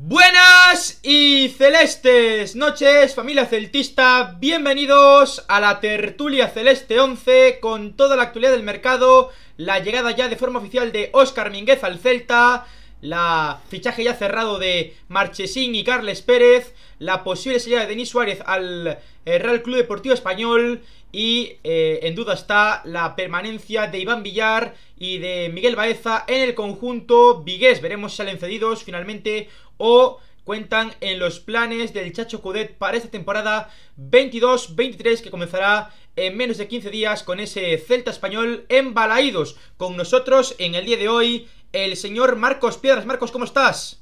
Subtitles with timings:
[0.00, 8.22] Buenas y celestes noches, familia celtista, bienvenidos a la tertulia celeste 11 con toda la
[8.22, 12.64] actualidad del mercado, la llegada ya de forma oficial de Óscar Mínguez al Celta,
[13.00, 18.38] la fichaje ya cerrado de Marchesín y Carles Pérez, la posible salida de Denis Suárez
[18.46, 20.80] al eh, Real Club Deportivo Español
[21.10, 26.42] y eh, en duda está la permanencia de Iván Villar y de Miguel Baeza en
[26.42, 27.80] el conjunto Vigués.
[27.80, 29.48] Veremos si salen cedidos finalmente
[29.78, 36.36] o cuentan en los planes del Chacho Cudet para esta temporada 22-23 que comenzará en
[36.36, 39.56] menos de 15 días con ese Celta español en Balaídos.
[39.76, 43.06] Con nosotros en el día de hoy el señor Marcos Piedras.
[43.06, 44.00] Marcos, ¿cómo estás?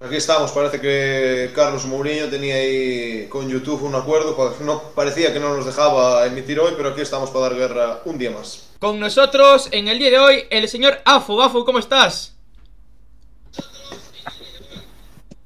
[0.00, 5.38] Aquí estamos, parece que Carlos Mourinho tenía ahí con YouTube un acuerdo, no parecía que
[5.38, 8.70] no nos dejaba emitir hoy, pero aquí estamos para dar guerra un día más.
[8.80, 11.40] Con nosotros en el día de hoy el señor Afo.
[11.40, 12.34] Afo, ¿cómo estás?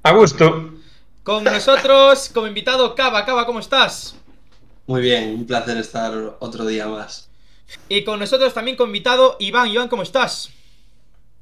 [0.07, 0.71] A gusto.
[1.25, 3.27] Con nosotros como invitado Cava.
[3.27, 4.17] Cava, ¿cómo estás?
[4.87, 7.29] Muy bien, un placer estar otro día más.
[7.89, 9.67] Y con nosotros también como invitado Iván.
[9.67, 10.53] Iván, ¿cómo estás?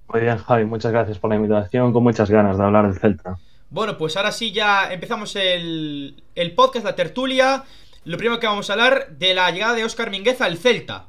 [0.08, 3.36] Muy bien, Javi, muchas gracias por la invitación, con muchas ganas de hablar del Celta.
[3.68, 6.24] Bueno, pues ahora sí ya empezamos el,
[6.56, 7.64] podcast, la tertulia.
[8.06, 11.04] Lo primero que vamos a hablar de la llegada de Óscar Mingueza al Celta.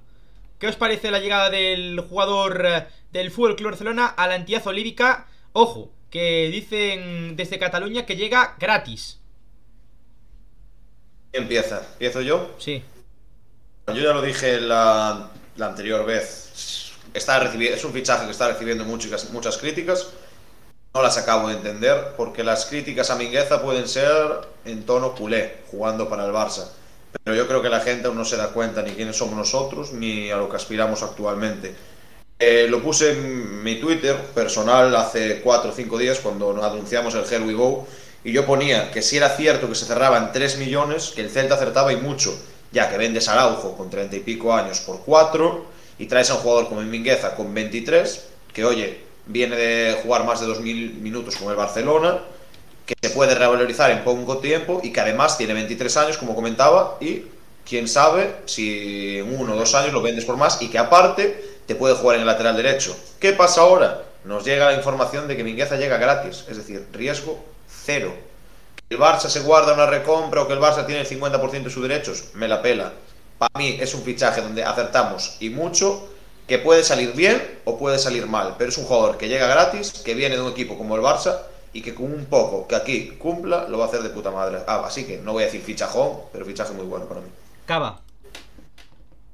[0.60, 4.68] ¿Qué os parece la llegada del jugador eh, del Fútbol Club Barcelona a la entidad
[4.68, 5.28] olívica?
[5.54, 9.20] Ojo, que dicen desde Cataluña que llega gratis.
[11.34, 11.86] Empieza.
[11.92, 12.56] ¿Empiezo yo?
[12.58, 12.82] Sí.
[13.88, 18.86] Yo ya lo dije la, la anterior vez está es un fichaje que está recibiendo
[18.86, 20.08] muchas, muchas críticas.
[20.94, 24.16] No las acabo de entender, porque las críticas a Mingueza pueden ser
[24.64, 26.70] en tono culé, jugando para el Barça.
[27.26, 29.92] Pero yo creo que la gente aún no se da cuenta ni quiénes somos nosotros,
[29.92, 31.76] ni a lo que aspiramos actualmente.
[32.38, 37.24] Eh, lo puse en mi Twitter personal hace 4 o 5 días cuando anunciamos el
[37.24, 37.88] Here We Go
[38.26, 41.56] y yo ponía que si era cierto que se cerraban 3 millones, que el Celta
[41.56, 42.38] acertaba y mucho,
[42.74, 45.66] ya que vendes a Araujo con 30 y pico años por 4,
[45.98, 50.42] y traes a un jugador como Mingueza con 23, que oye, viene de jugar más
[50.42, 52.20] de 2.000 minutos con el Barcelona,
[52.86, 56.98] que se puede revalorizar en poco tiempo y que además tiene 23 años, como comentaba,
[57.00, 57.26] y
[57.64, 61.55] quién sabe si en uno o dos años lo vendes por más y que aparte
[61.66, 62.96] te puede jugar en el lateral derecho.
[63.20, 64.04] ¿Qué pasa ahora?
[64.24, 68.14] Nos llega la información de que Mingueza llega gratis, es decir, riesgo cero.
[68.88, 71.70] Que el Barça se guarda una recompra o que el Barça tiene el 50% de
[71.70, 72.94] sus derechos, me la pela
[73.38, 76.08] para mí es un fichaje donde acertamos y mucho,
[76.48, 79.92] que puede salir bien o puede salir mal, pero es un jugador que llega gratis,
[80.06, 81.42] que viene de un equipo como el Barça
[81.74, 84.60] y que con un poco que aquí cumpla lo va a hacer de puta madre.
[84.68, 87.28] Ah, así que no voy a decir fichajón, pero fichaje muy bueno para mí.
[87.66, 88.00] Cava.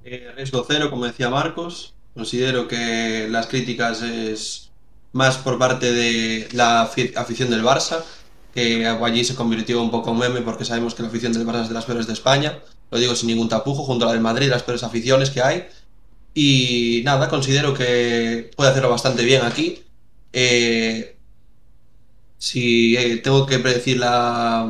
[0.03, 1.93] Eh, riesgo cero, como decía Marcos.
[2.13, 4.69] Considero que las críticas es
[5.13, 8.03] más por parte de la afición del Barça,
[8.53, 11.63] que allí se convirtió un poco en meme porque sabemos que la afición del Barça
[11.63, 12.59] es de las peores de España
[12.91, 15.67] lo digo sin ningún tapujo, junto a la del Madrid, las peores aficiones que hay.
[16.33, 19.83] Y nada, considero que puede hacerlo bastante bien aquí.
[20.33, 21.17] Eh,
[22.37, 24.69] si eh, tengo que predecir la,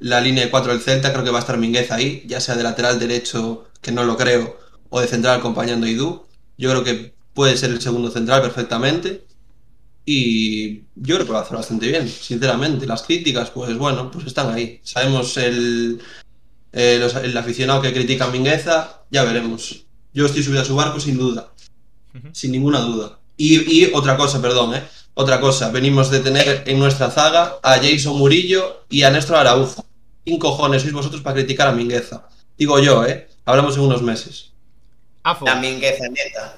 [0.00, 2.56] la línea de 4 del Celta, creo que va a estar Minguez ahí, ya sea
[2.56, 4.58] de lateral derecho, que no lo creo,
[4.90, 6.26] o de central acompañando a Idu.
[6.56, 9.24] Yo creo que puede ser el segundo central perfectamente.
[10.06, 12.86] Y yo creo que va a hacer bastante bien, sinceramente.
[12.86, 14.80] Las críticas, pues bueno, pues están ahí.
[14.82, 16.00] Sabemos el,
[16.72, 19.84] eh, el aficionado que critica a Mingueza, ya veremos.
[20.12, 21.52] Yo estoy subido a su barco sin duda,
[22.32, 23.18] sin ninguna duda.
[23.36, 24.82] Y, otra cosa, perdón, ¿eh?
[25.14, 29.84] Otra cosa, venimos de tener en nuestra zaga a Jason Murillo y a Néstor Araujo.
[30.24, 32.28] ¿Quién cojones sois vosotros para criticar a Mingueza?
[32.58, 33.28] Digo yo, ¿eh?
[33.44, 34.53] Hablamos en unos meses.
[35.24, 36.54] La Mingueza neta.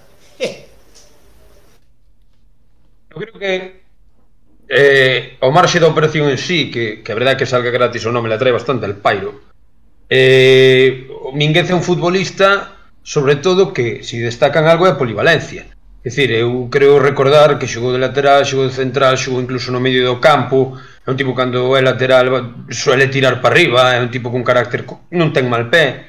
[3.11, 3.83] Yo creo que
[4.69, 8.13] eh, o marxe da operación en sí, que, que a verdade que salga gratis ou
[8.13, 9.47] non me la trae bastante el pairo,
[10.09, 15.67] Eh, o Minguez é un futbolista sobre todo que si destacan algo é a polivalencia.
[16.07, 19.83] É dicir, eu creo recordar que xogou de lateral, xogou de central, xogou incluso no
[19.83, 20.79] medio do campo.
[21.03, 22.31] É un tipo cando é lateral
[22.71, 26.06] suele tirar para arriba, é un tipo con carácter non ten mal pé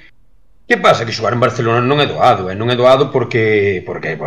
[0.68, 1.06] Que pasa?
[1.06, 4.20] Que xogar en Barcelona non é doado, e non é doado porque, porque,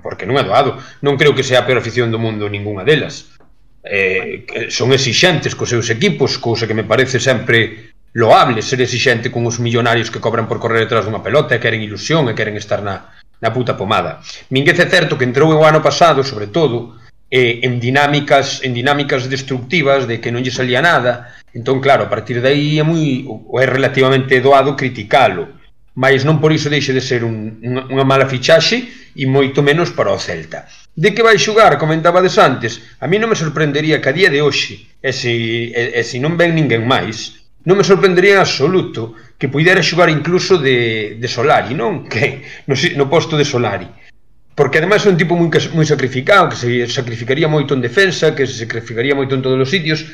[0.00, 0.80] porque non é doado.
[1.04, 3.36] Non creo que sea a peor afición do mundo ningunha delas.
[3.84, 9.44] Eh, son exixentes cos seus equipos, cousa que me parece sempre loable ser exixente con
[9.44, 12.80] os millonarios que cobran por correr detrás dunha pelota e queren ilusión e queren estar
[12.80, 14.24] na, na puta pomada.
[14.48, 16.96] Minguez é certo que entrou o ano pasado, sobre todo,
[17.28, 22.12] eh, en dinámicas en dinámicas destructivas de que non lle salía nada, entón claro, a
[22.12, 23.28] partir de aí é moi
[23.60, 25.57] é relativamente doado criticalo
[25.98, 28.86] mas non por iso deixe de ser un, unha, unha mala fichaxe
[29.18, 30.70] e moito menos para o Celta.
[30.94, 34.38] De que vai xugar, comentabades antes, a mí non me sorprendería que a día de
[34.38, 35.34] hoxe, e se,
[35.74, 40.06] e, e se non ven ninguén máis, non me sorprendería en absoluto que puidera xugar
[40.06, 42.06] incluso de, de Solari, non?
[42.10, 43.90] Que no, no posto de Solari.
[44.54, 48.46] Porque ademais é un tipo moi, moi sacrificado, que se sacrificaría moito en defensa, que
[48.46, 50.06] se sacrificaría moito en todos os sitios,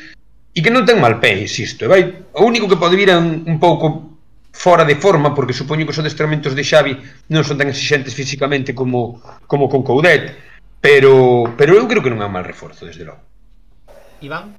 [0.49, 1.85] e que non ten mal pé, insisto.
[1.85, 2.01] E Vai,
[2.33, 4.14] o único que pode vir é un, un pouco
[4.55, 6.95] fora de forma, porque supoño que os adestramentos de Xavi
[7.27, 9.19] non son tan exigentes físicamente como,
[9.51, 10.31] como con Coudet,
[10.79, 13.19] pero, pero eu creo que non é un mal reforzo, desde logo.
[14.23, 14.55] Iván?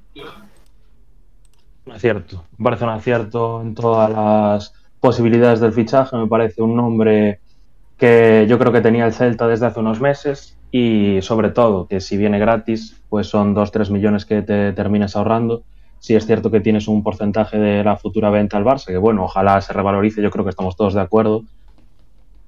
[1.87, 2.45] Un acierto.
[2.61, 6.15] Me parece un acierto en todas las posibilidades del fichaje.
[6.15, 7.39] Me parece un nombre
[7.97, 12.01] que yo creo que tenía el Celta desde hace unos meses y sobre todo que
[12.01, 15.63] si viene gratis, pues son 2-3 millones que te terminas ahorrando.
[15.99, 19.23] Si es cierto que tienes un porcentaje de la futura venta al Barça, que bueno,
[19.23, 21.43] ojalá se revalorice, yo creo que estamos todos de acuerdo,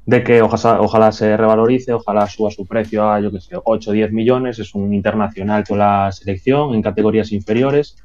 [0.06, 3.90] de que ojalá, ojalá se revalorice, ojalá suba su precio a, yo que sé, 8
[3.90, 7.96] o 10 millones, es un internacional con la selección en categorías inferiores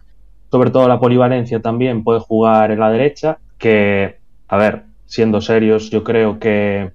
[0.55, 5.91] sobre todo la polivalencia también puede jugar en la derecha, que, a ver, siendo serios,
[5.91, 6.93] yo creo que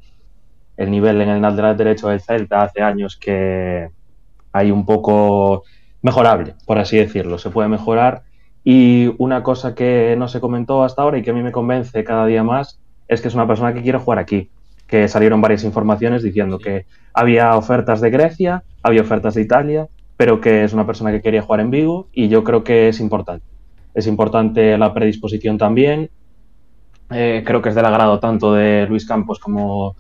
[0.78, 3.90] el nivel en el lateral derecho del Celta hace años que
[4.54, 5.64] hay un poco
[6.02, 8.24] mejorable, por así decirlo, se puede mejorar.
[8.72, 12.04] Y una cosa que no se comentó hasta ahora y que a mí me convence
[12.04, 14.52] cada día más es que es una persona que quiere jugar aquí,
[14.86, 16.86] que salieron varias informaciones diciendo que
[17.16, 19.88] había ofertas de Grecia, había ofertas de Italia,
[20.18, 23.00] pero que es una persona que quería jugar en Vigo y yo creo que es
[23.00, 23.44] importante.
[23.96, 26.12] Es importante la predisposición también.
[27.10, 29.96] Eh, creo que es del agrado tanto de Luis Campos como,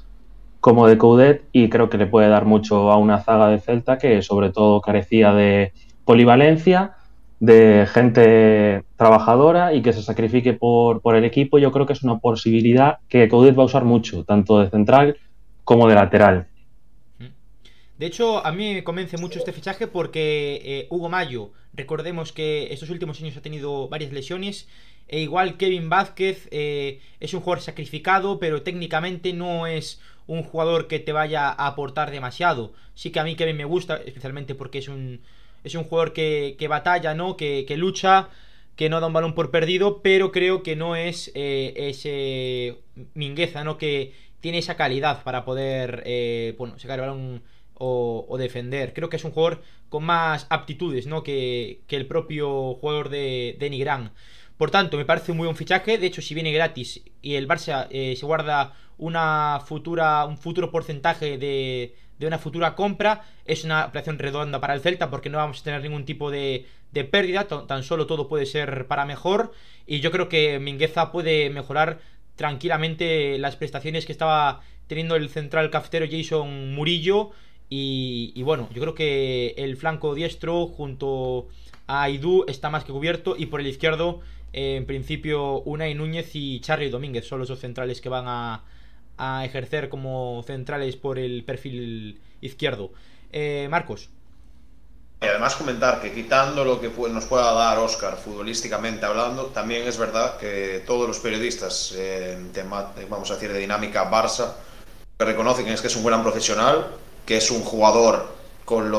[0.59, 3.97] como de Coudet y creo que le puede dar mucho a una zaga de Celta
[3.97, 5.73] que sobre todo carecía de
[6.05, 6.97] polivalencia,
[7.39, 11.57] de gente trabajadora y que se sacrifique por, por el equipo.
[11.57, 15.17] Yo creo que es una posibilidad que Coudet va a usar mucho, tanto de central
[15.63, 16.47] como de lateral.
[17.97, 22.71] De hecho, a mí me convence mucho este fichaje porque eh, Hugo Mayo, recordemos que
[22.71, 24.69] estos últimos años ha tenido varias lesiones,
[25.09, 30.87] e igual Kevin Vázquez eh, es un jugador sacrificado, pero técnicamente no es un jugador
[30.87, 32.73] que te vaya a aportar demasiado.
[32.93, 35.21] Sí que a mí Kevin me gusta, especialmente porque es un,
[35.77, 37.37] es un jugador que, que batalla, ¿no?
[37.37, 38.29] Que, que, lucha,
[38.75, 42.77] que no da un balón por perdido, pero creo que no es eh, ese
[43.13, 43.77] Mingueza, ¿no?
[43.77, 47.43] Que tiene esa calidad para poder, eh, bueno, sacar el balón
[47.79, 48.93] o, defender.
[48.93, 51.23] Creo que es un jugador con más aptitudes ¿no?
[51.23, 54.11] que, el propio jugador de, de Nigrán.
[54.57, 55.97] Por tanto, me parece un muy buen fichaje.
[55.97, 60.69] De hecho, si viene gratis y el Barça eh, se guarda una futura, un futuro
[60.71, 65.37] porcentaje de, de, una futura compra, es una operación redonda para el Celta porque no
[65.37, 67.47] vamos a tener ningún tipo de, de pérdida.
[67.47, 69.53] Tan solo todo puede ser para mejor.
[69.87, 71.99] Y yo creo que Mingueza puede mejorar
[72.35, 77.31] tranquilamente las prestaciones que estaba teniendo el central cafetero Jason Murillo
[77.69, 81.47] y, bueno, yo creo que el flanco diestro junto
[81.85, 84.21] a Aidú está más que cubierto y por el izquierdo,
[84.53, 88.63] en principio, Unai Núñez y Charlie Domínguez son los dos centrales que van a,
[89.43, 92.91] ejercer como centrales por el perfil izquierdo.
[93.31, 94.09] Eh, Marcos.
[95.21, 99.97] Y además comentar que quitando lo que nos pueda dar Oscar futbolísticamente hablando, también es
[99.97, 104.53] verdad que todos los periodistas, en tema, vamos a decir, de dinámica Barça,
[105.19, 106.87] reconocen que es que es un gran profesional,
[107.25, 108.33] que es un jugador
[108.63, 108.89] con,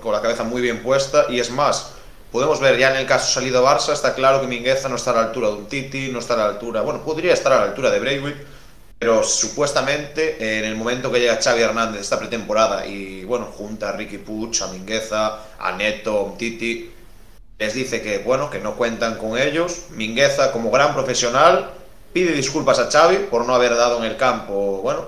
[0.00, 1.92] con la cabeza muy bien puesta y es más,
[2.30, 5.14] podemos ver ya en el caso salido Barça, está claro que Mingueza no está a
[5.14, 7.64] la altura de un Titi, no está a la altura, bueno, podría estar a la
[7.64, 8.36] altura de Breivik,
[9.00, 13.92] pero supuestamente en el momento que llega Xavi Hernández esta pretemporada y bueno, junta a
[13.92, 16.92] Ricky Puch, a Mingueza, a Neto, a Titi,
[17.58, 19.86] les dice que bueno, que no cuentan con ellos.
[19.92, 21.70] Mingueza como gran profesional
[22.12, 25.06] pide disculpas a Xavi por no haber dado en el campo, bueno,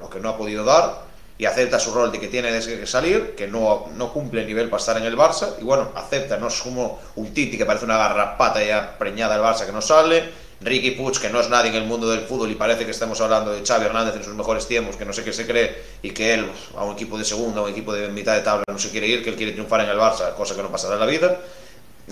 [0.00, 1.04] lo que no ha podido dar
[1.36, 4.70] y acepta su rol de que tiene que salir, que no, no cumple el nivel
[4.70, 7.84] para estar en el Barça, y bueno, acepta, no es como un Titi que parece
[7.84, 11.70] una garrapata ya preñada del Barça que no sale, Ricky Puig, que no es nadie
[11.70, 14.34] en el mundo del fútbol y parece que estamos hablando de Xavi Hernández en sus
[14.34, 17.24] mejores tiempos, que no sé qué se cree, y que él a un equipo de
[17.24, 19.52] segunda, a un equipo de mitad de tabla no se quiere ir, que él quiere
[19.52, 21.40] triunfar en el Barça, cosa que no pasará en la vida.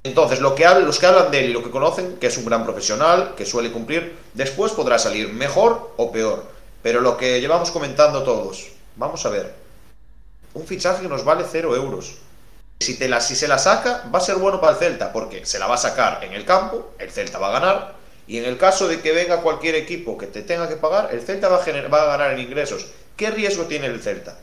[0.02, 2.44] Entonces, lo que, los que hablan de él y lo que conocen, que es un
[2.44, 6.44] gran profesional, que suele cumplir, después podrá salir mejor o peor.
[6.82, 9.54] Pero lo que llevamos comentando todos, Vamos a ver.
[10.54, 12.18] Un fichaje que nos vale 0 euros.
[12.80, 15.46] Si, te la, si se la saca, va a ser bueno para el Celta, porque
[15.46, 17.94] se la va a sacar en el campo, el Celta va a ganar,
[18.26, 21.22] y en el caso de que venga cualquier equipo que te tenga que pagar, el
[21.22, 22.86] Celta va a, va a ganar en ingresos.
[23.16, 24.38] ¿Qué riesgo tiene el Celta?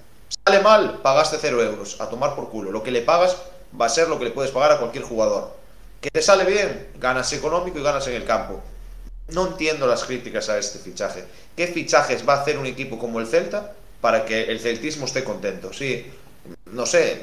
[0.45, 2.71] Sale mal, pagaste 0 euros, a tomar por culo.
[2.71, 3.37] Lo que le pagas
[3.79, 5.55] va a ser lo que le puedes pagar a cualquier jugador.
[6.01, 6.89] ¿Que te sale bien?
[6.99, 8.61] Ganas económico y ganas en el campo.
[9.29, 11.25] No entiendo las críticas a este fichaje.
[11.55, 15.23] ¿Qué fichajes va a hacer un equipo como el Celta para que el celtismo esté
[15.23, 15.73] contento.
[15.73, 16.05] Sí,
[16.71, 17.21] no sé,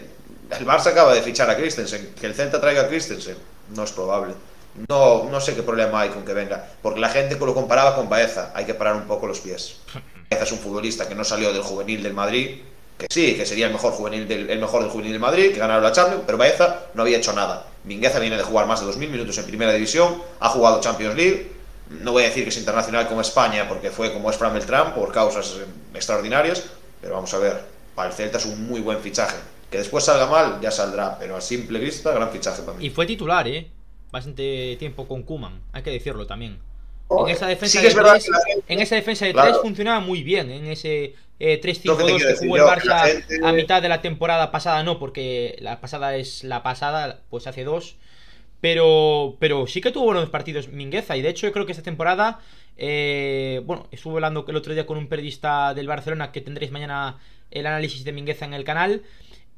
[0.51, 2.15] el Barça acaba de fichar a Christensen.
[2.19, 3.37] Que el Celta traiga a Christensen,
[3.75, 4.35] no es probable.
[4.88, 8.09] No, no sé qué problema hay con que venga, porque la gente lo comparaba con
[8.09, 8.52] Baeza.
[8.54, 9.76] Hay que parar un poco los pies.
[10.30, 12.62] Baeza es un futbolista que no salió del juvenil del Madrid,
[12.99, 15.59] que sí, que sería el mejor juvenil del, el mejor del juvenil del Madrid, que
[15.59, 17.66] ganaron la Champions, pero Baeza no había hecho nada.
[17.85, 21.52] Mingueza viene de jugar más de 2.000 minutos en Primera División, ha jugado Champions League,
[21.90, 24.95] no voy a decir que es internacional como España, porque fue como es Fran Beltrán,
[24.95, 25.56] por causas
[25.95, 26.64] extraordinarias,
[27.00, 27.61] pero vamos a ver,
[27.95, 29.37] para el Celta es un muy buen fichaje.
[29.71, 32.87] Que después salga mal, ya saldrá, pero a simple vista, gran fichaje para mí.
[32.87, 33.71] Y fue titular, ¿eh?
[34.16, 36.58] Bastante tiempo con Kuman, hay que decirlo también.
[37.08, 39.32] Oh, en esa defensa sí de es tres, que la gente- en esa defensa de
[39.35, 39.50] Claro.
[39.50, 43.40] tres funcionaba muy bien, en ese eh, 3-5-2 Lo que que, jugó el Barça gente-
[43.44, 47.62] a mitad de la temporada pasada, no, porque la pasada es la pasada, pues hace
[47.62, 47.96] dos.
[48.62, 51.14] Pero, pero sí que tuvo buenos partidos Mingueza.
[51.14, 52.40] Y de hecho, yo creo que esta temporada.
[52.78, 57.18] eh, bueno, estuve hablando el otro día con un periodista del Barcelona que tendréis mañana
[57.50, 59.02] el análisis de Mingueza en el canal.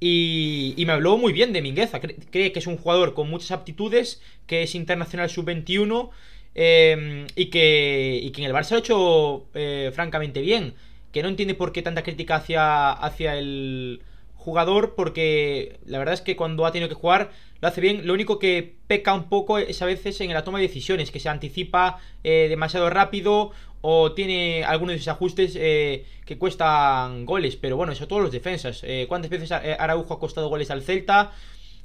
[0.00, 2.00] Y, y me habló muy bien de Mingueza.
[2.00, 6.10] Cre- Cree que es un jugador con muchas aptitudes, que es internacional sub-21
[6.54, 10.74] eh, y, que, y que en el Barça ha hecho eh, francamente bien.
[11.12, 14.02] Que no entiende por qué tanta crítica hacia, hacia el
[14.38, 17.30] jugador, porque la verdad es que cuando ha tenido que jugar
[17.60, 18.06] lo hace bien.
[18.06, 21.20] Lo único que peca un poco es a veces en la toma de decisiones, que
[21.20, 27.56] se anticipa eh, demasiado rápido o tiene algunos desajustes eh, que cuestan goles.
[27.56, 28.82] Pero bueno, eso todos los defensas.
[28.84, 31.32] Eh, ¿Cuántas veces Araujo ha costado goles al Celta?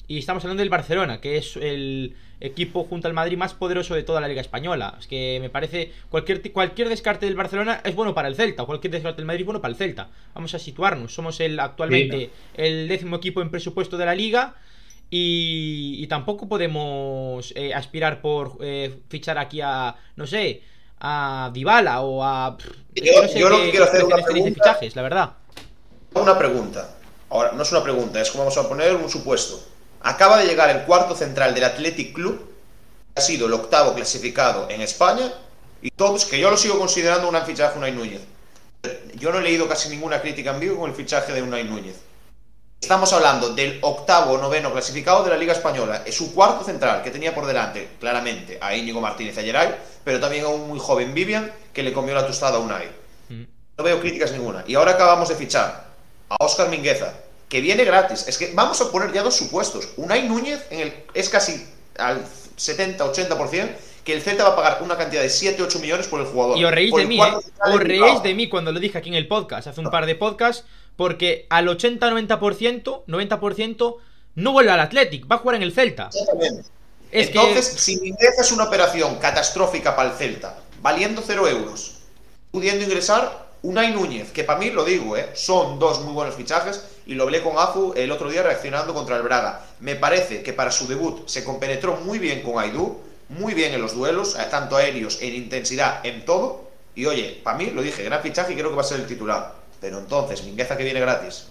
[0.07, 4.03] Y estamos hablando del Barcelona, que es el equipo junto al Madrid más poderoso de
[4.03, 4.98] toda la Liga Española.
[5.00, 8.91] Es que me parece cualquier, cualquier descarte del Barcelona es bueno para el Celta, cualquier
[8.91, 10.10] descarte del Madrid es bueno para el Celta.
[10.33, 14.55] Vamos a situarnos, somos el actualmente el décimo equipo en presupuesto de la Liga
[15.10, 20.63] y, y tampoco podemos eh, aspirar por eh, fichar aquí a, no sé,
[21.00, 22.57] a Dybala o a...
[22.57, 24.63] pff, es Yo- no sé yo lo que quiero hacer una tenéis de pregunta.
[24.74, 25.33] fichajes, la verdad.
[26.15, 26.93] Una pregunta.
[27.29, 29.60] Ahora, no es una pregunta, es como vamos a poner un supuesto.
[30.03, 32.38] Acaba de llegar el cuarto central del Athletic Club,
[33.15, 35.31] que ha sido el octavo clasificado en España,
[35.81, 38.22] y todos, que yo lo sigo considerando un fichaje Unai Núñez.
[39.15, 41.95] Yo no he leído casi ninguna crítica en vivo con el fichaje de Unai Núñez.
[42.81, 46.03] Estamos hablando del octavo o noveno clasificado de la Liga Española.
[46.05, 49.75] Es su cuarto central que tenía por delante, claramente, a Íñigo Martínez y a Geray,
[50.03, 52.89] pero también a un muy joven Vivian que le comió la tostada a Unai.
[53.29, 53.43] Mm.
[53.77, 54.65] No veo críticas ninguna.
[54.67, 55.86] Y ahora acabamos de fichar
[56.27, 57.13] a Oscar Mingueza,
[57.50, 58.25] que viene gratis.
[58.27, 59.89] Es que vamos a poner ya dos supuestos.
[59.97, 61.65] Unai Núñez en el, es casi
[61.97, 62.25] al
[62.57, 63.69] 70-80%
[64.03, 66.57] que el Celta va a pagar una cantidad de 7-8 millones por el jugador.
[66.57, 67.33] Y os reís de mí, ¿eh?
[67.65, 70.15] Os reís de mí cuando lo dije aquí en el podcast, hace un par de
[70.15, 73.95] podcasts, porque al 80-90%, 90%
[74.35, 76.09] no vuelve al Athletic, va a jugar en el Celta.
[76.12, 76.69] Exactamente.
[77.12, 82.00] Es Entonces, que si Mingueza es una operación catastrófica para el Celta, valiendo 0 euros,
[82.51, 85.29] pudiendo ingresar Unai Núñez, que para mí lo digo, ¿eh?
[85.35, 89.15] son dos muy buenos fichajes, y lo hablé con Afu el otro día reaccionando contra
[89.17, 89.65] el Braga.
[89.79, 93.81] Me parece que para su debut se compenetró muy bien con Aidú, muy bien en
[93.81, 96.69] los duelos, tanto aéreos, en intensidad, en todo.
[96.95, 99.07] Y oye, para mí lo dije, gran fichaje y creo que va a ser el
[99.07, 99.55] titular.
[99.81, 101.48] Pero entonces, Mingueza que viene gratis,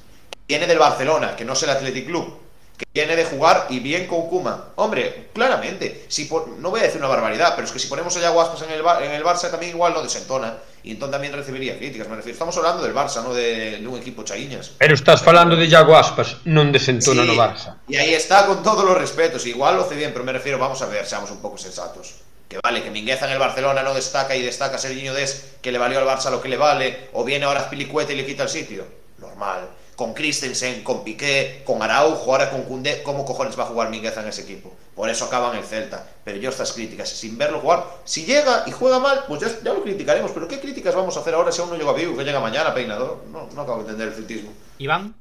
[0.48, 2.38] viene del Barcelona, que no es el Athletic Club,
[2.78, 4.68] que viene de jugar y bien con Kuma.
[4.76, 8.16] Hombre, claramente, si por- no voy a decir una barbaridad, pero es que si ponemos
[8.16, 10.56] a Yago Aspas en el, Bar- en el Barça también igual no desentona.
[10.84, 12.32] Y entonces también recibiría críticas, me refiero.
[12.32, 14.72] Estamos hablando del Barça, no de, de un equipo chaiñas.
[14.78, 17.78] Pero estás falando de Iago Aspas, non Sí, no Barça.
[17.86, 19.46] Y ahí está con todos los respetos.
[19.46, 22.14] Igual lo hace bien, pero me refiero, vamos a ver, seamos un poco sensatos.
[22.48, 25.78] Que vale, que Mingueza en el Barcelona no destaca y destaca Serginho Des, que le
[25.78, 28.48] valió al Barça lo que le vale, o viene ahora Pilicueta y le quita el
[28.48, 28.84] sitio.
[29.18, 29.68] Normal.
[29.94, 34.20] Con Christensen, con Piqué, con Araujo, ahora con Koundé, ¿cómo cojones va a jugar Mingueza
[34.20, 34.74] en ese equipo?
[34.94, 36.06] Por eso acaban el Celta.
[36.24, 39.72] Pero yo estas críticas, sin verlo jugar, si llega y juega mal, pues ya, ya
[39.72, 40.30] lo criticaremos.
[40.32, 42.74] Pero ¿qué críticas vamos a hacer ahora si aún no llega vivo, que llega mañana,
[42.74, 43.24] peinador?
[43.32, 44.50] No, no acabo de entender el celtismo.
[44.78, 45.14] Iván,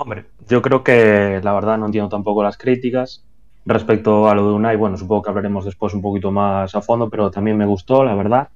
[0.00, 3.24] Hombre, yo creo que la verdad no entiendo tampoco las críticas.
[3.66, 7.10] Respecto a lo de Unai, bueno, supongo que hablaremos después un poquito más a fondo,
[7.10, 8.48] pero también me gustó, la verdad.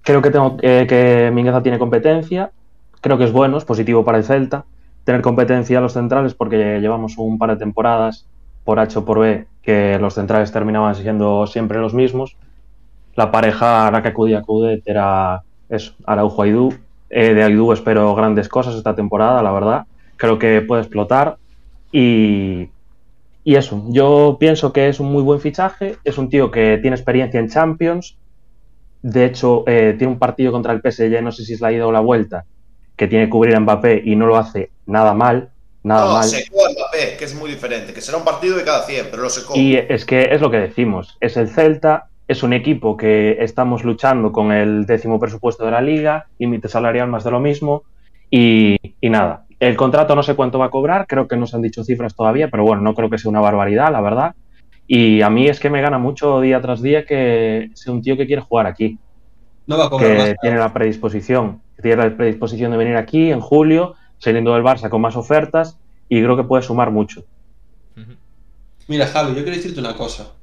[0.00, 2.52] Creo que, tengo, eh, que Mingueza tiene competencia.
[3.02, 4.64] Creo que es bueno, es positivo para el Celta
[5.08, 8.26] tener competencia a los centrales porque llevamos un par de temporadas
[8.62, 12.36] por H o por B que los centrales terminaban siendo siempre los mismos.
[13.16, 16.74] La pareja a la que acudía Coudet era eso, Araujo Aidú.
[17.08, 19.86] Eh, de Aidú espero grandes cosas esta temporada, la verdad.
[20.16, 21.38] Creo que puede explotar
[21.90, 22.68] y,
[23.44, 26.96] y eso, yo pienso que es un muy buen fichaje, es un tío que tiene
[26.96, 28.18] experiencia en Champions,
[29.00, 31.86] de hecho eh, tiene un partido contra el PSG, no sé si es la ida
[31.86, 32.44] o la vuelta,
[32.98, 35.50] que tiene que cubrir a Mbappé y no lo hace nada mal,
[35.82, 36.24] nada no, mal.
[36.24, 39.22] secó a Mbappé, que es muy diferente, que será un partido de cada 100, pero
[39.22, 39.54] lo secó.
[39.56, 43.84] Y es que es lo que decimos, es el Celta, es un equipo que estamos
[43.84, 47.84] luchando con el décimo presupuesto de la liga, límite salarial más de lo mismo,
[48.30, 51.56] y, y nada, El contrato no sé cuánto va a cobrar, creo que no se
[51.56, 54.34] han dicho cifras todavía, pero bueno, no creo que sea una barbaridad, la verdad.
[54.86, 58.16] Y a mí es que me gana mucho día tras día que sea un tío
[58.16, 58.98] que quiere jugar aquí,
[59.68, 60.34] No va a cobrar que más.
[60.40, 64.88] tiene la predisposición, que tiene la predisposición de venir aquí en julio, saliendo del Barça
[64.88, 67.24] con más ofertas y creo que puede sumar mucho.
[68.88, 70.34] Mira, Javi, yo quiero decirte una cosa.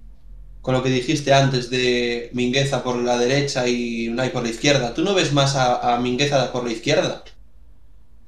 [0.62, 4.94] Con lo que dijiste antes de Mingueza por la derecha y Unai por la izquierda,
[4.94, 7.24] ¿tú no ves más a, a Mingueza por la izquierda?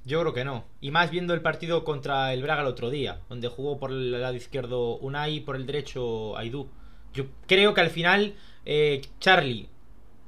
[0.04, 0.66] Yo creo que no.
[0.82, 4.20] Y más viendo el partido contra el Braga el otro día, donde jugó por el
[4.20, 6.72] lado izquierdo Unai y por el derecho Aidú.
[7.14, 8.36] Yo creo que al final
[8.66, 9.70] eh, Charlie,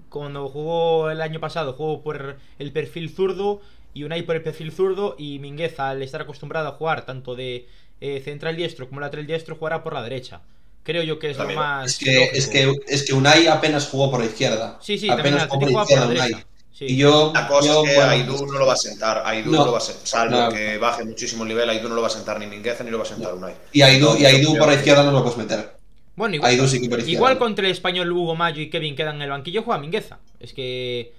[0.09, 3.61] cuando jugó el año pasado, jugó por el perfil zurdo
[3.93, 7.67] y Unai por el perfil zurdo y Mingueza, al estar acostumbrado a jugar tanto de
[8.01, 10.41] eh, central diestro como lateral diestro, jugará por la derecha.
[10.83, 11.59] Creo yo que es También.
[11.59, 11.91] lo más.
[11.91, 14.77] Es que, es, que, es que Unai apenas jugó por la izquierda.
[14.81, 16.37] Sí, sí, apenas jugó por la juega por la izquierda derecha.
[16.37, 16.45] Unai.
[16.71, 16.85] Sí.
[16.87, 19.23] Y yo, La cosa yo, es que bueno, Aidú no lo va a sentar.
[19.25, 19.57] Aidú No.
[19.59, 20.07] no lo va a sentar.
[20.07, 20.49] Salvo No.
[20.49, 22.97] que baje muchísimo el nivel, Aidú no lo va a sentar ni Mingueza ni lo
[22.97, 23.53] va a sentar Unai.
[23.73, 25.78] y Aidú, y Aidú por la izquierda no lo puedes meter.
[26.19, 26.35] Bueno,
[27.07, 30.19] igual, contra el español Hugo Mayo y Kevin quedan en el banquillo, juega Mingueza.
[30.39, 31.13] Es que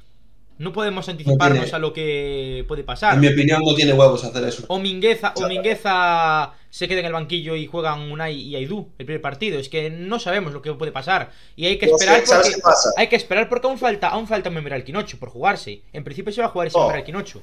[0.59, 3.15] no podemos anticiparnos tiene- a lo que puede pasar.
[3.15, 4.65] En mi opinión no tiene huevos hacer eso.
[4.69, 5.49] O Mingueza, o.
[5.49, 9.59] Mingueza se queda en el banquillo y juegan Unai y Aidú el primer partido.
[9.59, 11.31] Es que no sabemos lo que puede pasar.
[11.57, 12.91] Y hay que esperar ¿sabes porque, pasa?
[12.99, 15.81] hay que esperar porque aún falta, aún falta un Memorial Quinocho por jugarse.
[15.95, 16.83] En principio se va a jugar ese Oh.
[16.83, 17.41] Memorial Quinocho.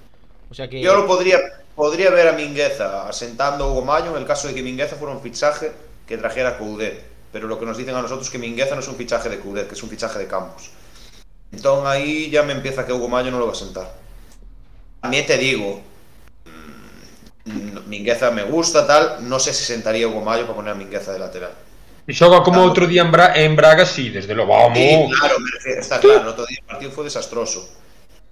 [0.51, 0.79] O sea que.
[0.79, 1.39] Yo lo podría,
[1.75, 5.15] podría ver a Mingueza asentando a Hugo Mayo en el caso de que Mingueza fuera
[5.15, 5.71] un fichaje
[6.07, 7.16] que trajera a Coudet.
[7.31, 9.39] Pero lo que nos dicen a nosotros es que Mingueza no es un fichaje de
[9.39, 10.69] Coudet, que es un fichaje de Campos.
[11.51, 13.93] Entonces ahí ya me empieza que Hugo Mayo no lo va a sentar.
[15.01, 15.81] También te digo,
[17.46, 19.27] mm, Mingueza me gusta, tal.
[19.27, 21.51] No sé si sentaría Hugo Mayo para poner a Mingueza de lateral.
[22.07, 22.69] Y xoga como Claro.
[22.69, 24.77] outro día en, Bra en Braga, sí, desde lo vamos.
[24.77, 25.36] Sí, claro,
[25.77, 27.67] está claro, el otro día el partido fue desastroso.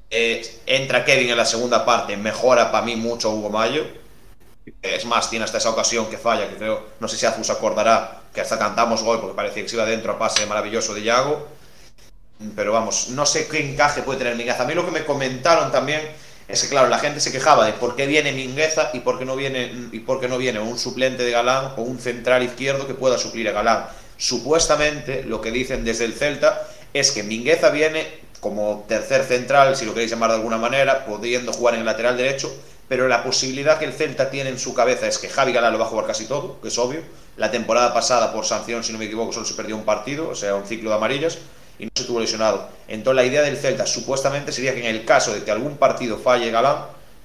[0.10, 3.86] Eh, entra Kevin en la segunda parte, mejora para mí mucho Hugo Mayo.
[4.82, 8.22] Es más, tiene hasta esa ocasión que falla, que creo, no sé si Azus acordará,
[8.34, 11.48] que hasta cantamos gol porque parecía que se iba dentro a pase maravilloso de Yago.
[12.56, 14.64] Pero vamos, no sé qué encaje puede tener Mingueza.
[14.64, 16.02] A mí lo que me comentaron también
[16.48, 19.26] es que, claro, la gente se quejaba de por qué viene Mingueza y por qué
[19.26, 22.88] no viene, y por qué no viene un suplente de Galán o un central izquierdo
[22.88, 23.86] que pueda suplir a Galán.
[24.18, 29.86] Supuestamente, lo que dicen desde el Celta es que Mingueza viene como tercer central, si
[29.86, 32.54] lo queréis llamar de alguna manera, pudiendo jugar en el lateral derecho,
[32.88, 35.80] pero la posibilidad que el Celta tiene en su cabeza es que Javi Galán lo
[35.80, 37.02] va a jugar casi todo, que es obvio.
[37.38, 40.36] La temporada pasada, por sanción, si no me equivoco, solo se perdió un partido, o
[40.36, 41.40] sea, un ciclo de amarillas,
[41.80, 42.70] y no se tuvo lesionado.
[42.88, 46.18] Entonces, la idea del Celta supuestamente sería que en el caso de que algún partido
[46.18, 46.78] falle Galán,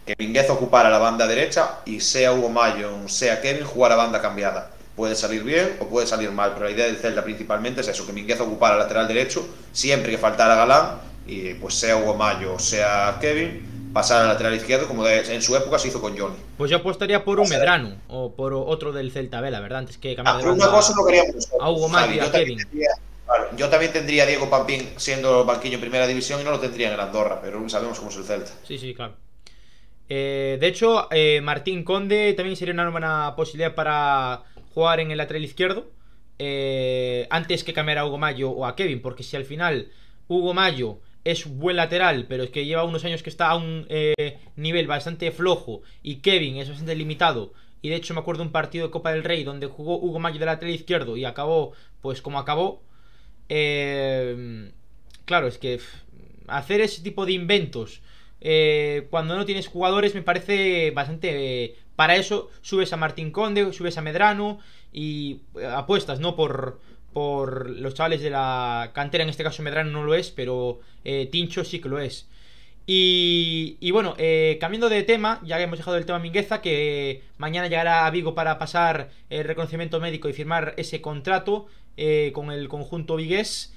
[0.07, 4.71] que Mingueza ocupara la banda derecha y sea Hugo Mayo, sea Kevin, jugara banda cambiada.
[4.97, 8.07] Puede salir bien o puede salir mal, pero la idea del Celta principalmente es eso,
[8.07, 12.59] que Mingueza ocupara lateral derecho, siempre que faltara Galán, y pues sea Hugo Mayo o
[12.59, 16.37] sea Kevin, pasar al lateral izquierdo, como de- en su época se hizo con Johnny.
[16.57, 19.61] Pues yo apostaría por un O sea- Medrano o por otro del Celta B, la
[19.61, 22.33] verdad, antes que cambiar Ah, de una cosa no queríamos a Hugo a yo también
[22.33, 22.59] Kevin.
[22.59, 22.91] tendría-
[23.27, 26.61] claro, yo también tendría a Diego Pampín siendo banquillo en primera división y no lo
[26.61, 28.51] tendría en el Andorra, pero sabemos cómo es el Celta.
[28.67, 29.15] Sí, sí, claro.
[30.09, 34.43] Eh, de hecho, eh, Martín Conde también sería una buena posibilidad para
[34.75, 35.87] jugar en el lateral izquierdo.
[36.43, 39.91] eh, antes que cambiar a Hugo Mayo o a Kevin, porque si al final
[40.27, 40.97] Hugo Mayo
[41.31, 44.87] es buen lateral, pero es que lleva unos años que está a un eh, nivel
[44.87, 47.53] bastante flojo y Kevin es bastante limitado.
[47.83, 50.39] Y de hecho me acuerdo un partido de Copa del Rey donde jugó Hugo Mayo
[50.39, 52.83] de lateral izquierdo y acabó pues como acabó.
[53.49, 54.71] Eh,
[55.25, 55.81] claro, es que
[56.47, 58.03] hacer ese tipo de inventos
[58.41, 61.65] eh, cuando no tienes jugadores me parece bastante...
[61.65, 64.59] eh, para eso subes a Martín Conde, subes a Medrano
[64.93, 66.35] y eh, apuestas, ¿no?
[66.35, 66.81] Por,
[67.13, 71.29] por los chavales de la cantera, en este caso Medrano no lo es, pero eh,
[71.31, 72.29] Tincho sí que lo es.
[72.87, 77.23] Y, y bueno, eh, cambiando de tema, ya que hemos dejado el tema Mingueza, que
[77.39, 82.51] mañana llegará a Vigo para pasar el reconocimiento médico y firmar ese contrato eh, con
[82.51, 83.73] el conjunto vigués.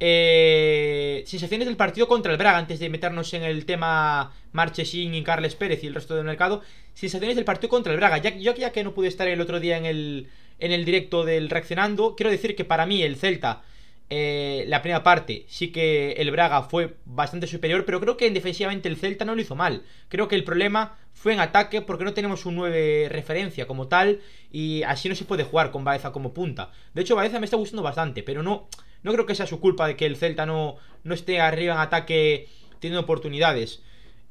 [0.00, 5.22] Eh, sensaciones del partido contra el Braga, antes de meternos en el tema Marchesín y
[5.22, 6.62] Carles Pérez y el resto del mercado.
[6.94, 8.18] Sensaciones del partido contra el Braga.
[8.18, 11.24] Ya, yo ya que no pude estar el otro día en el, en el directo
[11.24, 13.62] del Reaccionando, quiero decir que para mí el Celta,
[14.10, 18.88] eh, la primera parte, sí que el Braga fue bastante superior, pero creo que defensivamente
[18.88, 19.82] el Celta no lo hizo mal.
[20.08, 24.20] Creo que el problema fue en ataque porque no tenemos un 9 referencia como tal
[24.50, 26.70] y así no se puede jugar con Baeza como punta.
[26.94, 28.68] De hecho, Baeza me está gustando bastante, pero no,
[29.02, 31.80] no creo que sea su culpa de que el Celta no, no esté arriba en
[31.80, 32.48] ataque
[32.80, 33.82] teniendo oportunidades.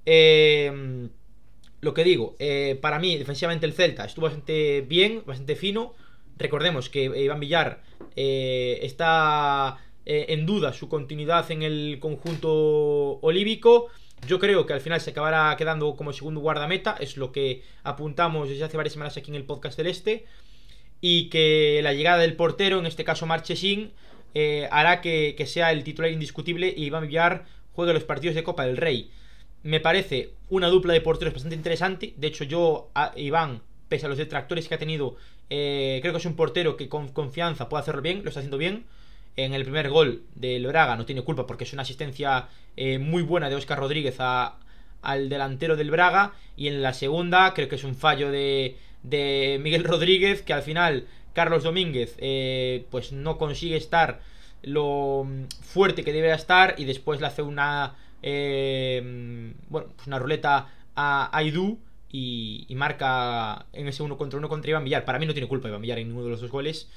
[0.06, 1.10] Eh,
[1.80, 5.94] lo que digo, eh, para mí, defensivamente el Celta estuvo bastante bien, bastante fino.
[6.38, 7.82] Recordemos que eh, Iván Villar
[8.16, 13.88] eh, está eh, en duda su continuidad en el conjunto olívico.
[14.28, 18.50] Yo creo que al final se acabará quedando como segundo guardameta, es lo que apuntamos
[18.50, 20.26] desde hace varias semanas aquí en el podcast del Este.
[21.00, 23.92] Y que la llegada del portero, en este caso Marchesín,
[24.72, 28.66] hará que, que, sea el titular indiscutible y Iván Villar juegue los partidos de Copa
[28.66, 29.12] del Rey.
[29.62, 32.14] Me parece una dupla de porteros bastante interesante.
[32.18, 35.18] De hecho, yo, a Iván, pese a los detractores que ha tenido,
[35.50, 38.58] eh, creo que es un portero que con confianza puede hacerlo bien, lo está haciendo
[38.58, 38.86] bien.
[39.36, 43.22] En el primer gol del Braga no tiene culpa porque es una asistencia eh, muy
[43.22, 46.34] buena de Oscar Rodríguez al delantero del Braga.
[46.56, 48.76] Y en la segunda creo que es un fallo de,
[49.62, 54.22] Miguel Rodríguez que al final Carlos Domínguez eh, pues no consigue estar
[54.64, 55.26] lo
[55.62, 61.30] fuerte que debe estar y después le hace una eh, bueno pues una ruleta a
[61.38, 61.80] Aidú
[62.12, 65.06] y, y, marca en ese uno contra uno contra Iván Villar.
[65.06, 66.90] Para mí no tiene culpa Iván Villar en ninguno de los dos goles.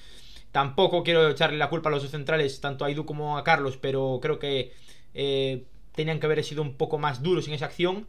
[0.52, 3.76] Tampoco quiero echarle la culpa a los dos centrales, tanto a Aidú como a Carlos,
[3.76, 4.72] pero creo que
[5.14, 8.06] eh, tenían que haber sido un poco más duros en esa acción.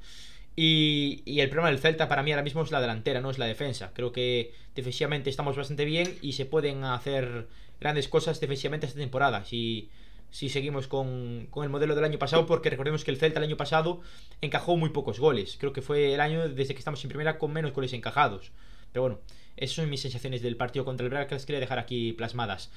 [0.56, 3.38] Y, y, el problema del Celta para mí ahora mismo es la delantera, no es
[3.38, 3.92] la defensa.
[3.94, 7.48] Creo que defensivamente estamos bastante bien y se pueden hacer
[7.80, 9.46] grandes cosas defensivamente esta temporada.
[9.46, 9.90] Si,
[10.32, 13.46] si seguimos con, con, el modelo del año pasado, porque recordemos que el Celta el
[13.46, 14.02] año pasado
[14.42, 15.58] encajó muy pocos goles.
[15.60, 18.52] Creo que fue el año desde que estamos en primera con menos goles encajados.
[18.92, 19.20] Pero bueno,
[19.58, 22.72] esas son mis sensaciones del partido contra el Braga que las quería dejar aquí plasmadas.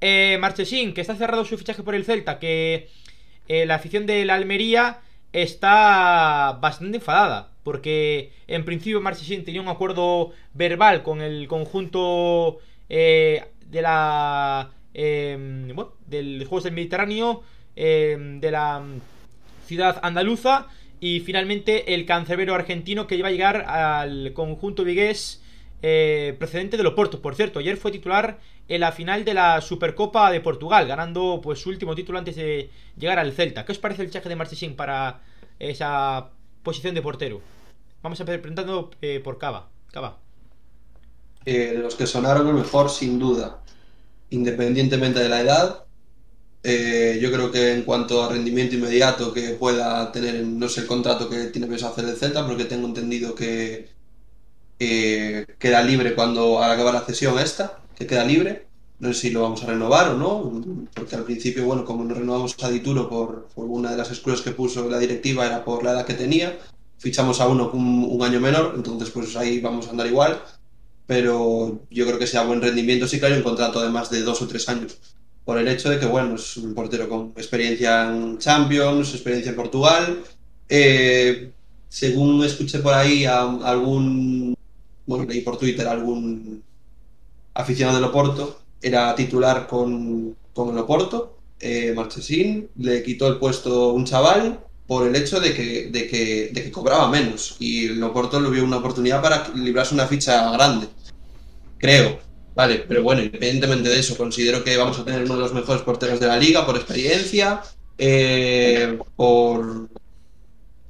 [0.00, 2.88] Eh, Marchesín, que está cerrado su fichaje por el Celta, que
[3.48, 5.00] eh, la afición de la Almería
[5.32, 7.50] está bastante enfadada.
[7.62, 14.70] Porque en principio Marchesín tenía un acuerdo verbal con el conjunto eh, de la.
[15.02, 15.74] Eh,
[16.06, 17.42] del Juegos del Mediterráneo,
[17.74, 18.84] eh, de la
[19.66, 20.66] ciudad andaluza.
[21.00, 25.42] Y finalmente el cancerbero argentino que iba a llegar al conjunto vigués
[25.80, 27.22] eh, procedente de Loporto.
[27.22, 31.60] Por cierto, ayer fue titular en la final de la Supercopa de Portugal, ganando pues
[31.60, 33.64] su último título antes de llegar al Celta.
[33.64, 35.22] ¿Qué os parece el fichaje de Marchesín para
[35.58, 36.28] esa
[36.62, 37.40] posición de portero?
[38.02, 39.70] Vamos a empezar preguntando eh, por Cava.
[39.90, 40.18] Cava.
[41.46, 43.62] Eh, los que sonaron el mejor, sin duda.
[44.30, 45.84] Independientemente de la edad,
[46.62, 50.86] eh, yo creo que en cuanto a rendimiento inmediato que pueda tener, no sé el
[50.86, 53.88] contrato que tiene pensado hacer el Celta, porque tengo entendido que
[54.78, 58.66] queda libre cuando al acabar la cesión esta, que queda libre.
[58.98, 60.62] No sé si lo vamos a renovar o no,
[60.94, 64.42] porque al principio, bueno, como no renovamos a Dituro por, por una de las excusas
[64.42, 66.58] que puso la directiva era por la edad que tenía,
[66.98, 70.42] fichamos a uno un, un año menor, entonces pues ahí vamos a andar igual
[71.10, 74.22] pero yo creo que sea buen rendimiento sí que hay un contrato de más de
[74.22, 74.96] dos o tres años.
[75.44, 79.56] Por el hecho de que, bueno, es un portero con experiencia en Champions, experiencia en
[79.56, 80.22] Portugal.
[80.68, 81.50] Eh,
[81.88, 84.56] según escuché por ahí algún,
[85.04, 86.62] bueno, leí por Twitter algún
[87.54, 93.94] aficionado del Oporto, era titular con, con el Oporto, eh, Marchesín, le quitó el puesto
[93.94, 98.02] un chaval por el hecho de que, de que, de que cobraba menos y el
[98.04, 100.86] Oporto le vio una oportunidad para librarse una ficha grande
[101.80, 102.18] creo.
[102.54, 105.82] Vale, pero bueno, independientemente de eso, considero que vamos a tener uno de los mejores
[105.82, 107.62] porteros de la liga por experiencia,
[107.96, 109.88] eh, por,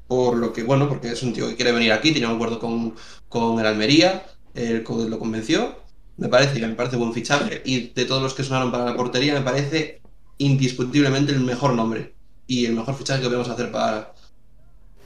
[0.09, 2.59] por lo que, bueno, porque es un tío que quiere venir aquí, tiene un acuerdo
[2.59, 2.94] con,
[3.29, 5.79] con el Almería, el que lo convenció,
[6.16, 9.35] me parece, me parece buen fichaje, y de todos los que sonaron para la portería,
[9.35, 10.00] me parece
[10.38, 12.14] indiscutiblemente el mejor nombre
[12.46, 14.14] y el mejor fichaje que podemos hacer para,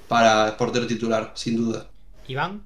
[0.09, 1.91] para portero titular, sin duda.
[2.27, 2.63] Iván.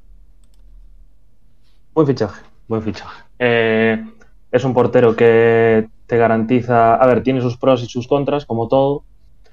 [1.95, 3.25] Buen fichaje buen fichaje.
[3.39, 4.05] Eh,
[4.53, 8.69] es un portero que te garantiza, a ver, tiene sus pros y sus contras, como
[8.69, 9.05] todo.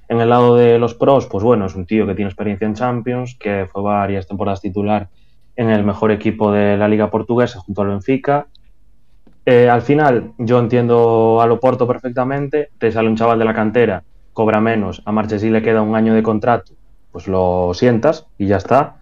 [0.07, 2.75] En el lado de los pros, pues bueno, es un tío que tiene experiencia en
[2.75, 5.09] Champions, que fue varias temporadas titular
[5.55, 8.47] en el mejor equipo de la liga portuguesa junto al Benfica.
[9.45, 14.03] Eh, al final, yo entiendo a Loporto perfectamente, te sale un chaval de la cantera,
[14.33, 16.73] cobra menos, a Marchesí le queda un año de contrato,
[17.11, 18.97] pues lo sientas y ya está.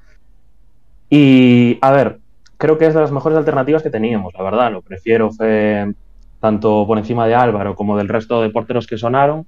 [1.10, 2.20] Y a ver,
[2.64, 4.72] creo que es de las mejores alternativas que teníamos, la verdad.
[4.72, 5.94] Lo prefiero fe,
[6.40, 9.46] tanto por encima de Álvaro como del resto de porteros que sonaron.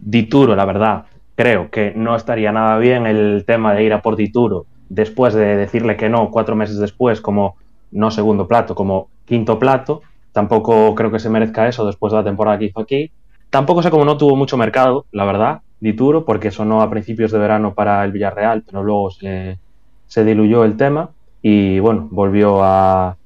[0.00, 1.04] Dituro, la verdad,
[1.36, 5.54] creo que no estaría nada bien el tema de ir a por Dituro después de
[5.54, 7.54] decirle que no cuatro meses después como
[7.92, 10.02] no segundo plato, como quinto plato.
[10.32, 13.12] Tampoco creo que se merezca eso después de la temporada que hizo aquí.
[13.50, 17.38] Tampoco sé cómo no tuvo mucho mercado, la verdad, Dituro, porque sonó a principios de
[17.38, 19.60] verano para el Villarreal, pero luego se,
[20.08, 21.10] se diluyó el tema
[21.48, 23.16] y bueno, volvió a,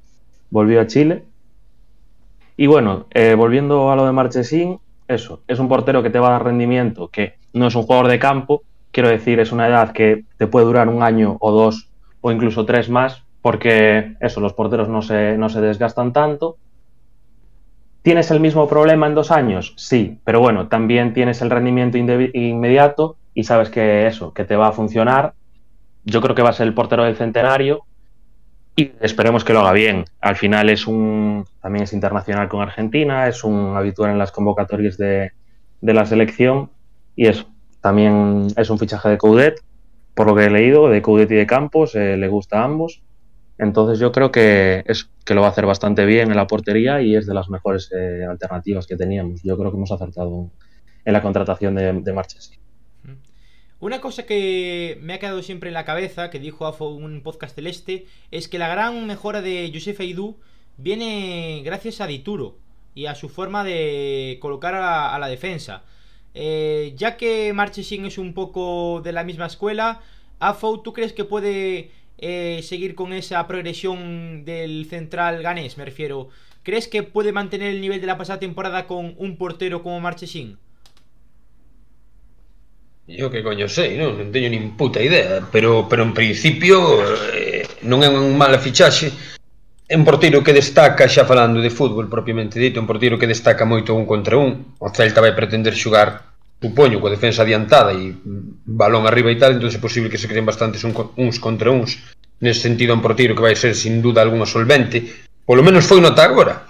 [0.51, 1.23] volvió a Chile.
[2.55, 6.27] Y bueno, eh, volviendo a lo de Marchesín, eso, es un portero que te va
[6.27, 9.91] a dar rendimiento, que no es un jugador de campo, quiero decir, es una edad
[9.91, 11.89] que te puede durar un año o dos
[12.21, 16.57] o incluso tres más, porque eso, los porteros no se, no se desgastan tanto.
[18.03, 19.73] ¿Tienes el mismo problema en dos años?
[19.77, 24.67] Sí, pero bueno, también tienes el rendimiento inmediato y sabes que eso, que te va
[24.67, 25.33] a funcionar.
[26.05, 27.85] Yo creo que va a ser el portero del centenario
[28.75, 30.05] y esperemos que lo haga bien.
[30.21, 34.97] Al final es un también es internacional con Argentina, es un habitual en las convocatorias
[34.97, 35.31] de,
[35.81, 36.71] de la selección
[37.15, 37.47] y eso.
[37.81, 39.61] También es un fichaje de Coudet,
[40.13, 43.01] por lo que he leído, de Coudet y de Campos, eh, le gusta a ambos.
[43.57, 47.01] Entonces yo creo que, es, que lo va a hacer bastante bien en la portería
[47.01, 49.41] y es de las mejores eh, alternativas que teníamos.
[49.43, 50.49] Yo creo que hemos acertado
[51.05, 52.59] en la contratación de, de Marches.
[53.81, 57.55] Una cosa que me ha quedado siempre en la cabeza, que dijo Afo un podcast
[57.55, 60.37] celeste, es que la gran mejora de Josef Aidú
[60.77, 62.59] viene gracias a Dituro
[62.93, 65.83] y a su forma de colocar a, a la defensa.
[66.35, 70.01] Eh, ya que Marchesín es un poco de la misma escuela,
[70.39, 71.89] Afo, ¿tú crees que puede
[72.19, 75.79] eh, seguir con esa progresión del central ganés?
[75.79, 76.29] Me refiero.
[76.61, 80.59] ¿Crees que puede mantener el nivel de la pasada temporada con un portero como Marchesín?
[83.11, 87.03] Eu que coño sei, non, non teño nin puta idea, pero pero en principio
[87.35, 89.11] eh, non é un mala fichaxe.
[89.91, 93.67] É un porteiro que destaca, xa falando de fútbol propiamente dito, un porteiro que destaca
[93.67, 94.79] moito un contra un.
[94.79, 96.23] O Celta vai pretender xogar,
[96.63, 98.15] supoño, coa defensa adiantada e
[98.63, 101.99] balón arriba e tal, entón é posible que se creen bastantes un, uns contra uns.
[102.39, 105.27] Nese sentido, un porteiro que vai ser, sin duda alguna, solvente.
[105.43, 106.63] Polo menos foi nota agora.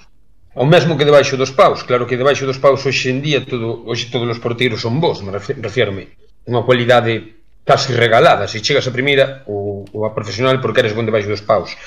[0.58, 3.86] O mesmo que debaixo dos paus, claro que debaixo dos paus hoxe en día todo,
[3.86, 8.47] hoxe todos os porteiros son bons, me refiérome unha cualidade casi regalada.
[8.47, 11.77] Se chegas a primeira ou, ou a profesional porque eres bon debaixo dos paus.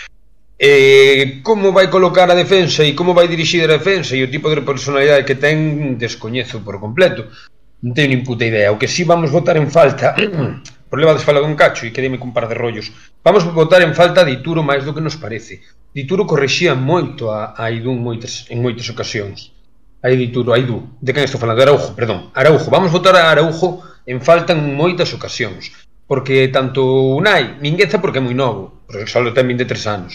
[0.54, 4.46] E como vai colocar a defensa e como vai dirixir a defensa e o tipo
[4.54, 7.26] de personalidade que ten descoñezo por completo.
[7.84, 8.72] Non teño nin puta idea.
[8.72, 10.14] O que si sí vamos votar en falta
[10.94, 12.94] problema de fala con cacho e quedeme cun par de rollos.
[13.26, 15.58] Vamos votar en falta de Dituro máis do que nos parece.
[15.90, 19.50] Dituro correxía moito a, a Idún moitas, en moitas ocasións.
[20.04, 21.66] A Dituro, a Idú, de quen estou falando?
[21.66, 22.30] Araujo, perdón.
[22.30, 25.72] Araujo, vamos votar a Araujo en faltan moitas ocasións,
[26.06, 26.84] porque tanto
[27.16, 30.14] Unai, Mingueza porque é moi novo, porque só ten 23 anos,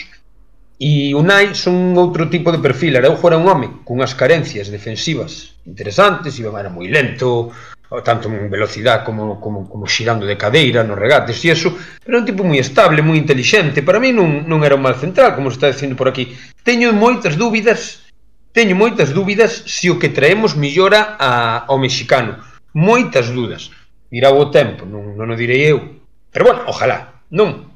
[0.79, 2.95] E Unai son outro tipo de perfil.
[2.95, 7.51] Araujo era un home cunhas carencias defensivas interesantes, iba era moi lento,
[7.99, 12.23] tanto en velocidade como, como, como xirando de cadeira nos regates e eso, pero era
[12.23, 13.83] un tipo moi estable, moi intelixente.
[13.83, 16.31] Para mí non, non era un mal central, como se está dicindo por aquí.
[16.63, 18.07] Teño moitas dúbidas,
[18.55, 22.39] teño moitas dúbidas se o que traemos millora a, ao mexicano.
[22.71, 23.67] Moitas dúbidas
[24.11, 26.01] dirá o tempo, non, non o direi eu.
[26.33, 27.69] Pero bueno, ojalá, non.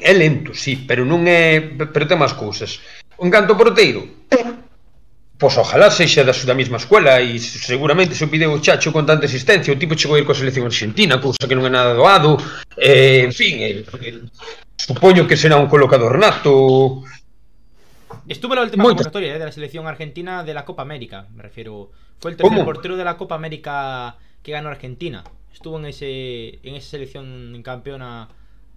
[0.00, 1.76] É lento, sí, pero non é...
[1.76, 2.80] Pero ten máis cousas.
[3.20, 4.06] En canto porteiro,
[5.40, 9.04] pois ojalá sexa da, da mesma escuela e seguramente se o pide o Chacho con
[9.04, 11.96] tanta existencia, o tipo chegou a ir coa selección argentina, cousa que non é nada
[11.96, 12.36] doado,
[12.76, 13.84] eh, en fin, eh,
[14.76, 17.04] supoño que será un colocador nato,
[18.28, 21.90] Estuvo la última convocatoria eh, de la selección argentina de la Copa América, me refiero.
[22.18, 22.64] Fue el tercer ¿Cómo?
[22.64, 25.24] portero de la Copa América que ganó Argentina.
[25.52, 28.28] Estuvo en ese en esa selección campeona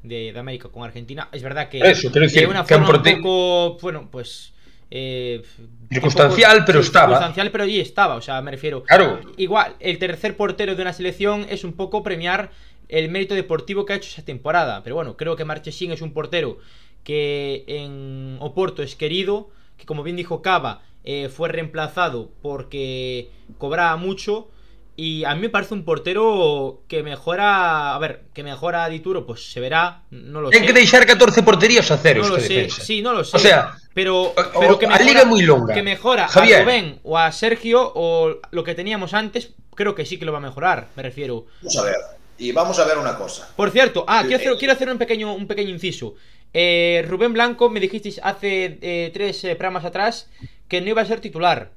[0.02, 1.30] de, de América con Argentina.
[1.32, 4.54] Es verdad que Eso, decir, de una forma un poco, bueno, pues
[4.96, 5.42] eh,
[5.90, 7.08] circunstancial, poco, pero estaba.
[7.08, 8.84] Circunstancial, pero allí estaba, o sea, me refiero.
[8.84, 9.22] Claro.
[9.38, 12.52] Igual, el tercer portero de una selección es un poco premiar
[12.90, 14.84] el mérito deportivo que ha hecho esa temporada.
[14.84, 16.60] Pero bueno, creo que Marchesín es un portero
[17.04, 23.98] que en Oporto es querido, que como bien dijo Cava, eh, fue reemplazado porque cobraba
[23.98, 24.50] mucho
[24.96, 27.96] y a mí me parece un portero que mejora.
[27.96, 30.04] A ver, que mejora a Dituro, pues se verá.
[30.12, 30.68] No lo Ten sé.
[30.68, 32.22] que deixar 14 porterías a cero.
[32.24, 32.54] No lo sé.
[32.54, 32.84] Defensa.
[32.84, 33.36] Sí, no lo sé.
[33.36, 35.74] O sea, pero, pero que mejora, a liga muy longa.
[35.74, 36.60] Que mejora Javier.
[36.60, 40.32] a Rubén o a Sergio o lo que teníamos antes, creo que sí que lo
[40.32, 41.48] va a mejorar, me refiero.
[41.62, 41.96] Vamos a ver.
[42.38, 43.50] Y vamos a ver una cosa.
[43.56, 46.16] Por cierto, ah, quiero hacer, quiero hacer un pequeño, un pequeño inciso.
[46.54, 50.30] Eh, Rubén Blanco, me dijisteis hace eh, tres eh, programas atrás
[50.68, 51.72] que no iba a ser titular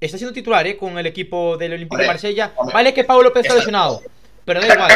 [0.00, 0.76] está siendo titular, ¿eh?
[0.76, 2.52] Con el equipo del Olímpico de Marsella.
[2.56, 4.02] Hombre, vale que Paulo López está lesionado,
[4.44, 4.90] pero da igual.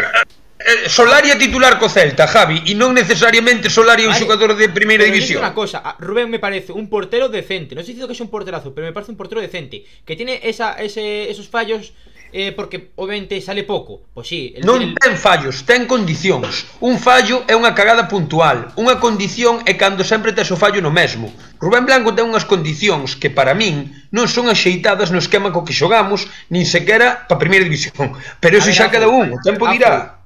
[0.60, 4.52] Eh, Solari é titular co Celta, Javi, e non necesariamente Solari é un vale, xogador
[4.52, 5.40] de primeira división.
[5.40, 7.72] una cosa, Rubén me parece un portero decente.
[7.74, 9.88] No estoy diciendo que es un porterazo, pero me parece un portero decente.
[10.04, 11.94] Que tiene esa, ese, esos fallos
[12.32, 14.06] eh, porque obviamente sale pouco.
[14.14, 14.94] Pois si, el, non el...
[14.94, 16.66] ten fallos, ten condicións.
[16.80, 18.70] Un fallo é unha cagada puntual.
[18.78, 21.32] Unha condición é cando sempre tes o fallo no mesmo.
[21.58, 25.74] Rubén Blanco ten unhas condicións que para min non son axeitadas no esquema co que
[25.74, 28.14] xogamos, nin sequera pa primeira división.
[28.38, 30.19] Pero iso xa cada un, o tempo dirá.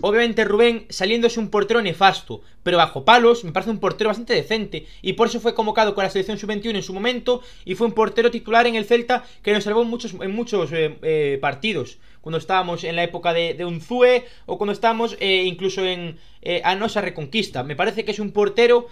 [0.00, 4.34] Obviamente Rubén saliendo es un portero nefasto, pero bajo palos me parece un portero bastante
[4.34, 7.86] decente y por eso fue convocado con la selección sub-21 en su momento y fue
[7.86, 11.38] un portero titular en el Celta que nos salvó en muchos, en muchos eh, eh,
[11.40, 11.98] partidos.
[12.20, 16.18] Cuando estábamos en la época de, de Unzue o cuando estábamos eh, incluso en
[16.62, 17.62] Anosa Reconquista.
[17.62, 18.88] Me parece que es un portero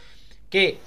[0.51, 0.79] que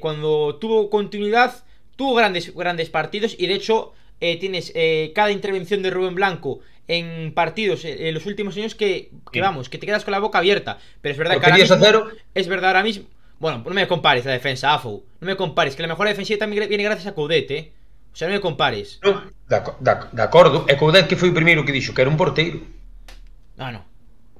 [0.00, 1.64] cuando tuvo continuidad
[1.96, 4.72] tuvo grandes, grandes partidos y de hecho tienes
[5.14, 9.68] cada intervención de Rubén Blanco en partidos eh, en los últimos años que, que vamos,
[9.68, 10.78] que te quedas con la boca abierta.
[11.00, 13.04] Pero es verdad que ahora mismo, es verdad ahora mismo.
[13.38, 15.04] Bueno, no me compares la defensa, Afo.
[15.20, 17.72] No me compares, que la mejora defensiva también viene gracias a Coudet, eh.
[18.12, 18.98] O sea, no me compares.
[19.02, 19.10] De,
[19.78, 22.58] de, de acordo, e Coudet que foi o primeiro que dixo que era un porteiro.
[23.56, 23.84] No, no.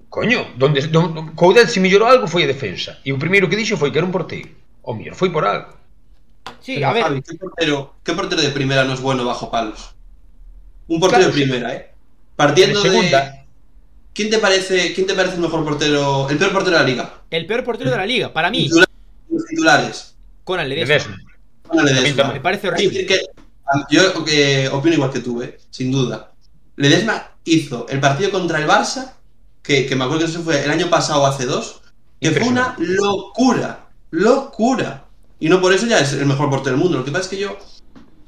[0.09, 2.99] Coño, donde, donde Coudet se mellorou algo foi a defensa.
[3.05, 4.51] E o primeiro que dixo foi que era un porteiro.
[4.83, 5.79] O mellor foi por algo.
[6.59, 7.03] Sí, Pero, a ver.
[7.05, 9.95] Javi, ¿qué portero, ¿qué portero de primera no es bueno bajo palos?
[10.89, 11.45] Un portero Claro, de sí.
[11.45, 11.95] primera, ¿eh?
[12.39, 13.21] Partiendo De segunda.
[13.33, 13.39] de.
[14.15, 17.23] ¿Quién te parece, quién te parece el mejor portero, el peor portero de la liga?
[17.31, 18.89] El peor portero de la liga, para mí, Titulares,
[19.29, 20.17] los titulares.
[20.45, 20.95] Conan Ledesma.
[20.95, 21.17] Ledesma.
[21.71, 22.33] Una Ledesma.
[22.33, 22.91] Me parece horrible.
[22.91, 23.21] decir que,
[23.91, 25.59] yo eh, opino igual que tú, ¿eh?
[25.71, 26.31] sin duda.
[26.77, 29.15] Ledesma hizo el partido contra el Barça,
[29.61, 31.81] que, que me acuerdo que eso fue el año pasado o hace dos,
[32.21, 33.89] que fue una locura.
[34.11, 35.05] Locura.
[35.41, 36.99] Y no por eso ya es el mejor portero del mundo.
[36.99, 37.59] Lo que pasa es que yo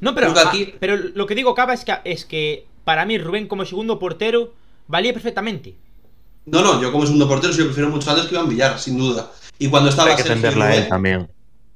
[0.00, 3.06] No, pero, que aquí- ah, pero lo que digo, Cava, es que, es que para
[3.06, 4.52] mí Rubén como segundo portero
[4.88, 5.76] valía perfectamente.
[6.46, 8.98] No, no, yo como segundo portero sí yo prefiero mucho antes que Iván Villar, sin
[8.98, 9.30] duda.
[9.60, 11.28] Y cuando estaba Hay que Sergio tenderla a él Rubén, también.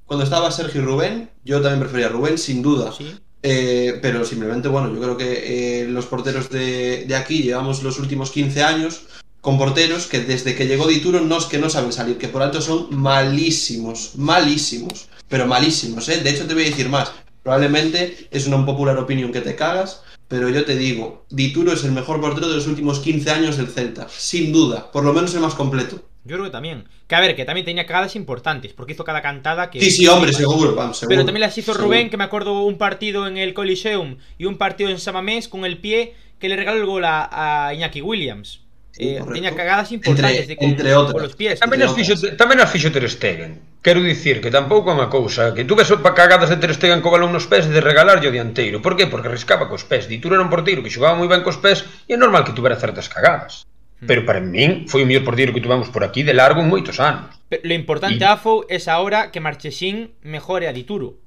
[0.07, 2.91] cuando estaba Sergio y Rubén, yo también prefería a Rubén, sin duda.
[2.91, 3.17] Sí.
[3.45, 8.01] Eh, pero simplemente, bueno, yo creo que eh, los porteros de, de aquí llevamos los
[8.01, 9.03] últimos 15 años
[9.41, 12.43] con porteros que desde que llegó Dituro no es que no saben salir, que por
[12.43, 16.23] alto son malísimos, malísimos, pero malísimos, ¿eh?
[16.25, 17.13] De hecho te voy a decir más,
[17.45, 21.93] probablemente es una popular opinión que te cagas, pero yo te digo, Dituro es el
[21.93, 25.41] mejor portero de los últimos 15 años del Celta, sin duda, por lo menos el
[25.41, 26.01] más completo.
[26.27, 26.85] Yo creo que también.
[27.07, 29.79] Que a ver, que también tenía cagadas importantes, porque hizo cada cantada que.
[29.81, 31.15] Sí, sí, hombre, seguro, vamos, seguro.
[31.17, 31.85] Pero también las hizo seguro.
[31.89, 35.67] Rubén, que me acuerdo un partido en el Coliseum y un partido en Samamés con
[35.67, 38.61] el pie que le regaló el gol a, a Iñaki Williams.
[38.93, 41.13] Sí, Eh, tenía cagadas importantes Entre- de con, entre otras.
[41.13, 41.61] con los pies.
[41.61, 43.61] Entre fixo Ter Stegen.
[43.85, 47.05] Quero dicir que tampouco é unha cousa que tú ves pa cagadas de Ter Stegen
[47.05, 48.81] co balón nos pés de regalarlle o dianteiro.
[48.81, 49.05] Por que?
[49.13, 50.09] Porque riscaba cos pés.
[50.09, 52.81] Dituro era un porteiro que xogaba moi ben cos pés e é normal que tuvera
[52.81, 53.69] certas cagadas.
[54.01, 54.09] Hmm.
[54.09, 56.97] Pero para min foi o mellor porteiro que tuvamos por aquí de largo en moitos
[56.97, 57.29] anos.
[57.53, 58.25] Pero lo importante, y...
[58.25, 61.21] Afo, é agora que Marchesín mejore a Dituro.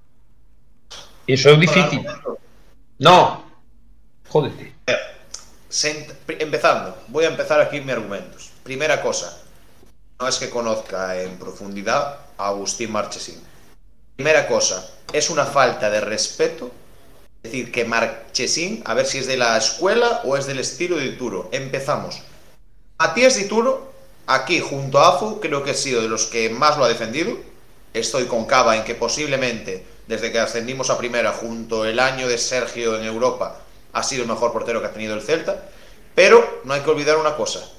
[1.29, 2.09] Iso é difícil.
[2.97, 3.45] No.
[4.33, 4.73] Jódete.
[4.89, 4.97] Eh,
[5.69, 6.09] Sent...
[6.25, 8.49] Empezando, voy a empezar aquí mis argumentos.
[8.65, 9.45] Primera cosa,
[10.17, 13.41] no es que conozca en profundidad a Agustín Marchesín.
[14.15, 16.71] Primera cosa, es una falta de respeto
[17.43, 21.11] decir que Marchesín, a ver si es de la escuela o es del estilo de
[21.11, 21.49] Dituro.
[21.51, 22.21] Empezamos.
[22.99, 23.93] Matías Dituro,
[24.25, 27.37] aquí junto a Afu, creo que ha sido de los que más lo ha defendido.
[27.93, 32.37] Estoy con Cava en que posiblemente, desde que ascendimos a primera, junto el año de
[32.37, 33.59] Sergio en Europa,
[33.93, 35.69] ha sido el mejor portero que ha tenido el Celta.
[36.15, 37.69] Pero no hay que olvidar una cosa.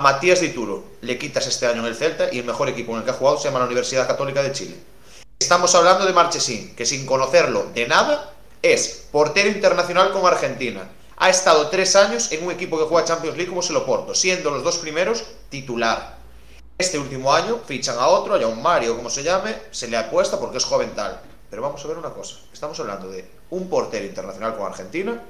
[0.00, 3.04] Matías Dituro le quitas este año en el Celta y el mejor equipo en el
[3.04, 4.74] que ha jugado se llama la Universidad Católica de Chile.
[5.38, 8.32] Estamos hablando de Marchesín, que sin conocerlo de nada
[8.62, 10.90] es portero internacional con Argentina.
[11.18, 14.14] Ha estado tres años en un equipo que juega Champions League como se lo porto,
[14.14, 16.16] siendo los dos primeros titular.
[16.78, 20.40] Este último año fichan a otro, a un Mario, como se llame, se le apuesta
[20.40, 21.20] porque es joven tal.
[21.50, 25.22] Pero vamos a ver una cosa, estamos hablando de un portero internacional con Argentina,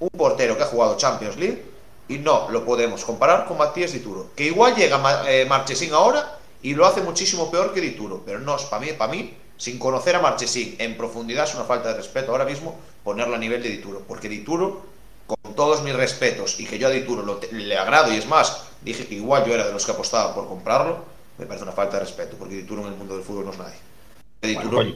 [0.00, 1.75] un portero que ha jugado Champions League
[2.08, 6.74] y no lo podemos comparar con Matías Dituro, que igual llega eh, Marchesín ahora y
[6.74, 10.20] lo hace muchísimo peor que Dituro, pero no, para mí, para mí, sin conocer a
[10.20, 14.02] Marchesín en profundidad es una falta de respeto ahora mismo ponerlo a nivel de Dituro,
[14.06, 14.82] porque Dituro,
[15.26, 18.64] con todos mis respetos y que yo a Dituro lo le agrado y es más,
[18.82, 21.04] dije que igual yo era de los que apostaba por comprarlo,
[21.38, 23.58] me parece una falta de respeto, porque Dituro en el mundo del fútbol no es
[23.58, 23.85] nadie.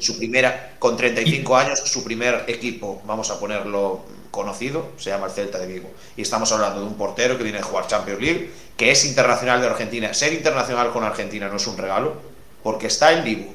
[0.01, 5.33] Su primera, con 35 años, su primer equipo, vamos a ponerlo conocido, se llama el
[5.33, 5.91] Celta de Vigo.
[6.17, 9.61] Y estamos hablando de un portero que viene a jugar Champions League, que es internacional
[9.61, 10.15] de Argentina.
[10.15, 12.15] Ser internacional con Argentina no es un regalo,
[12.63, 13.55] porque está en Vigo.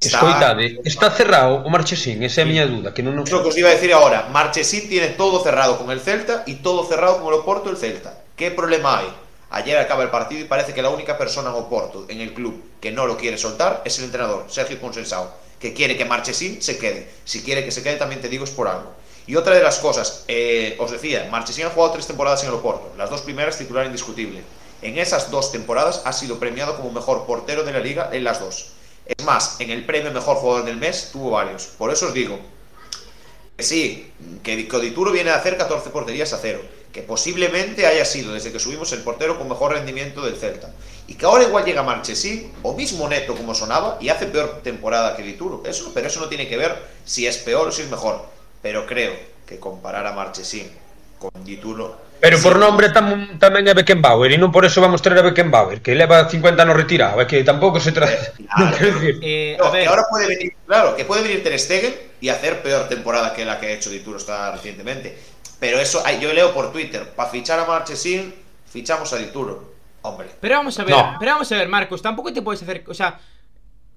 [0.00, 3.38] Está- Escoitade, está cerrado o Marchesín, esa é a miña dúda, que non Es lo
[3.46, 4.26] que os iba a decir ahora.
[4.34, 8.18] Marchesín tiene todo cerrado con el Celta y todo cerrado con el Oporto el Celta.
[8.34, 9.06] ¿Qué problema hay?
[9.54, 12.64] Ayer acaba el partido y parece que la única persona en Oporto, en el club,
[12.80, 16.78] que no lo quiere soltar es el entrenador, Sergio Consensao, que quiere que Marchesín se
[16.78, 17.10] quede.
[17.26, 18.94] Si quiere que se quede, también te digo, es por algo.
[19.26, 22.54] Y otra de las cosas, eh, os decía, Marchesín ha jugado tres temporadas en el
[22.54, 24.42] Oporto, las dos primeras titular indiscutible.
[24.80, 28.40] En esas dos temporadas ha sido premiado como mejor portero de la liga en las
[28.40, 28.72] dos.
[29.04, 31.66] Es más, en el premio mejor jugador del mes tuvo varios.
[31.66, 32.38] Por eso os digo,
[33.56, 34.10] que sí,
[34.42, 36.62] que Codituro viene a hacer 14 porterías a cero.
[36.92, 40.70] Que posiblemente haya sido desde que subimos el portero con mejor rendimiento del Celta.
[41.08, 45.16] Y que ahora igual llega Marchesín, o mismo Neto como sonaba, y hace peor temporada
[45.16, 45.62] que Dituro.
[45.64, 48.26] Eso, pero eso no tiene que ver si es peor o si es mejor.
[48.60, 49.14] Pero creo
[49.46, 50.70] que comparar a Marchesín
[51.18, 55.18] con Dituro Pero por nombre tam, tamén é Beckenbauer e non por eso vamos traer
[55.18, 58.14] a Beckenbauer, que leva 50 anos retirado, é que tampouco se trata.
[58.46, 58.78] Claro.
[58.78, 59.14] quero decir.
[59.26, 61.90] Eh, No, a ver, que ahora puede venir, claro, que puede venir Ter Stegen
[62.22, 65.18] y hacer peor temporada que la que ha hecho Dituro está recientemente.
[65.62, 68.34] Pero eso, yo leo por Twitter, para fichar a Marchesín,
[68.66, 69.72] fichamos a Dituro.
[70.02, 71.14] Hombre, Pero vamos a ver, No.
[71.20, 73.20] pero vamos a ver, Marcos, tampoco te puedes hacer, o sea,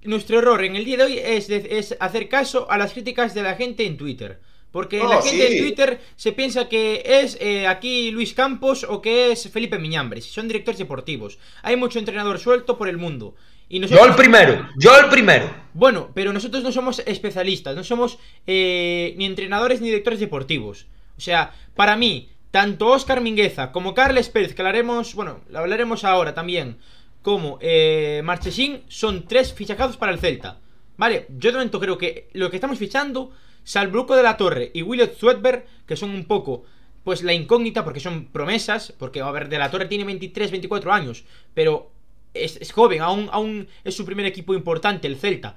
[0.04, 3.34] nuestro error en el día de hoy es, de- es hacer caso a las críticas
[3.34, 4.38] de la gente en Twitter.
[4.70, 5.56] Porque No, la gente sí.
[5.56, 10.26] en Twitter se piensa que es eh, aquí Luis Campos o que es Felipe Miñambres,
[10.26, 11.38] son directores deportivos.
[11.62, 13.34] Hay mucho entrenador suelto por el mundo.
[13.68, 15.52] Y Yo el primero, yo el primero.
[15.74, 20.86] bueno, pero nosotros no somos especialistas, no somos eh, ni entrenadores ni directores deportivos.
[21.16, 26.04] O sea, para mí, tanto Oscar Mingueza como Carles Pérez, que hablaremos, bueno, lo hablaremos
[26.04, 26.78] ahora también,
[27.22, 30.60] como eh, Marchesín, son tres fichajados para el Celta.
[30.96, 33.32] Vale, yo de momento creo que lo que estamos fichando,
[33.64, 36.64] Salbruco de la Torre y Williot Swedberg, que son un poco,
[37.04, 40.92] pues la incógnita, porque son promesas, porque, a ver, de la Torre tiene 23, 24
[40.92, 41.90] años, pero
[42.32, 45.56] es, es joven, aún, aún es su primer equipo importante, el Celta.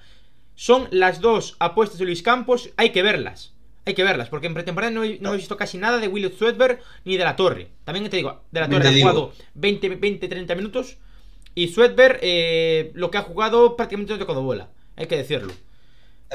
[0.55, 3.53] Son las dos apuestas de Luis Campos, hay que verlas.
[3.89, 6.37] Hay que verlas, porque en pretemporada no he, no he visto casi nada de Williot
[6.37, 7.69] Swedberg ni de la Torre.
[7.85, 10.97] También te digo, de la Torre ha jugado 20, 20, 30 minutos.
[11.55, 14.69] Y Swedberg, eh, lo que ha jugado prácticamente no ha tocado bola.
[14.95, 15.53] Hay que decirlo.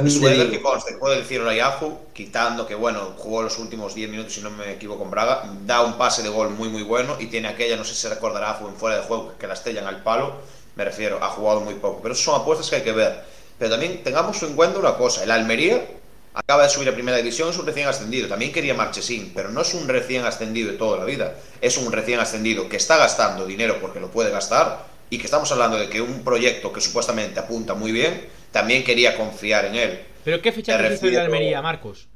[0.08, 4.10] Sueder, digo, que conste, puedo decirlo a Yahoo, quitando que, bueno, jugó los últimos 10
[4.10, 7.16] minutos, si no me equivoco, con Braga, da un pase de gol muy, muy bueno
[7.20, 9.54] y tiene aquella, no sé si se recordará, fue en fuera de juego, que la
[9.54, 10.38] estrellan al palo,
[10.74, 12.00] me refiero, ha jugado muy poco.
[12.02, 13.22] Pero son apuestas que hay que ver.
[13.56, 15.86] Pero también tengamos en cuenta una cosa, el Almería
[16.34, 19.62] acaba de subir a primera división, es un recién ascendido, también quería Marchesín, pero no
[19.62, 23.46] es un recién ascendido de toda la vida, es un recién ascendido que está gastando
[23.46, 27.38] dinero porque lo puede gastar y que estamos hablando de que un proyecto que supuestamente
[27.38, 30.00] apunta muy bien, también quería confiar en él.
[30.24, 32.08] Pero ¿qué hizo de Almería, Marcos?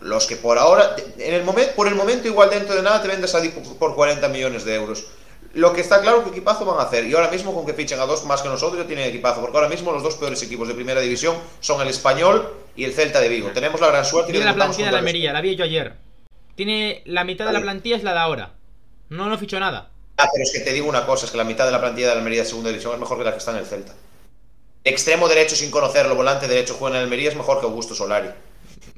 [0.00, 3.06] Los que por ahora, en el momento, por el momento igual dentro de nada te
[3.06, 3.42] vendes a
[3.78, 5.06] por 40 millones de euros.
[5.54, 7.06] Lo que está claro que equipazo van a hacer.
[7.06, 9.40] Y ahora mismo con que fichen a dos más que nosotros ya tienen equipazo.
[9.40, 12.92] Porque ahora mismo los dos peores equipos de primera división son el Español y el
[12.92, 13.50] Celta de Vigo.
[13.52, 15.94] Tenemos la gran suerte Tiene la plantilla de la Almería, la vi yo ayer.
[16.54, 18.54] Tiene la mitad de la plantilla es la de ahora.
[19.08, 19.90] No, no fichó nada.
[20.18, 22.08] Ah, pero es que te digo una cosa, es que la mitad de la plantilla
[22.08, 23.92] de la Almería de segunda división es mejor que la que está en el Celta.
[24.84, 28.28] Extremo derecho sin conocerlo, volante derecho juega en el Almería es mejor que Augusto Solari.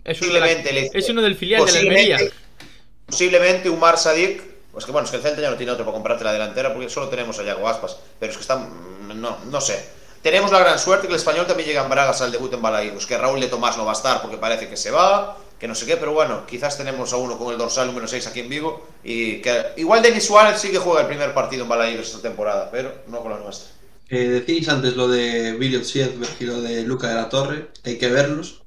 [0.05, 2.18] Es uno, la- es uno del filial de la Almería.
[3.07, 5.95] Posiblemente Umar Sadik, pues que bueno, es que el Celta ya no tiene otro para
[5.95, 8.68] comprarte la delantera porque solo tenemos a Yago Aspas, pero es que están,
[9.20, 9.83] no, no sé.
[10.23, 13.07] Tenemos la gran suerte que el español también llega en Bragas al debut en Balaídos,
[13.07, 15.75] que Raúl de Tomás no va a estar porque parece que se va, que no
[15.75, 18.49] sé qué, pero bueno, quizás tenemos a uno con el dorsal número 6 aquí en
[18.49, 22.23] Vigo y que igual Denis Suárez sí que juega el primer partido en Balaídos esta
[22.23, 23.71] temporada, pero no con la nuestra.
[24.09, 27.99] eh, decís antes lo de William Siedberg y lo de Luca de la Torre, hay
[27.99, 28.64] que verlos,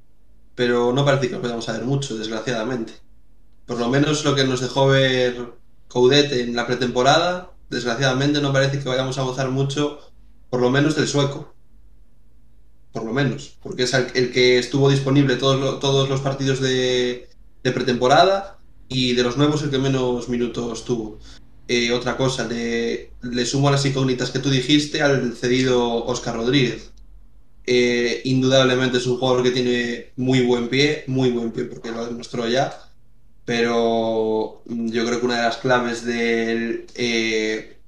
[0.54, 2.94] pero no parece que los vayamos a ver mucho, desgraciadamente.
[3.66, 5.54] Por lo menos lo que nos dejó ver
[5.88, 10.00] Coudet en la pretemporada, desgraciadamente no parece que vayamos a gozar mucho,
[10.52, 11.54] por lo menos del sueco.
[12.92, 17.30] Por lo menos, porque es el, que estuvo disponible todos, todos los partidos de,
[17.62, 21.18] pretemporada y de los nuevos el que menos minutos tuvo.
[21.68, 26.36] Eh, otra cosa, le, le sumo a las incógnitas que tú dijiste al cedido Oscar
[26.36, 26.92] Rodríguez.
[27.64, 32.04] Eh, indudablemente es un jugador que tiene muy buen pie, muy buen pie porque lo
[32.04, 32.78] demostró ya,
[33.46, 37.78] pero yo creo que una de las claves del eh,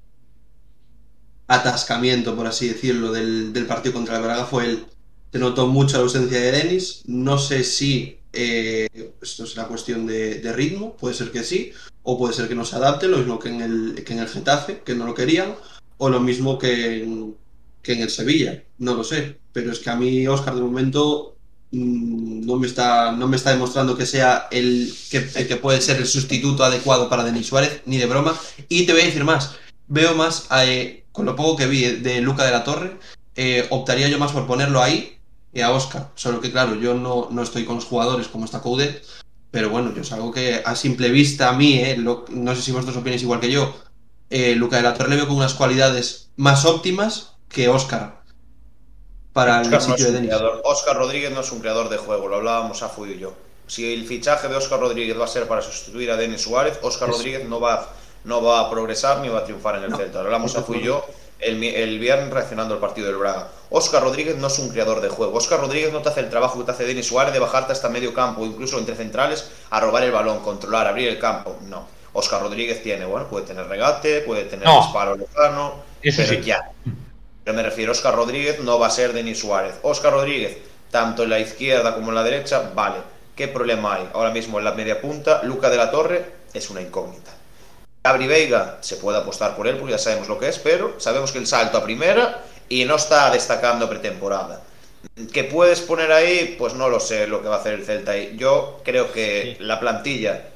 [1.47, 4.87] atascamiento, por así decirlo, del, del partido contra el Braga fue el
[5.35, 7.03] se notó mucho la ausencia de Denis.
[7.07, 8.89] No sé si eh,
[9.21, 11.73] esto será cuestión de, ritmo, puede ser que sí,
[12.05, 14.29] o puede ser que no se adapte, lo mismo que en el, que en el
[14.29, 15.57] Getafe, que no lo querían,
[15.99, 17.35] o lo mismo que en,
[17.83, 19.41] que en el Sevilla, no lo sé.
[19.53, 21.37] Pero es que a mí, Oscar, de momento
[21.73, 25.81] mm, no me está, no me está demostrando que sea el que, el que puede
[25.81, 28.39] ser el sustituto adecuado para Denis Suárez, ni de broma.
[28.69, 29.57] Y te voy a decir más,
[29.89, 32.99] veo más, eh, con lo poco que vi de Luca de la Torre,
[33.37, 35.17] eh, optaría yo más por ponerlo ahí
[35.53, 36.11] y a Oscar.
[36.17, 39.01] Solo que, claro, yo no, no estoy con los jugadores como está Coudet,
[39.53, 42.63] pero bueno, yo es algo que a simple vista a mí, eh, lo- no sé
[42.63, 43.73] si vosotros opináis igual que yo,
[44.29, 48.25] eh, Luca de la Torre le veo con unas cualidades más óptimas que Oscar
[49.33, 50.35] para el Oscar, no sitio de Denis.
[50.65, 53.35] Óscar Rodríguez no es un creador de juego, lo hablábamos a Fu y yo.
[53.67, 57.09] Si el fichaje de Oscar Rodríguez va a ser para sustituir a Denis Suárez, Óscar
[57.09, 57.19] Eso.
[57.19, 57.93] Rodríguez no va,
[58.25, 60.21] no va a progresar ni va a triunfar en el No, Celta.
[60.21, 61.05] Lo hablamos a Fu y yo
[61.41, 63.49] el, viernes reaccionando al partido del Braga.
[63.71, 65.37] Óscar Rodríguez no es un creador de juego.
[65.37, 67.89] Óscar Rodríguez no te hace el trabajo que te hace Denis Suárez de bajarte hasta
[67.89, 71.57] medio campo, incluso entre centrales, a robar el balón, controlar, abrir el campo.
[71.63, 71.87] No.
[72.13, 74.81] Óscar Rodríguez tiene, bueno, puede tener regate, puede tener No.
[74.81, 76.47] disparo lejano, Eso pero sí.
[76.47, 76.71] ya.
[77.43, 79.75] Pero me refiero, Óscar Rodríguez no va a ser Denis Suárez.
[79.83, 80.57] Óscar Rodríguez,
[80.91, 82.99] tanto en la izquierda como en la derecha, vale.
[83.35, 84.09] ¿Qué problema hay?
[84.15, 87.33] Ahora mismo en la media punta, Luca de la Torre es una incógnita.
[88.05, 91.33] Gabri Veiga se puede apostar por él porque ya sabemos lo que es, pero sabemos
[91.33, 94.61] que el salto a primera y no está destacando pretemporada.
[95.33, 96.55] ¿Qué puedes poner ahí?
[96.59, 98.35] Pues no lo sé lo que va a hacer el Celta ahí.
[98.37, 99.65] Yo creo que Sí.
[99.65, 100.49] la plantilla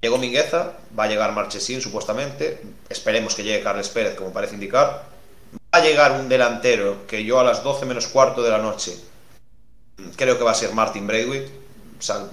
[0.00, 5.04] llegó Mingueza, va a llegar Marchesín supuestamente, esperemos que llegue Carles Pérez como parece indicar.
[5.54, 8.96] Va a llegar un delantero que yo a las 12 menos cuarto de la noche
[10.16, 11.50] creo que va a ser Martin Braithwaite.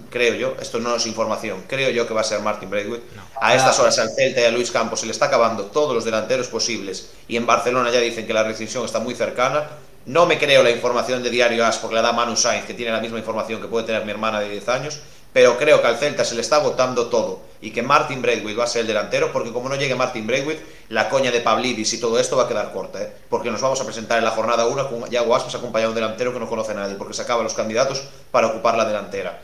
[0.10, 3.06] Creo yo, esto no es información, creo yo que va a ser Martin Braithwaite.
[3.16, 3.24] No.
[3.42, 6.06] A estas horas al Celta y a Luis Campos se le está acabando todos los
[6.06, 9.68] delanteros posibles y en Barcelona ya dicen que la rescisión está muy cercana.
[10.06, 12.92] No me creo la información de Diario As porque la da Manu Sainz, que tiene
[12.92, 15.00] la misma información que puede tener mi hermana de 10 años,
[15.34, 18.66] pero creo que al Celta se le está agotando todo y que Martin Braithwaite va
[18.66, 22.00] a ser el delantero porque como no llegue Martin Braithwaite, la coña de Pavlidis y
[22.00, 23.12] todo esto va a quedar corta, ¿eh?
[23.28, 26.04] porque nos vamos a presentar en la jornada 1 con Yago Aspas acompañado de un
[26.04, 29.42] delantero que no conoce a nadie, porque se acaban los candidatos para ocupar la delantera.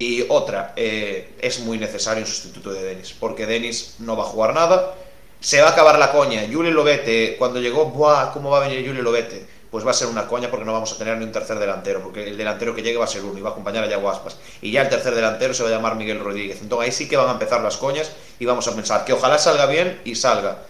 [0.00, 4.28] Y otra, eh, es muy necesario un sustituto de Denis, porque Denis no va a
[4.28, 4.94] jugar nada.
[5.40, 6.42] Se va a acabar la coña.
[6.50, 8.32] Julio Lobete, cuando llegó, ¡buah!
[8.32, 9.46] ¿Cómo va a venir Julio Lobete?
[9.70, 12.00] Pues va a ser una coña porque no vamos a tener ni un tercer delantero,
[12.02, 14.08] porque el delantero que llegue va a ser uno y va a acompañar a Yago
[14.10, 14.38] Aspas.
[14.62, 16.62] Y ya el tercer delantero se va a llamar Miguel Rodríguez.
[16.62, 19.36] Entonces ahí sí que van a empezar las coñas y vamos a pensar que ojalá
[19.36, 20.62] salga bien y salga.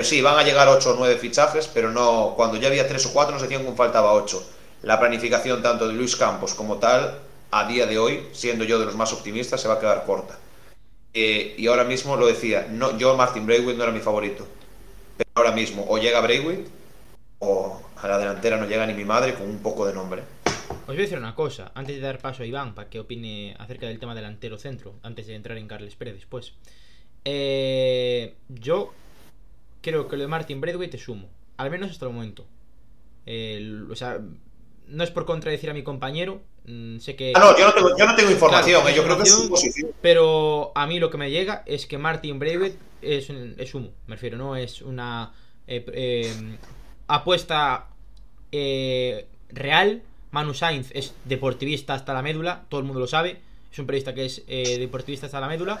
[0.00, 2.34] Sí, van a llegar 8 o 9 fichajes, pero no.
[2.34, 4.44] Cuando ya había 3 o 4 nos decían que faltaba 8.
[4.82, 8.86] La planificación tanto de Luis Campos como tal, a día de hoy, siendo yo de
[8.86, 10.38] los más optimistas, se va a quedar corta.
[11.12, 14.46] Eh, y ahora mismo lo decía, no, yo Martin Braithwaite no era mi favorito.
[15.16, 16.70] Pero ahora mismo o llega Braithwaite
[17.40, 20.22] o a la delantera no llega ni mi madre con un poco de nombre.
[20.70, 23.54] Os voy a decir una cosa, antes de dar paso a Iván para que opine
[23.58, 26.52] acerca del tema delantero centro, antes de entrar en Carles Pérez después.
[27.24, 28.92] Eh, yo
[29.82, 32.46] creo que lo de Martin Braithwaite es humo, al menos hasta el momento.
[33.26, 34.20] El- o sea,
[34.88, 36.40] no es por contradecir a mi compañero,
[36.70, 37.32] mm, sé que...
[37.34, 39.28] Ah, no, yo no tengo, yo no tengo información, Claro, eh, yo creo que es
[39.30, 39.90] su información- posición.
[40.00, 43.90] Pero a mí lo que me llega es que Martin Braithwaite es, un- es humo,
[44.06, 45.32] me refiero, no es una
[45.66, 46.32] eh, eh,
[47.06, 47.88] apuesta
[48.52, 50.02] eh, real.
[50.32, 53.40] Manu Sainz es deportivista hasta la médula, todo el mundo lo sabe.
[53.72, 55.80] Es un periodista que es eh, deportivista hasta la médula.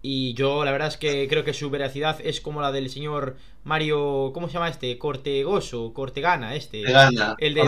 [0.00, 3.36] Y yo la verdad es que creo que su veracidad es como la del señor
[3.64, 4.96] Mario, ¿cómo se llama este?
[4.96, 6.82] Cortegoso, Cortegana, este.
[6.82, 7.62] Ortegana, El de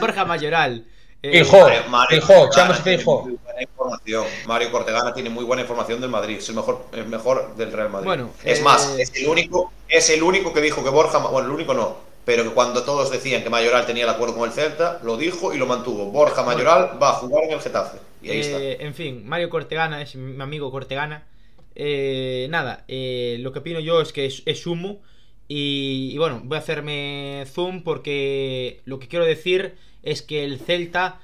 [0.00, 0.86] Borja Mayoral.
[1.22, 3.22] Eh, Hijo, Mario- Mario hijo, Cortegana chámase tiene hijo.
[3.22, 4.26] muy buena información.
[4.46, 7.90] Mario Cortegana tiene muy buena información del Madrid, es el mejor, el mejor del Real
[7.90, 8.06] Madrid.
[8.06, 11.46] Bueno, es eh, más, es el único, es el único que dijo que Borja, bueno,
[11.48, 14.52] el único no, pero que cuando todos decían que Mayoral tenía el acuerdo con el
[14.54, 16.06] Celta, lo dijo y lo mantuvo.
[16.06, 17.98] Borja Mayoral va a jugar en el Getafe.
[18.20, 18.58] Y ahí está.
[18.60, 21.26] Eh, en fin, Mario Cortegana es mi amigo Cortegana.
[21.74, 25.00] Eh, nada, eh, lo que opino yo es que es, es humo.
[25.48, 30.58] Y, y bueno, voy a hacerme zoom porque lo que quiero decir es que el
[30.58, 31.20] Celta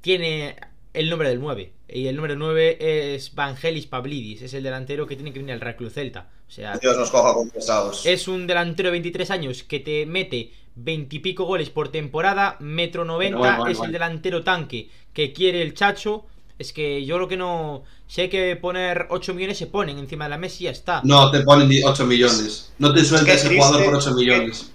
[0.00, 0.56] tiene
[0.94, 1.72] el nombre del 9.
[1.90, 5.60] Y el número 9 es Vangelis Pavlidis, es el delantero que tiene que venir al
[5.60, 6.28] Real Club Celta.
[6.46, 8.04] O sea, Dios nos coja con pesados.
[8.06, 12.56] es un delantero de 23 años que te mete 20 y pico goles por temporada,
[12.60, 16.26] metro 90, Bueno, bueno, es el delantero tanque que quiere el chacho.
[16.58, 17.84] Es que yo lo que no.
[18.08, 21.00] Si hay que poner 8 millones, se ponen encima de la mesa y ya está.
[21.04, 22.72] No te ponen 8 millones.
[22.78, 24.72] No te suelta ese triste, jugador por 8 qué- millones.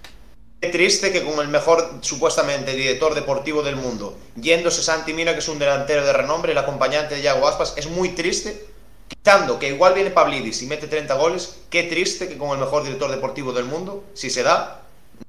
[0.66, 5.48] Triste que con el mejor, supuestamente, director deportivo del mundo, yéndose Santi Mina, que es
[5.48, 8.66] un delantero de renombre, el acompañante de Yago Aspas, es muy triste,
[9.08, 12.82] quitando que igual viene Pavlidis y mete 30 goles, qué triste que con el mejor
[12.84, 14.80] director deportivo del mundo, si se da,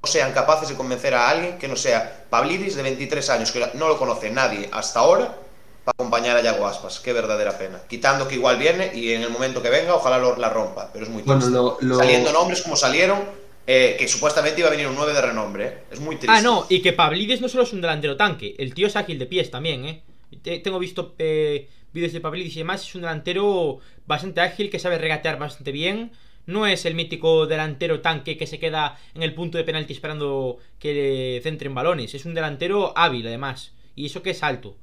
[0.01, 3.69] no sean capaces de convencer a alguien que no sea Pavlidis de 23 años, que
[3.75, 5.35] no lo conoce nadie hasta ahora,
[5.83, 6.99] para acompañar a Yago Aspas.
[6.99, 7.79] Qué verdadera pena.
[7.87, 11.05] Quitando que igual viene y en el momento que venga, ojalá lo- la rompa, pero
[11.05, 11.45] es muy triste.
[11.51, 13.19] Bueno, lo, lo- Saliendo nombres como salieron,
[13.67, 15.77] eh, que supuestamente iba a venir un 9 de renombre, ¿eh?
[15.91, 16.31] es muy triste.
[16.37, 19.17] Ah, no, y que Pavlidis no solo es un delantero tanque, el tío es ágil
[19.19, 20.01] de pies también, ¿eh?
[20.41, 24.79] Te- Tengo visto eh, vídeos de Pavlidis y demás, es un delantero bastante ágil que
[24.79, 26.11] sabe regatear bastante bien.
[26.47, 30.59] No es el mítico delantero tanque que se queda en el punto de penalti esperando
[30.77, 32.13] que le centren balones.
[32.13, 33.71] Es un delantero hábil, además.
[33.95, 34.77] Y eso que es alto.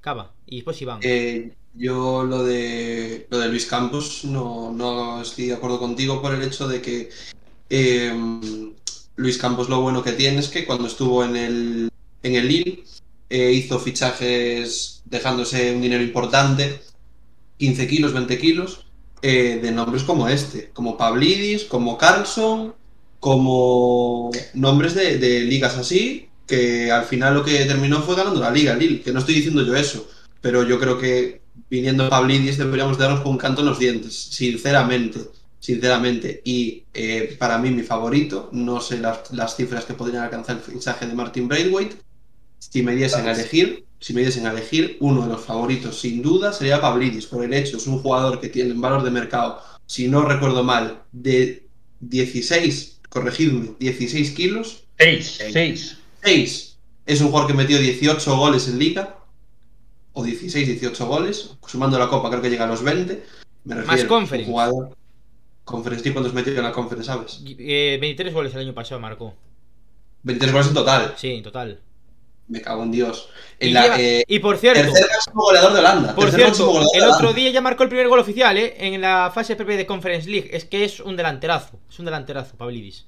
[0.00, 0.30] Cava.
[0.46, 1.00] Y después Iván.
[1.02, 6.32] Eh, yo lo de lo de Luis Campos no, no estoy de acuerdo contigo por
[6.32, 7.10] el hecho de que
[7.70, 8.12] eh,
[9.16, 11.90] Luis Campos lo bueno que tiene es que cuando estuvo en el,
[12.22, 12.84] en el Lille
[13.28, 16.80] eh, hizo fichajes dejándose un dinero importante,
[17.58, 18.86] 15 kilos, 20 kilos,
[19.22, 22.74] eh, de nombres como este, como Pavlidis, como Carlson,
[23.20, 28.74] como nombres de, ligas así, que al final lo que terminó fue ganando la liga,
[28.74, 30.08] Lille, que no estoy diciendo yo eso,
[30.40, 35.20] pero yo creo que viniendo Pavlidis deberíamos darnos con un canto en los dientes, sinceramente,
[35.60, 36.40] sinceramente.
[36.44, 40.62] Y eh, para mí mi favorito, no sé las, las cifras que podrían alcanzar el
[40.62, 41.96] fichaje de Martin Braithwaite,
[42.58, 46.22] si me diesen a elegir, si me diesen a elegir, uno de los favoritos sin
[46.22, 49.60] duda sería Pavlidis, por el hecho, es un jugador que tiene un valor de mercado,
[49.86, 51.66] si no recuerdo mal, de
[52.00, 55.96] 16, corregidme, 16 kilos, 6, 6.
[56.22, 56.76] 6.
[57.06, 59.16] Es un jugador que metió 18 goles en liga,
[60.12, 63.22] o 16, 18 goles, sumando la copa creo que llega a los 20.
[63.64, 64.46] Me refiero, Más Conference.
[64.46, 64.96] Un jugador.
[65.70, 67.40] Conference, ¿y cuántos metió en la Conference, sabes?
[67.58, 69.34] Eh, 23 goles el año pasado marcó.
[70.22, 71.14] 23 goles en total.
[71.16, 71.80] Sí, en total.
[72.48, 73.28] Me cago en Dios.
[73.60, 76.14] En Y, la, lleva- eh, y por cierto, tercer máximo goleador de Holanda.
[76.16, 78.74] por cierto, goleador el otro día ya marcó el primer gol oficial, ¿eh?
[78.78, 80.50] En la fase previa de Conference League.
[80.52, 81.78] Es que es un delanterazo.
[81.88, 83.06] Es un delanterazo, Pavlidis.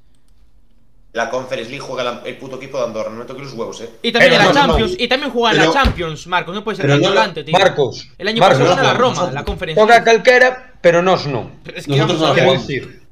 [1.12, 3.90] La Conference League juega el puto equipo de Andorra, no me toques los huevos, eh.
[4.02, 4.96] Y también Pero en la no, no, Champions.
[4.98, 6.54] Y también juega en Pero- la Champions, Marcos.
[6.54, 7.52] No puede ser tan no tío.
[7.52, 10.04] Marcos, El año Marcos, pasado era la Roma, la Conference League.
[10.04, 11.62] calquera, pero non.
[11.74, 12.66] Es que Nosotros vamos no la jugamos.
[12.66, 13.02] dicir,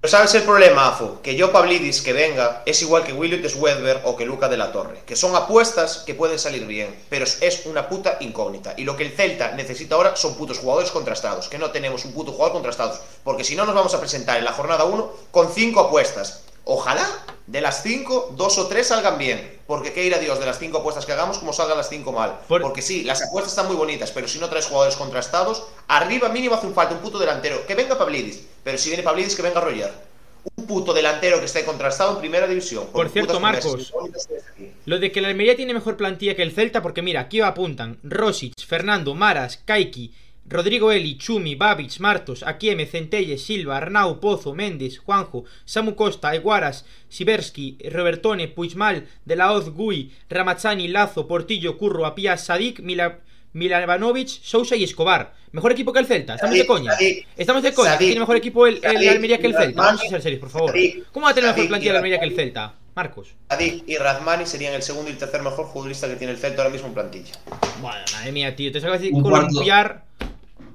[0.00, 4.02] Pero sabes el problema, Afo, que yo Pavlidis que venga es igual que Williot Swedberg
[4.06, 7.66] o que Luca de la Torre, que son apuestas que pueden salir bien, pero es
[7.66, 8.74] una puta incógnita.
[8.76, 12.12] Y lo que el Celta necesita ahora son putos jugadores contrastados, que no tenemos un
[12.12, 15.52] puto jugador contrastados, porque si no nos vamos a presentar en la jornada 1 con
[15.52, 16.44] 5 apuestas.
[16.70, 17.06] Ojalá
[17.46, 20.58] de las 5, dos o tres salgan bien, porque que ir a Dios de las
[20.58, 22.40] 5 apuestas que hagamos como salgan las 5 mal.
[22.46, 26.28] Por- Porque sí, las apuestas están muy bonitas, pero si no traes jugadores contrastados, arriba
[26.28, 27.66] mínimo hace un falta un puto delantero.
[27.66, 29.90] Que venga Pavlidis, pero si viene Pavlidis, que venga Roger.
[30.56, 32.86] Un puto delantero que esté contrastado en primera división.
[32.92, 33.92] Por cierto, Marcos.
[34.84, 37.98] Lo de que la Almería tiene mejor plantilla que el Celta, porque mira, aquí apuntan
[38.02, 40.12] Rosic, Fernando, Maras, Kaiki,
[40.48, 46.84] Rodrigo Eli, Chumi, Babic, Martos, Akieme, Centelles, Silva, Arnau, Pozo, Méndez, Juanjo, Samu Costa, Eguaras,
[47.08, 53.18] Siberski, Robertone, Puigmal, De La Hoz, Gui, Ramazzani, Lazo, Portillo, Curro, Apia, Sadik, Mila,
[53.52, 55.34] Milavanovic, Sousa y Escobar.
[55.52, 56.92] Mejor equipo que el Celta, estamos de coña.
[56.92, 59.82] Sadik, Estamos de coña, Sadik, tiene mejor equipo el, el Sadik, Almería que el Celta.
[59.82, 60.70] Vamos a ser serios, por favor.
[60.70, 62.74] Sadik, ¿Cómo va a tener mejor plantilla el Almería que el Celta?
[62.94, 63.28] Marcos.
[63.48, 66.62] Sadik y Razmani serían el segundo y el tercer mejor futbolista que tiene el Celta
[66.62, 67.32] ahora mismo en plantilla.
[67.80, 68.72] Bueno, madre mía, tío.
[68.72, 69.46] Te Un cuarto.
[69.48, 70.07] columpiar.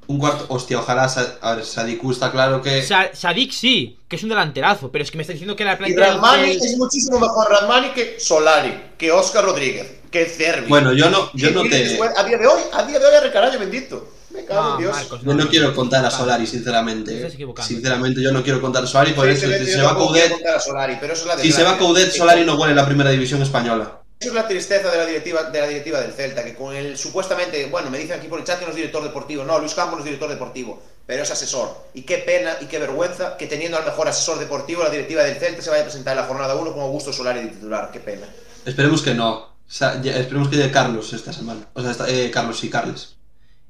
[0.08, 0.46] Un cuarto.
[0.50, 1.08] Hostia, ojalá.
[1.10, 2.82] Sa- A ver, Sadiku está claro que.
[2.84, 5.74] Sa- Sadik sí, que es un delanterazo, pero es que me está diciendo que la
[5.74, 10.68] Y plantilla del- Razmani es muchísimo mejor Razmani que Solari, que Oscar Rodríguez, que Cervi.
[10.68, 12.00] Bueno, yo no, yo no te.
[12.18, 14.10] A día de hoy, a día de hoy, recaraño bendito.
[14.32, 14.96] Me cago No, en Dios.
[14.96, 17.28] Marcos, Yo no quiero contar a Solari, Te sinceramente.
[17.28, 17.30] eh.
[17.62, 19.46] Sinceramente, yo no quiero contar a Solari por eso.
[19.46, 21.78] Evidentemente, Si se va Coudet, a Solari, pero eso es la si se va.
[21.78, 24.00] Coudet, Solari no vuelve en la primera división española.
[24.24, 26.98] Eso es la tristeza de la directiva de la directiva del Celta, que con el
[26.98, 29.74] supuestamente, bueno, me dicen aquí por el chat que no es director deportivo, no, Luis
[29.74, 31.76] Campos no es director deportivo, pero es asesor.
[31.94, 35.36] Y qué pena y qué vergüenza que teniendo al mejor asesor deportivo, la directiva del
[35.36, 38.00] Celta se vaya a presentar en la jornada 1 con Augusto Solari de titular, qué
[38.00, 38.26] pena.
[38.66, 39.50] Esperemos que no.
[39.78, 41.68] Ya- esperemos que llegue Carlos esta semana.
[41.74, 43.18] O sea, esta- eh, Carlos y Carles.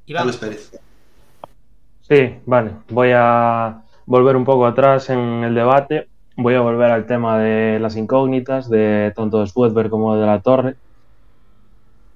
[0.06, 0.70] Iván, Carlos Pérez.
[2.08, 2.74] Sí, vale.
[2.90, 6.10] Voy a volver un poco atrás en el debate.
[6.36, 10.42] Voy a volver al tema de las incógnitas, de tanto de Swedberg como de la
[10.42, 10.76] Torre.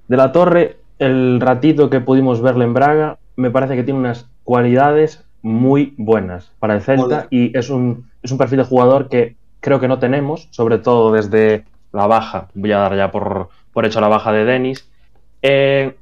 [0.08, 4.28] De la Torre, el ratito que pudimos verle en Braga, me parece que tiene unas
[4.44, 7.28] cualidades muy buenas para el Celta Hola.
[7.30, 11.12] y es un, es un perfil de jugador que creo que no tenemos, sobre todo
[11.12, 12.48] desde la baja.
[12.56, 14.90] Voy a dar ya por, por hecho la baja de Denis.
[15.42, 15.96] Eh,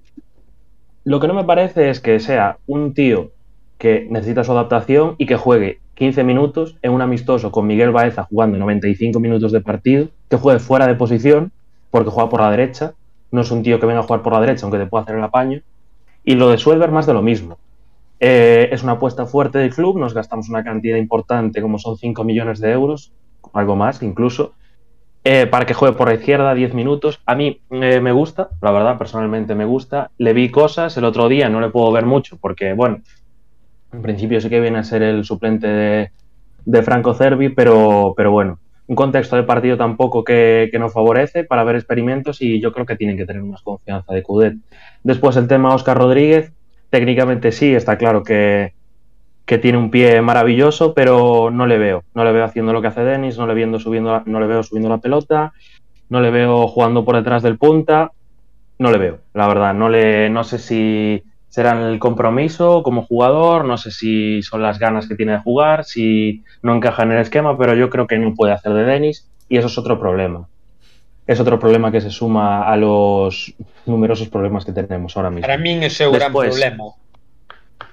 [1.03, 3.31] lo que no me parece es que sea un tío
[3.77, 8.23] que necesita su adaptación y que juegue 15 minutos en un amistoso con Miguel Baeza
[8.23, 11.51] jugando 95 minutos de partido, que juegue fuera de posición
[11.89, 12.93] porque juega por la derecha,
[13.31, 15.15] no es un tío que venga a jugar por la derecha aunque te pueda hacer
[15.15, 15.61] el apaño,
[16.23, 17.57] y lo de Suelver más de lo mismo.
[18.19, 22.23] Eh, es una apuesta fuerte del club, nos gastamos una cantidad importante como son 5
[22.23, 23.13] millones de euros,
[23.53, 24.53] algo más incluso,
[25.23, 27.21] eh, para que juegue por la izquierda 10 minutos.
[27.25, 30.11] A mí eh, me gusta, la verdad, personalmente me gusta.
[30.17, 32.99] Le vi cosas el otro día, no le puedo ver mucho porque, bueno,
[33.91, 36.11] en principio sí que viene a ser el suplente
[36.65, 41.43] de, Franco Cervi, pero, pero bueno, un contexto de partido tampoco que, que nos favorece
[41.43, 44.55] para ver experimentos y yo creo que tienen que tener más confianza de Cudet.
[45.03, 46.51] Después el tema Oscar Rodríguez,
[46.89, 48.73] técnicamente sí, está claro que,
[49.45, 52.03] que tiene un pie maravilloso, pero no le veo.
[52.13, 54.97] No le veo haciendo lo que hace Denis, no le, no le veo subiendo la
[54.97, 55.53] pelota,
[56.09, 58.11] no le veo jugando por detrás del punta,
[58.79, 59.73] no le veo, la verdad.
[59.73, 61.23] No, le, no sé si
[61.55, 65.85] serán el compromiso como jugador, no sé si son las ganas que tiene de jugar,
[65.85, 69.29] si no encaja en el esquema, pero yo creo que no puede hacer de Denis
[69.47, 70.49] y eso es otro problema.
[71.25, 73.53] Es otro problema que se suma a los
[73.85, 75.47] numerosos problemas que tenemos ahora mismo.
[75.47, 76.83] Para mí es el gran problema.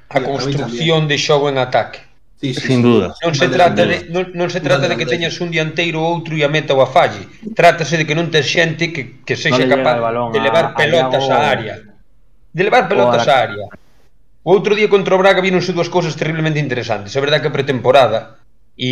[0.08, 2.00] A sí, de xogo en ataque.
[2.40, 3.14] Sí, sí, Sin duda.
[3.22, 6.34] Non se trata de non, non se trata de que teñas un dianteiro ou outro
[6.34, 7.30] e a meta ou a falle.
[7.54, 10.74] Trátase de que non tes xente que, que sexa no capaz balón de levar a,
[10.74, 11.91] pelotas á área
[12.52, 13.66] de levar pelotas á área.
[14.44, 17.16] O outro día contra o Braga víronse dúas cousas terriblemente interesantes.
[17.16, 18.42] É verdade que a pretemporada
[18.76, 18.90] e,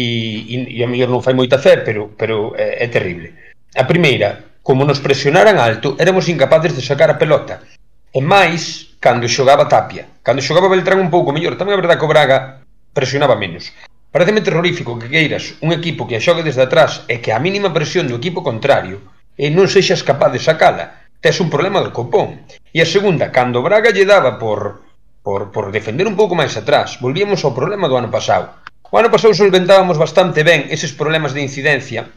[0.48, 3.34] e, e a mellor non fai moita fé, pero, pero é, é terrible.
[3.76, 7.64] A primeira, como nos presionaran alto, éramos incapaces de sacar a pelota.
[8.10, 10.22] E máis, cando xogaba Tapia.
[10.22, 11.58] Cando xogaba Beltrán un pouco mellor.
[11.58, 12.62] Tamén é verdade que o Braga
[12.94, 13.70] presionaba menos.
[14.10, 17.70] Pareceme terrorífico que queiras un equipo que a xogue desde atrás e que a mínima
[17.70, 18.98] presión do equipo contrario
[19.38, 22.48] e non sexas capaz de sacala tes un problema do copón.
[22.72, 24.88] E a segunda, cando Braga lle daba por,
[25.20, 28.56] por, por defender un pouco máis atrás, volvíamos ao problema do ano pasado.
[28.90, 32.08] O ano pasado solventábamos bastante ben eses problemas de incidencia,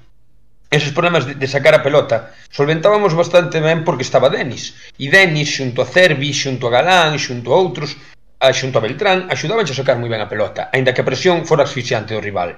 [0.72, 4.74] eses problemas de, de sacar a pelota, solventábamos bastante ben porque estaba Denis.
[4.98, 8.00] E Denis, xunto a Cervi, xunto a Galán, xunto a outros,
[8.40, 11.46] a, xunto a Beltrán, axudaban a sacar moi ben a pelota, aínda que a presión
[11.46, 12.56] fora asfixiante do rival.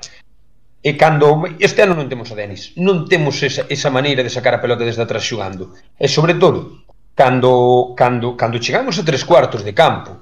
[0.86, 1.26] E cando
[1.68, 4.86] este ano non temos a Denis, non temos esa, esa maneira de sacar a pelota
[4.86, 5.74] desde atrás xogando.
[5.98, 6.86] E sobre todo,
[7.18, 10.22] cando, cando, cando chegamos a tres cuartos de campo,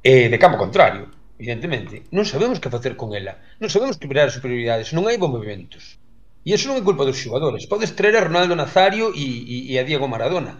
[0.00, 4.32] eh, de campo contrario, evidentemente, non sabemos que facer con ela, non sabemos que as
[4.32, 6.00] superioridades, non hai bons movimentos.
[6.40, 7.68] E iso non é culpa dos xogadores.
[7.68, 10.56] Podes traer a Ronaldo Nazario e, e, e a Diego Maradona.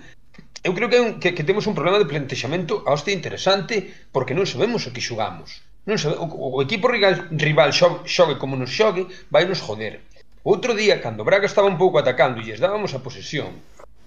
[0.61, 3.81] Eu creo que, un, que, que temos un problema de plantexamento a hoste interesante
[4.13, 5.65] porque non sabemos o que xogamos.
[5.87, 10.03] Non sabe, o, o equipo rival, rival xogue, xogue como nos xogue, vai nos joder.
[10.43, 13.63] Outro día, cando Braga estaba un pouco atacando e lles dábamos a posesión,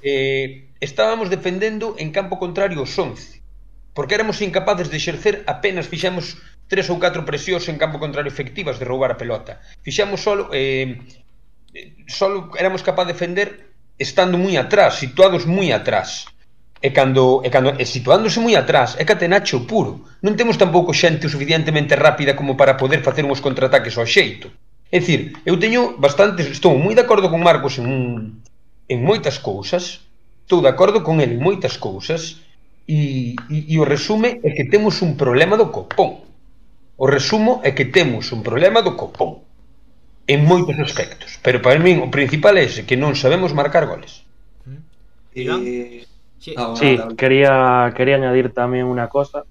[0.05, 3.41] eh, estábamos defendendo en campo contrario os 11
[3.95, 8.77] porque éramos incapaces de exercer apenas fixamos tres ou catro presións en campo contrario efectivas
[8.77, 11.01] de roubar a pelota fixamos solo eh,
[12.05, 16.27] solo éramos capaz de defender estando moi atrás, situados moi atrás
[16.81, 20.05] e cando, e cando e situándose moi atrás, é catenacho puro.
[20.21, 24.51] Non temos tampouco xente o suficientemente rápida como para poder facer uns contraataques ao xeito.
[24.91, 28.39] É dicir, eu teño bastantes, estou moi de acordo con Marcos en,
[28.87, 30.05] en moitas cousas,
[30.45, 32.45] estou de acordo con ele en moitas cousas,
[32.87, 36.21] e, e, e o resume é que temos un problema do copón.
[36.95, 39.41] O resumo é que temos un problema do copón
[40.27, 44.21] en moitos aspectos, pero para min o principal é ese, que non sabemos marcar goles.
[45.35, 46.05] Eh,
[46.45, 49.43] sí, ah, sí quería, quería añadir también una cosa.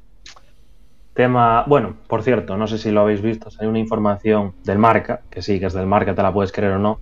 [1.13, 5.21] Tema, bueno, por cierto, no sé si lo habéis visto, hay una información del Marca,
[5.31, 6.99] que sí, que es del Marca, te la puedes creer o no,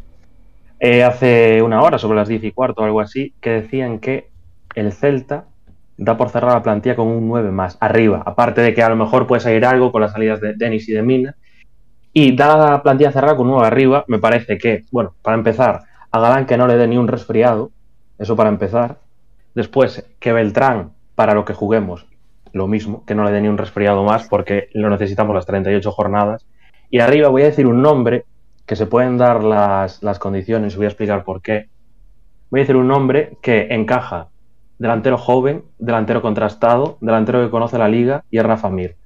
[0.81, 4.29] eh, hace una hora, sobre las 10 y cuarto o algo así, que decían que
[4.75, 5.47] el Celta
[5.97, 8.97] da por cerrar la plantilla con un 9 más, arriba, aparte de que a lo
[8.97, 11.37] mejor puede salir algo con las salidas de Denis y de Mina,
[12.13, 16.21] y dada la plantilla cerrada con uno arriba, me parece que, bueno, para empezar, a
[16.21, 17.71] Galán que no le dé ni un resfriado,
[18.19, 18.99] eso para empezar.
[19.55, 22.07] Después, que Beltrán, para lo que juguemos,
[22.53, 25.91] lo mismo, que no le dé ni un resfriado más porque lo necesitamos las 38
[25.91, 26.47] jornadas.
[26.91, 28.25] Y arriba voy a decir un nombre
[28.67, 31.69] que se pueden dar las, las condiciones, voy a explicar por qué.
[32.51, 34.29] Voy a decir un nombre que encaja
[34.79, 38.97] delantero joven, delantero contrastado, delantero que conoce la liga y es Rafa Mir.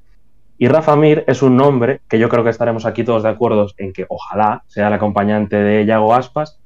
[0.58, 3.66] Y Rafa Mir es un nombre que yo creo que estaremos aquí todos de acuerdo
[3.76, 6.58] en que ojalá sea el acompañante de Yago Aspas.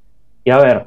[0.45, 0.87] Y a ver,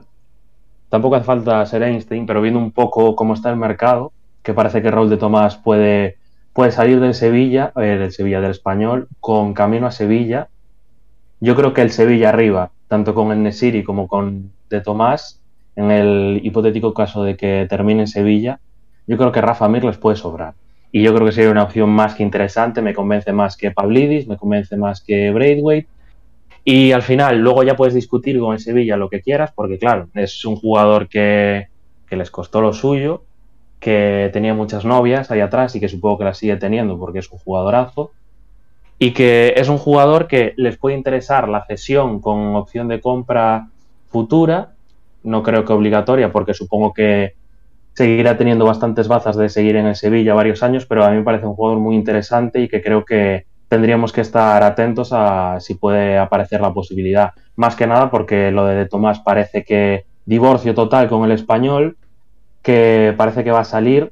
[0.94, 4.12] tampoco hace falta ser Einstein, pero viendo un poco cómo está el mercado,
[4.44, 6.18] que parece que Raúl de Tomás puede,
[6.54, 10.50] puede salir del Sevilla, eh, del Sevilla del Español, con camino a Sevilla.
[11.39, 15.41] Yo creo que el Sevilla arriba, tanto con el Nesiri como con de Tomás,
[15.76, 18.60] en el hipotético caso de que termine en Sevilla,
[19.08, 20.54] yo creo que Rafa Mir les puede sobrar
[20.91, 24.28] y yo creo que sería una opción más que interesante, me convence más que Pavlidis,
[24.28, 25.88] me convence más que Braithwaite.
[26.66, 30.07] Y al final, luego ya puedes discutir con el Sevilla lo que quieras, porque claro,
[30.14, 31.68] es un jugador que,
[32.07, 33.24] que les costó lo suyo,
[33.80, 37.30] que tenía muchas novias ahí atrás y que supongo que las sigue teniendo porque es
[37.32, 38.11] un jugadorazo.
[38.97, 43.68] Y que es un jugador que les puede interesar la cesión con opción de compra
[44.07, 44.72] futura,
[45.24, 47.34] no creo que obligatoria, porque supongo que
[47.93, 51.24] seguirá teniendo bastantes bazas de seguir en el Sevilla varios años, pero a mí me
[51.24, 55.74] parece un jugador muy interesante y que creo que tendríamos que estar atentos a si
[55.74, 57.32] puede aparecer la posibilidad.
[57.56, 61.98] Más que nada porque lo de, de Tomás parece que divorcio total con el español,
[62.62, 64.12] que parece que va a salir.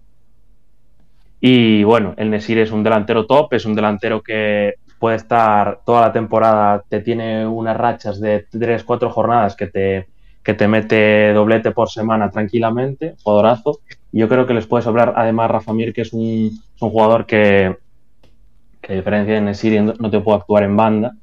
[1.39, 6.01] Y bueno, el Nesir es un delantero top, es un delantero que puede estar toda
[6.01, 10.07] la temporada, te tiene unas rachas de 3-4 jornadas que te
[10.43, 13.82] que te mete doblete por semana tranquilamente, jugadorazo.
[14.12, 17.28] Yo creo que les puede sobrar además Rafa Mir, que es un, es un jugador
[17.28, 17.78] que,
[18.91, 21.15] que a diferencia de Nesiri no te puede actuar en banda.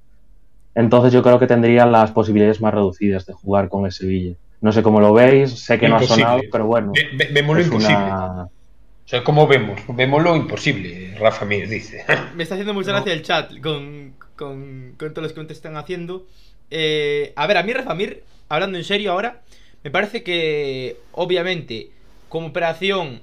[0.75, 4.35] Entonces yo creo que tendría las posibilidades más reducidas de jugar con el Sevilla.
[4.61, 6.23] No sé cómo lo veis, sé que imposible.
[6.23, 6.93] no ha sonado, pero bueno.
[6.95, 7.97] Ve, vemos lo imposible.
[7.97, 8.45] Una...
[8.45, 9.81] O sea, ¿cómo vemos?
[9.89, 12.05] Vemos lo imposible, Rafa Mir dice.
[12.37, 15.77] Me está haciendo mucha gracia el chat con, con, con todos los que te están
[15.77, 16.27] haciendo.
[16.71, 19.43] Eh, a ver, a mí Rafa Mir hablando en serio ahora,
[19.85, 21.91] me parece que obviamente
[22.29, 23.21] como operación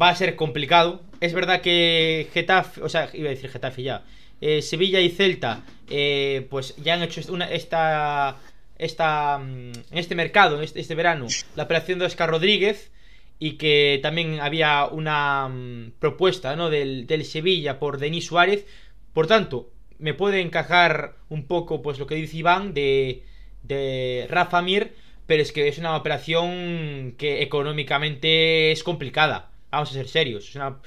[0.00, 1.00] va a ser complicado.
[1.24, 4.04] Es verdad que Getafe, o sea, iba a decir Getafe ya,
[4.42, 8.36] eh, Sevilla y Celta, eh, pues ya han hecho una, esta
[8.76, 12.90] esta, mm, en este mercado, en este, este verano, la operación de Oscar Rodríguez
[13.38, 16.68] y que también había una mm, propuesta ¿no?
[16.68, 18.66] del, del Sevilla por Denis Suárez.
[19.14, 23.22] Por tanto, me puede encajar un poco pues lo que dice Iván de,
[23.62, 24.94] de Rafa Mir,
[25.26, 29.50] pero es que es una operación que económicamente es complicada.
[29.70, 30.50] Vamos a ser serios.
[30.50, 30.80] Es una...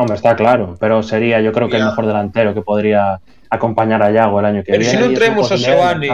[0.00, 3.20] Hombre, está claro, pero sería yo creo que el mejor delantero que podría
[3.50, 4.96] acompañar a Iago el año que pero viene.
[4.96, 6.08] Pero se non traemos a Seoane,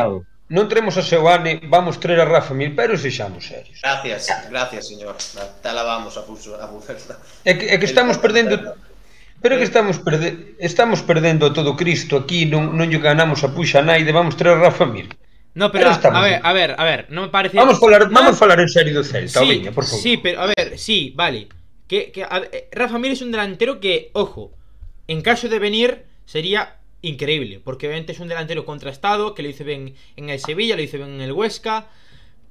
[0.51, 3.79] non traemos a Seoane, vamos traer a Rafa Milpero e sexamos serios.
[3.79, 5.15] Gracias, gracias, señor.
[5.63, 6.99] Te alabamos vamos a pulso, a pulso.
[7.47, 8.59] É que, é que estamos perdendo
[9.39, 13.87] Pero que estamos perde estamos perdendo todo Cristo aquí, non, non lle ganamos a Puxa
[13.87, 15.15] Naide, vamos traer a Rafa Mir.
[15.55, 18.11] No, pero, pero a, a ver, a ver, a ver, non me parece Vamos falar,
[18.11, 18.19] no...
[18.19, 20.03] vamos falar en serio do Celta, sí, viña, por favor.
[20.03, 21.49] Sí, pero a ver, sí, vale.
[21.89, 24.53] Que, que, a eh, Rafa Mir es un delantero que, ojo,
[25.07, 29.65] en caso de venir sería increíble, porque obviamente es un delantero contrastado, que lo hizo
[29.65, 31.89] bien en el Sevilla, lo hizo bien en el Huesca,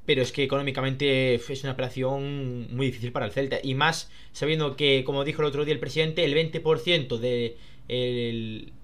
[0.06, 4.76] pero es que económicamente es una operación muy difícil para el Celta, y más sabiendo
[4.76, 7.58] que, como dijo el otro día el presidente, el 20% de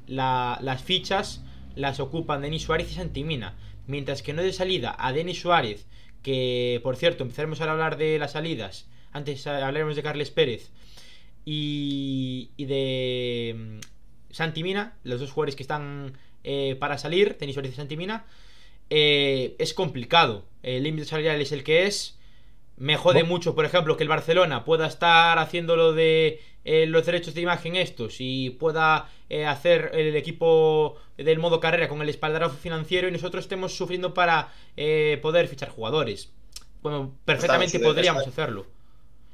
[0.08, 1.44] las fichas
[1.76, 3.56] las ocupan Denis Suárez y Santimina,
[3.88, 5.88] mientras que no de salida a Denis Suárez,
[6.24, 10.72] que por cierto, empezaremos a hablar de las salidas, antes hablaremos de Carles Pérez
[11.46, 17.56] y, y de mm, Santi Mina, los dos jugadores que están eh, para salir, Denis
[17.56, 18.26] Suárez y Santi Mina,
[18.90, 20.46] eh, es complicado.
[20.64, 22.18] El límite salarial es el que es.
[22.78, 27.06] Me jode mucho, por ejemplo, que el Barcelona pueda estar haciendo lo de eh, los
[27.06, 32.10] derechos de imagen estos y pueda eh, hacer el equipo del modo carrera con el
[32.10, 36.32] espaldarazo financiero y nosotros estemos sufriendo para eh, poder fichar jugadores.
[36.84, 38.68] Bueno, perfectamente en su podríamos hacerlo.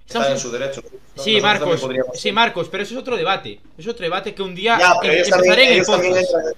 [0.08, 0.82] Está Estamos en su derecho.
[0.82, 0.90] Sí,
[1.36, 3.60] Nosotros Marcos, podríamos- sí, Marcos, pero eso es otro debate.
[3.78, 6.14] Es otro debate que un día Ya, pero ellos también, empezaré en el ellos también
[6.14, 6.34] podcast.
[6.36, 6.54] entran,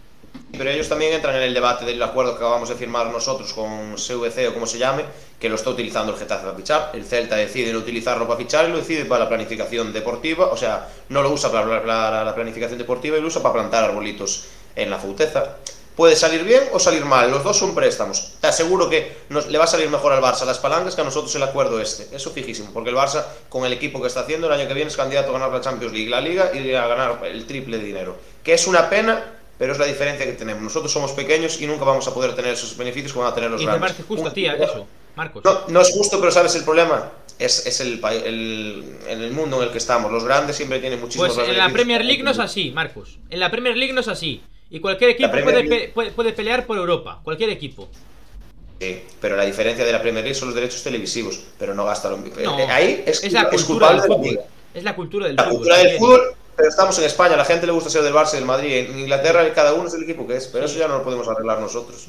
[0.57, 3.95] pero ellos también entran en el debate del acuerdo que acabamos de firmar nosotros con
[3.97, 5.03] CVC o como se llame,
[5.39, 6.91] que lo está utilizando el Getafe para fichar.
[6.93, 10.47] El Celta decide no utilizarlo para fichar y lo decide para la planificación deportiva.
[10.51, 11.79] O sea, no lo usa para la,
[12.11, 14.45] la- la planificación deportiva y lo usa para plantar arbolitos
[14.75, 15.55] en la Fauteza.
[15.95, 18.33] Puede salir bien o salir mal, los dos son préstamos.
[18.39, 21.03] Te aseguro que nos, le va a salir mejor al Barça las palancas que a
[21.03, 22.15] nosotros el acuerdo este.
[22.15, 24.89] Eso fijísimo, porque el Barça, con el equipo que está haciendo, el año que viene
[24.89, 27.83] es candidato a ganar la Champions League, la Liga y a ganar el triple de
[27.83, 28.17] dinero.
[28.43, 29.25] Que es una pena,
[29.57, 30.63] pero es la diferencia que tenemos.
[30.63, 33.51] Nosotros somos pequeños y nunca vamos a poder tener esos beneficios que van a tener
[33.51, 33.93] los Y grandes.
[34.07, 34.87] justo eso,
[35.17, 35.43] Marcos.
[35.43, 37.11] no, no es justo, pero ¿sabes el problema?
[37.37, 40.11] Es, es el, el, mundo en el que estamos.
[40.11, 41.69] Los grandes siempre tienen muchísimos Pues en la.
[41.69, 43.19] Premier League no es así, Marcos.
[43.29, 44.41] En la Premier League no es así.
[44.69, 47.19] Y cualquier equipo puede, League- pe- puede, puede pelear por Europa.
[47.23, 47.89] Cualquier equipo.
[48.79, 52.09] Sí, pero la diferencia de la Premier League son los derechos televisivos, pero no gasta
[52.09, 52.39] lo mismo.
[52.41, 54.45] No, Eh, Ahí es, es la es cultura culpable del de la fútbol.
[54.73, 55.55] Es la cultura del La fútbol.
[55.57, 56.21] cultura del fútbol,
[56.55, 58.73] pero estamos en España, la gente le gusta ser del Barça y del Madrid.
[58.73, 61.27] En Inglaterra cada uno es el equipo que es, pero eso ya no lo podemos
[61.27, 62.07] arreglar nosotros.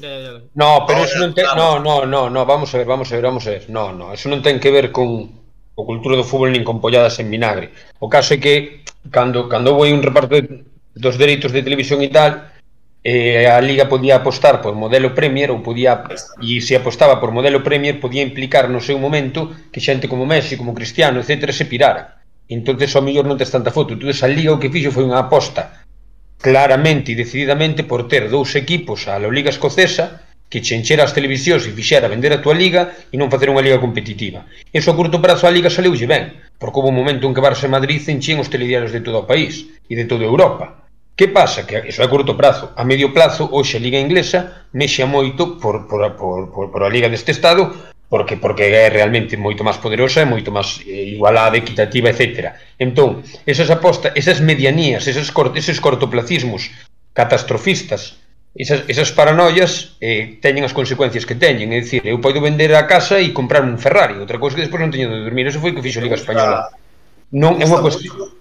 [0.53, 3.47] No, pero eso ten, no, no, no, no, vamos a ver, vamos a ver, vamos
[3.47, 3.69] a ver.
[3.69, 5.27] No, no, eso non ten que ver con
[5.75, 7.71] o cultura do fútbol nin con polladas en vinagre.
[7.99, 10.63] O caso é que cando cando houve un reparto de,
[10.95, 12.50] dos dereitos de televisión e tal,
[13.03, 16.05] eh, a Liga podía apostar por modelo Premier ou podía
[16.37, 20.53] e se apostaba por modelo Premier podía implicar no seu momento que xente como Messi,
[20.53, 21.49] como Cristiano, etc.
[21.49, 24.93] se pirara entonces ao mellor non tes tanta foto entonces a Liga o que fixo
[24.93, 25.81] foi unha aposta
[26.37, 31.15] claramente e decididamente por ter dous equipos a la Liga Escocesa que che enchera as
[31.15, 34.43] televisións e fixera vender a tua liga e non facer unha liga competitiva.
[34.67, 37.71] Eso a curto prazo a liga saleulle ben, porque houve un momento en que Barça
[37.71, 40.90] e Madrid enchían os telediarios de todo o país e de toda Europa.
[41.15, 41.67] Que pasa?
[41.67, 42.71] Que iso é a curto prazo.
[42.75, 46.89] A medio plazo, hoxe a Liga Inglesa mexa moito por, por, por, por, por a
[46.89, 51.55] Liga deste Estado porque porque é realmente moito máis poderosa e moito máis eh, igualada,
[51.55, 52.51] equitativa, etc.
[52.75, 56.75] Entón, esas apostas, esas medianías, esas cort, esos cortoplacismos
[57.15, 58.19] catastrofistas,
[58.51, 61.71] esas, esas paranoias eh, teñen as consecuencias que teñen.
[61.71, 64.19] É dicir, eu podo vender a casa e comprar un Ferrari.
[64.19, 65.47] Outra cousa que despois non teño de dormir.
[65.47, 66.67] Eso foi que fixo a Liga Española.
[67.31, 68.40] Non é unha cuestión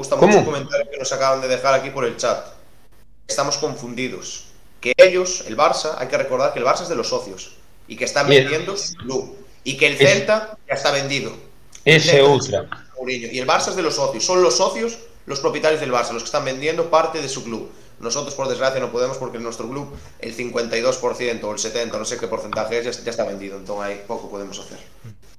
[0.00, 2.44] gusta mucho un comentario que nos acaban de dejar aquí por el chat.
[3.28, 4.46] Estamos confundidos.
[4.80, 7.52] Que ellos, el Barça, hay que recordar que el Barça es de los socios
[7.86, 8.44] y que están Bien.
[8.44, 9.36] vendiendo club.
[9.62, 11.32] Y que el Es- Celta ya está vendido.
[12.22, 12.66] Outra.
[12.96, 13.28] Mourinho.
[13.30, 14.24] Y el Barça es de los socios.
[14.24, 17.70] Son los socios los propietarios del Barça, los que están vendiendo parte de su club.
[18.00, 22.04] Nosotros, por desgracia, no podemos porque en nuestro club el 52% o el 70%, no
[22.06, 23.58] sé qué porcentaje es, ya, ya está vendido.
[23.58, 24.78] Entonces ahí poco podemos hacer.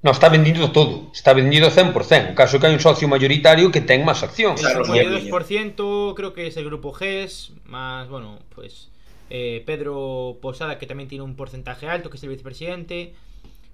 [0.02, 1.14] Non, está vendido todo.
[1.14, 1.94] Está vendido 100%.
[1.94, 4.58] O caso que hai un socio mayoritario que ten máis acción.
[4.58, 8.90] Claro, el 52% creo que é el grupo GES, más, bueno, pues
[9.30, 13.14] eh, Pedro Posada, que también tiene un porcentaje alto, que es el vicepresidente.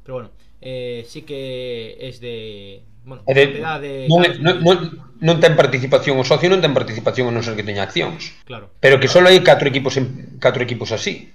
[0.05, 2.85] Pero bueno, eh, sí que es de...
[3.09, 3.47] Bueno, é de,
[3.81, 4.77] de non, é, non, non,
[5.25, 8.37] non ten participación o socio, non ten participación a non ser que teña accións.
[8.45, 8.69] Claro.
[8.85, 9.25] Pero que claro.
[9.25, 11.33] só hai catro equipos en, catro equipos así.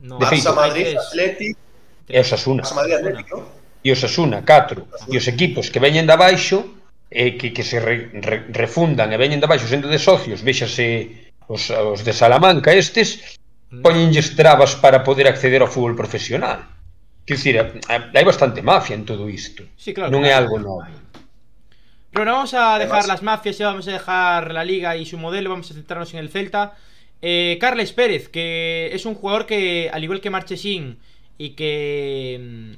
[0.00, 0.56] No, de Barça, feito.
[0.56, 1.60] Madrid, Atlético,
[2.08, 3.59] e o Barça, Madrid, Atlético.
[3.82, 5.08] E os Asuna, 4.
[5.08, 6.76] E os equipos que veñen de abaixo
[7.10, 11.32] e que, que se re, re, refundan e veñen de abaixo sendo de socios, véxase
[11.48, 13.40] os, os de Salamanca estes,
[13.82, 16.62] poñenlles trabas para poder acceder ao fútbol profesional.
[17.26, 19.62] Quer dicir, eh, hai bastante mafia en todo isto.
[19.78, 20.10] Sí, claro.
[20.10, 20.38] non é claro.
[20.44, 20.84] algo novo.
[22.10, 25.06] Pero no vamos a dejar Además- las mafias y vamos a dejar la liga y
[25.06, 26.74] su modelo, vamos a centrarnos en el Celta.
[27.22, 30.98] Eh, Carles Pérez, que es un jugador que, al igual que Marchesín
[31.38, 32.74] y que.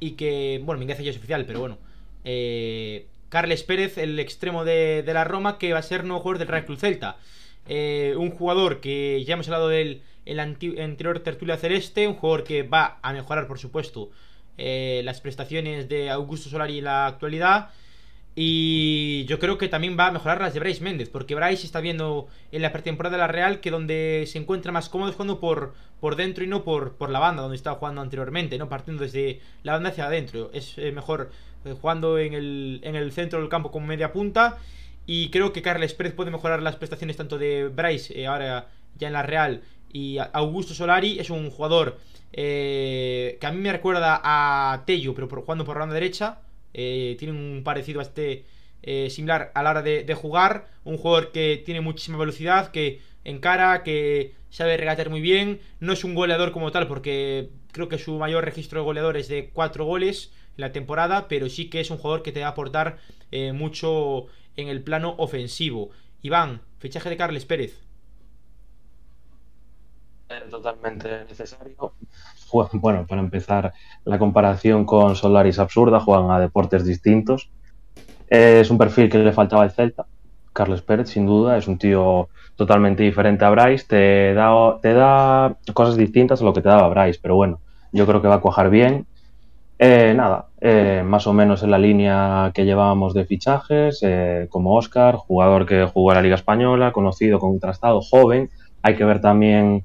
[0.00, 0.60] Y que.
[0.64, 1.78] Bueno, Mingueza ya es oficial, pero bueno.
[2.24, 6.38] Eh, Carles Pérez, el extremo de, de la Roma, que va a ser nuevo jugador
[6.38, 7.16] del Real Club Celta.
[7.68, 12.62] Eh, un jugador que ya hemos hablado del el anterior tertulia celeste, un jugador que
[12.62, 14.10] va a mejorar, por supuesto,
[14.58, 17.70] eh, las prestaciones de Augusto Solari en la actualidad.
[18.40, 21.80] Y yo creo que también va a mejorar las de Bryce Méndez, porque Bryce está
[21.80, 25.40] viendo en la pretemporada de la Real que donde se encuentra más cómodo es jugando
[25.40, 29.02] por, por dentro y no por, por la banda, donde estaba jugando anteriormente, no partiendo
[29.02, 30.52] desde la banda hacia adentro.
[30.54, 31.32] Es eh, mejor
[31.64, 34.58] eh, jugando en el, en el centro del campo como media punta.
[35.04, 39.08] Y creo que Carles Pérez puede mejorar las prestaciones tanto de Bryce, eh, ahora ya
[39.08, 39.62] en la Real,
[39.92, 41.18] y Augusto Solari.
[41.18, 41.98] Es un jugador
[42.30, 46.38] que a mí me recuerda a Tello, pero jugando por la banda derecha.
[46.74, 48.44] Eh, tiene un parecido a este
[48.82, 50.68] eh, similar a la hora de, jugar.
[50.84, 55.60] Un jugador que tiene muchísima velocidad, que encara, que sabe regatear muy bien.
[55.80, 59.28] No es un goleador como tal, porque creo que su mayor registro de goleador es
[59.28, 62.46] de 4 goles en la temporada, pero sí que es un jugador que te va
[62.46, 62.98] a aportar
[63.30, 65.90] eh, mucho en el plano ofensivo.
[66.22, 67.80] Iván, fichaje de Carles Pérez.
[70.28, 71.94] Era totalmente necesario.
[72.72, 73.72] Bueno, para empezar,
[74.04, 77.50] la comparación con Solari es absurda, juegan a deportes distintos.
[78.28, 80.06] Es un perfil que le faltaba al Celta.
[80.52, 83.86] Carles Pérez, sin duda, es un tío totalmente diferente a Bryce.
[83.86, 87.60] Te da, te da cosas distintas a lo que te daba Bryce, pero bueno,
[87.92, 89.06] yo creo que va a cuajar bien.
[89.78, 94.74] Eh, nada, eh, más o menos en la línea que llevábamos de fichajes, eh, como
[94.74, 98.50] Oscar, jugador que jugó en la Liga Española, conocido, contrastado, joven.
[98.82, 99.84] Hay que ver también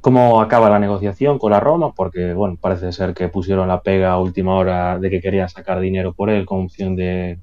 [0.00, 4.12] cómo acaba la negociación con la Roma, porque bueno, parece ser que pusieron la pega
[4.12, 7.38] a última hora de que querían sacar dinero por él con opción de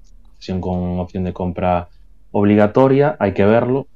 [0.59, 1.89] con opción de compra
[2.31, 3.87] obligatoria, hay que verlo.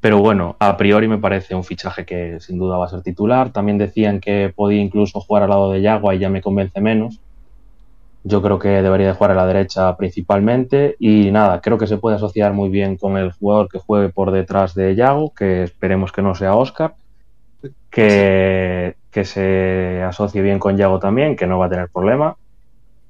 [0.00, 3.52] Pero bueno, a priori me parece un fichaje que sin duda va a ser titular.
[3.52, 7.20] También decían que podía incluso jugar al lado de Yagua y ya me convence menos.
[8.22, 11.98] Yo creo que debería de jugar a la derecha principalmente y nada, creo que se
[11.98, 16.12] puede asociar muy bien con el jugador que juegue por detrás de Yago, que esperemos
[16.12, 16.94] que no sea Oscar,
[17.90, 22.36] que, se asocie bien con Yago también, que no va a tener problema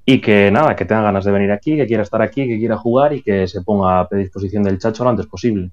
[0.06, 2.76] y que nada, que tenga ganas de venir aquí, que quiera estar aquí, que quiera
[2.76, 5.70] jugar y que se ponga a predisposición del Chacho lo antes posible.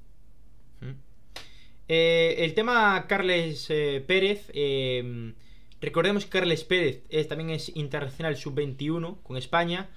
[1.88, 4.50] Eh, el tema Carles eh, Pérez.
[4.54, 5.34] eh,
[5.82, 9.90] recordemos que Carles Pérez también es internacional sub-21 con España.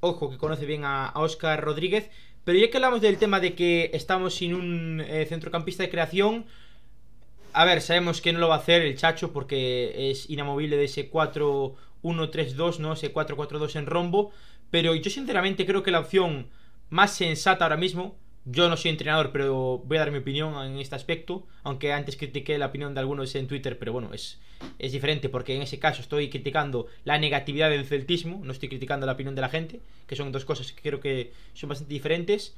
[0.00, 2.10] Ojo que conoce bien a, a Oscar Rodríguez.
[2.44, 6.44] Pero ya que hablamos del tema de que estamos sin un eh, centrocampista de creación.
[7.56, 10.86] A ver, sabemos que no lo va a hacer el Chacho porque es inamovible de
[10.86, 12.94] ese 4-1-3-2, ¿no?
[12.94, 14.32] Ese 4-4-2 en rombo.
[14.72, 16.48] Pero yo sinceramente creo que la opción
[16.90, 18.16] más sensata ahora mismo.
[18.44, 21.46] Yo no soy entrenador, pero voy a dar mi opinión en este aspecto.
[21.62, 24.40] Aunque antes critiqué la opinión de algunos en Twitter, pero bueno, es,
[24.80, 29.06] es diferente porque en ese caso estoy criticando la negatividad del celtismo, no estoy criticando
[29.06, 29.78] la opinión de la gente,
[30.08, 32.56] que son dos cosas que creo que son bastante diferentes.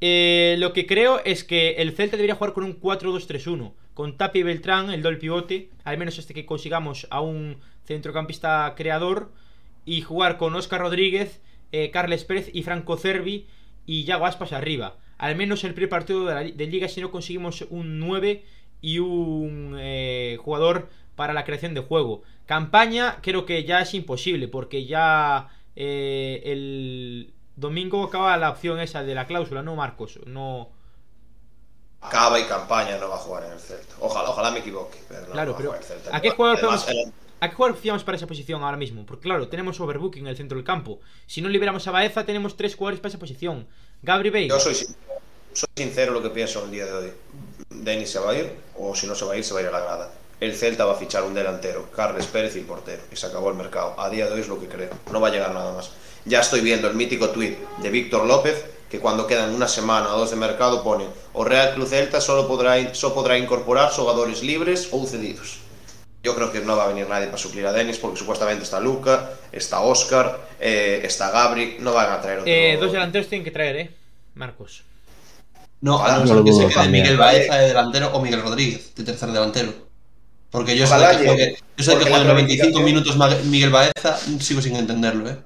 [0.00, 4.40] Eh, lo que creo es que el Celta debería jugar con un 4-2-3-1, con Tapia
[4.40, 9.30] y Beltrán, el doble pivote, al menos hasta que consigamos a un centrocampista creador,
[9.84, 13.46] y jugar con Oscar Rodríguez, eh, Carles Pérez y Franco Cervi
[13.84, 14.96] y Yago Aspas arriba.
[15.18, 18.42] Al menos el primer partido de la liga si no conseguimos un 9
[18.80, 22.22] y un eh, jugador para la creación de juego.
[22.46, 29.04] Campaña creo que ya es imposible porque ya eh, el domingo acaba la opción esa
[29.04, 30.20] de la cláusula, ¿no, Marcos?
[30.24, 30.79] No...
[32.08, 33.94] Cava y campaña no va a jugar en el Celta.
[34.00, 34.98] Ojalá, ojalá me equivoque.
[35.08, 36.16] Pero no Claro, pero Celta.
[36.16, 36.86] ¿a qué jugador Además,
[37.42, 39.04] ¿A qué jugador fiamos para esa posición ahora mismo?
[39.06, 41.00] Porque claro, tenemos overbooking en el centro del campo.
[41.26, 43.66] Si no liberamos a Baeza, tenemos tres jugadores para esa posición.
[44.02, 44.48] Gabri Bale.
[44.48, 44.94] Yo soy, sin-
[45.52, 47.12] soy sincero lo que pienso el día de hoy.
[47.70, 49.62] Denis se va a ir, o si no se va a ir, se va a
[49.62, 50.12] ir a la grada.
[50.38, 53.02] El Celta va a fichar un delantero, Carles Pérez y el portero.
[53.12, 53.94] Y se acabó el mercado.
[53.98, 54.90] A día de hoy es lo que creo.
[55.12, 55.90] No va a llegar nada más.
[56.26, 60.18] Ya estoy viendo el mítico tuit de Víctor López, que cuando quedan una semana o
[60.18, 64.88] dos de mercado pone o Real Club Celta solo podrá, solo podrá incorporar jugadores libres
[64.90, 65.58] o cedidos.
[66.22, 68.78] Yo creo que no va a venir nadie para suplir a Denis porque supuestamente está
[68.80, 72.52] Luca, está Oscar, eh, está Gabri, no van a traer otro.
[72.52, 73.90] Eh, dos delanteros tienen que traer, ¿eh?
[74.34, 74.82] Marcos.
[75.80, 76.88] No, Ah, a no no que se quede.
[76.88, 79.72] Miguel Baeza de delantero o Miguel Rodríguez de tercer delantero.
[80.50, 83.16] Porque yo sé Ojalá que yo sé que la 95 planificación- minutos
[83.46, 85.38] Miguel Baeza, sigo sin entenderlo, ¿eh?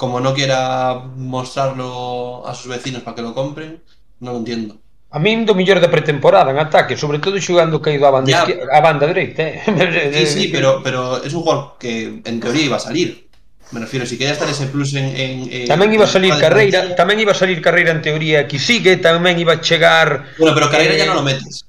[0.00, 3.84] como no quiera mostrarlo a sus vecinos para que lo compren,
[4.24, 4.80] non entiendo.
[5.12, 8.48] A min do mellor da pretemporada en ataque, sobre todo xogando caído a banda, ya,
[8.48, 9.60] a banda dereita, eh.
[10.16, 13.28] Sí, sí, eh, pero, pero es un gol que en teoría iba a salir.
[13.76, 15.04] Me refiero, si quería estar ese plus en...
[15.12, 18.56] en, en tamén iba a salir Carreira, tamén iba a salir Carreira en teoría que
[18.56, 20.32] sigue, tamén iba a chegar...
[20.40, 21.68] Bueno, pero Carreira eh, ya non lo metes.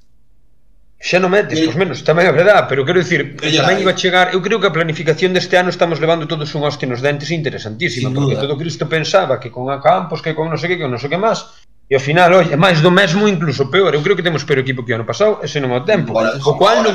[1.02, 4.30] Xa non metes, pois menos, tamén é verdade, pero quero dicir, tamén iba a chegar,
[4.30, 8.06] eu creo que a planificación deste ano estamos levando todos un hoste nos dentes interesantísima,
[8.06, 8.46] Sin porque duda.
[8.46, 11.10] todo Cristo pensaba que con a Campos, que con non sei que, que non sei
[11.10, 11.42] que máis,
[11.90, 14.86] e ao final, oi, máis do mesmo incluso peor, eu creo que temos peor equipo
[14.86, 16.14] que o ano pasado, ese non é o tempo.
[16.14, 16.94] Bueno, o cual non,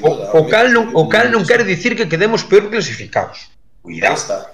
[0.00, 3.52] o, o cal non, o cal non quer dicir que quedemos peor clasificados.
[3.84, 4.48] Cuidado.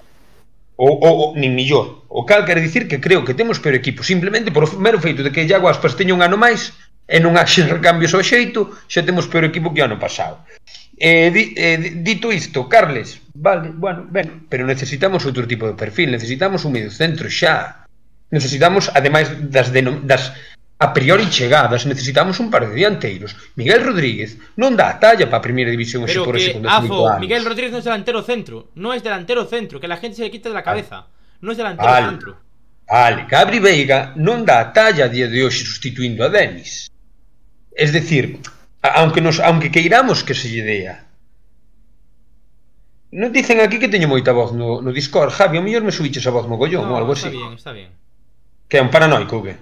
[0.75, 2.03] Ou, ou, ou nin millor.
[2.11, 5.23] O cal quer dicir que creo que temos peor equipo, simplemente por o mero feito
[5.23, 6.75] de que Iago Aspas teña un ano máis,
[7.11, 10.47] e non haxen recambios ao xeito, xa temos peor equipo que ano pasado.
[10.95, 16.15] Eh, di, eh, dito isto, Carles, vale, bueno, ben, pero necesitamos outro tipo de perfil,
[16.15, 17.83] necesitamos un medio centro xa.
[18.31, 19.67] Necesitamos, ademais das,
[20.07, 20.31] das
[20.79, 23.35] a priori chegadas, necesitamos un par de dianteiros.
[23.59, 27.19] Miguel Rodríguez non dá a talla para a primeira división pero por que, Afo, anos.
[27.19, 30.31] Miguel Rodríguez non é delantero centro, non é delantero centro, que la gente se le
[30.31, 31.11] quita de la cabeza.
[31.43, 32.07] Non é delantero vale.
[32.07, 32.31] centro.
[32.91, 36.90] Vale, Gabri Veiga non dá a talla a día de hoxe sustituindo a Denis.
[37.81, 38.37] Es decir,
[38.83, 40.95] aunque, nos, aunque queiramos que se lle dea.
[43.09, 46.23] Non dicen aquí que teño moita voz no, no Discord, Javi, ao mellor me subiches
[46.29, 47.41] a voz mogollón no, ou algo está así.
[47.41, 47.89] Bien, está bien.
[48.69, 49.57] Que é un paranoico, que?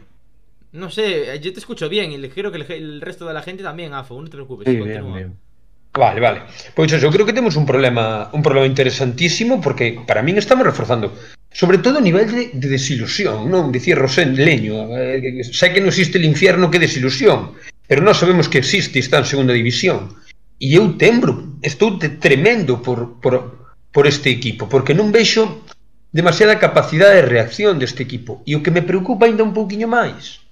[0.76, 3.96] No sé, yo te escucho bien y creo que el, el resto da gente tamén,
[3.96, 5.16] Afo, non te preocupes, sí, continúa.
[5.16, 5.50] Bien, bien.
[5.96, 6.40] Vale, vale.
[6.76, 10.68] Pois eso, eu creo que temos un problema un problema interesantísimo porque para min estamos
[10.68, 11.16] reforzando
[11.56, 13.72] sobre todo a nivel de, de desilusión, non?
[13.72, 17.56] Dicir Rosén Leño, eh, sei que non existe el infierno que desilusión
[17.90, 20.14] pero nós sabemos que existe está en segunda división.
[20.62, 25.66] E eu tembro, estou tremendo por, por, por este equipo porque non vexo
[26.14, 28.46] demasiada capacidade de reacción deste equipo.
[28.46, 30.46] E o que me preocupa ainda un pouquiño máis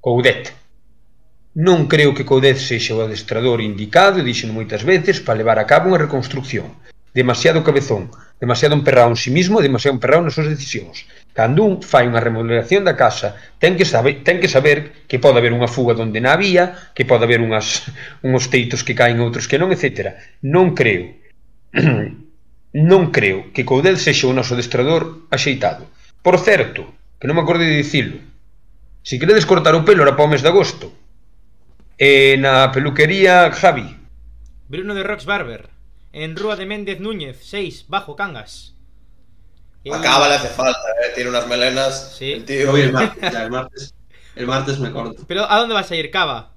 [0.00, 0.56] Coudet.
[1.52, 5.68] Non creo que Coudet sexa o adestrador indicado e dixen moitas veces para levar a
[5.68, 6.72] cabo unha reconstrucción.
[7.12, 8.08] Demasiado cabezón,
[8.40, 11.04] demasiado emperrado en si sí mismo demasiado emperrado nas súas decisións.
[11.32, 15.40] Cando un fai unha remodelación da casa, ten que saber, ten que saber que pode
[15.40, 17.88] haber unha fuga donde na había, que pode haber unhas,
[18.26, 20.12] unhos teitos que caen, outros que non, etc.
[20.44, 21.16] Non creo.
[22.92, 25.88] non creo que Coudel sexa o noso destrador axeitado.
[26.20, 28.20] Por certo, que non me acordo de dicilo,
[29.00, 30.92] se queredes cortar o pelo era para o mes de agosto,
[31.96, 33.88] e na peluquería Javi.
[34.68, 35.68] Bruno de Rox Barber,
[36.12, 38.71] en Rúa de Méndez Núñez, 6, Bajo Cangas.
[39.84, 41.12] Y- Acaba le hace falta, eh.
[41.14, 42.14] Tiene unas melenas.
[42.16, 42.32] Sí.
[42.32, 42.70] El tío.
[42.70, 43.94] voy el martes, ya, el martes.
[44.34, 45.24] El martes me corto.
[45.26, 46.52] Pero ¿a dónde vas a ir, Cava?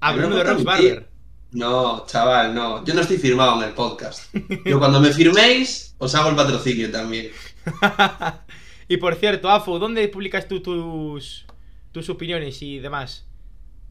[0.00, 0.64] A Bruno de no.
[0.64, 1.08] Barber.
[1.52, 2.84] No, chaval, no.
[2.84, 4.34] Yo no estoy firmado en el podcast.
[4.64, 7.30] Yo cuando me firméis, os hago el patrocinio también.
[8.88, 11.46] y por cierto, Afo, ¿dónde publicas tú tus,
[11.92, 13.24] tus opiniones y demás?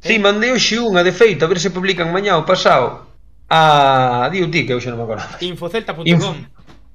[0.03, 3.07] Si, mandei hoxe unha de feito, a ver se publican mañá ou pasado.
[3.47, 4.27] A...
[4.35, 5.23] Dio ti, que hoxe non me acordo.
[5.39, 6.35] Infocelta.com.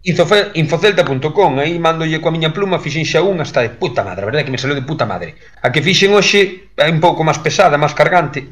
[0.09, 4.44] Infocelta.com, aí mandolle coa miña pluma, fixen xa unha, está de puta madre, a verdade
[4.48, 5.36] que me saiu de puta madre.
[5.61, 8.46] A que fixen hoxe é un pouco máis pesada, máis cargante,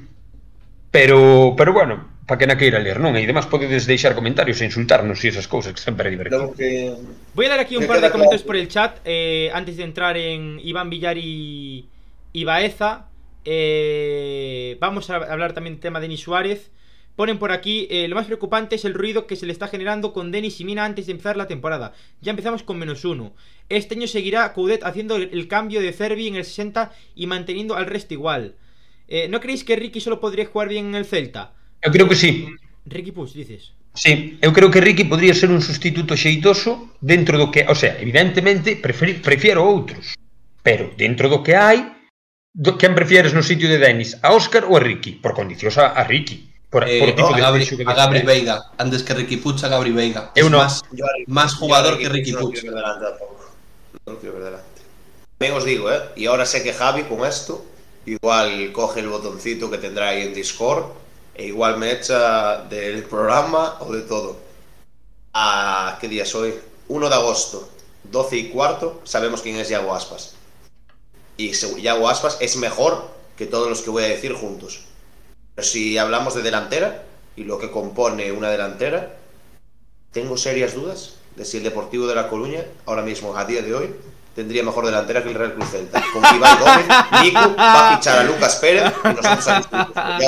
[0.91, 3.15] pero, pero bueno, para que na queira ler, non?
[3.15, 6.51] E demás podedes deixar comentarios e insultarnos e esas cousas que sempre é divertido.
[6.59, 6.91] Que...
[7.39, 10.19] Voy a dar aquí un par de comentarios por el chat eh, antes de entrar
[10.19, 11.87] en Iván Villar y,
[12.35, 13.07] y Baeza.
[13.47, 16.75] Eh, vamos a hablar también del tema de Denis Suárez.
[17.17, 20.13] Ponen por aquí, eh, lo más preocupante es el ruido que se le está generando
[20.13, 21.95] con Denis y Mina antes de empezar la temporada.
[22.21, 23.35] Ya empezamos con menos uno.
[23.69, 27.75] Este año seguirá Coudet haciendo el, el cambio de Cervi en el 60 y manteniendo
[27.75, 28.55] al resto igual.
[29.09, 31.55] Eh, ¿No creéis que Ricky solo podría jugar bien en el Celta?
[31.81, 32.47] Eu creo que sí,
[32.85, 33.73] Ricky Push, dices.
[33.95, 37.97] Sí, eu creo que Ricky podría ser un sustituto xeitoso dentro do que, o sea,
[38.03, 40.19] evidentemente prefiero outros,
[40.61, 41.97] pero dentro do que hai,
[42.53, 45.17] do, quen prefieres no sitio de Denis, a Óscar ou a Ricky?
[45.17, 47.95] Por condicións a, a Ricky, por, Eh, por o tipo a, de Gabri, que a
[47.95, 48.27] Gabri ten.
[48.27, 48.71] Veiga.
[48.77, 50.31] Antes que Ricky Puch, a Gabri Veiga.
[50.35, 50.59] Es no.
[50.59, 52.61] más, Yo más yo jugador que Ricky no Puch.
[52.61, 53.51] quiero ver delante tampoco.
[54.05, 54.83] No lo quiero ver delante.
[55.39, 56.01] También os digo, ¿eh?
[56.17, 57.65] Y ahora sé que Javi con esto,
[58.05, 60.85] igual coge el botoncito que tendrá ahí en Discord
[61.35, 64.37] e igual me echa del programa o de todo.
[65.33, 66.55] ¿A qué día es hoy?
[66.89, 67.69] 1 de agosto,
[68.05, 70.35] 12 y cuarto, sabemos quién es Yago Aspas.
[71.37, 74.85] Y Yago Aspas es mejor que todos los que voy a decir juntos.
[75.59, 77.05] Si hablamos de delantera
[77.35, 79.17] y lo que compone una delantera,
[80.13, 83.75] tengo serias dudas de si el Deportivo de La Coruña, ahora mismo, a día de
[83.75, 83.95] hoy,
[84.35, 86.03] tendría mejor delantera que el Real Cruz Celta.
[86.13, 86.87] Con Iván Gómez,
[87.23, 89.49] Nico va a fichar a Lucas Pérez nosotros
[89.97, 90.19] a.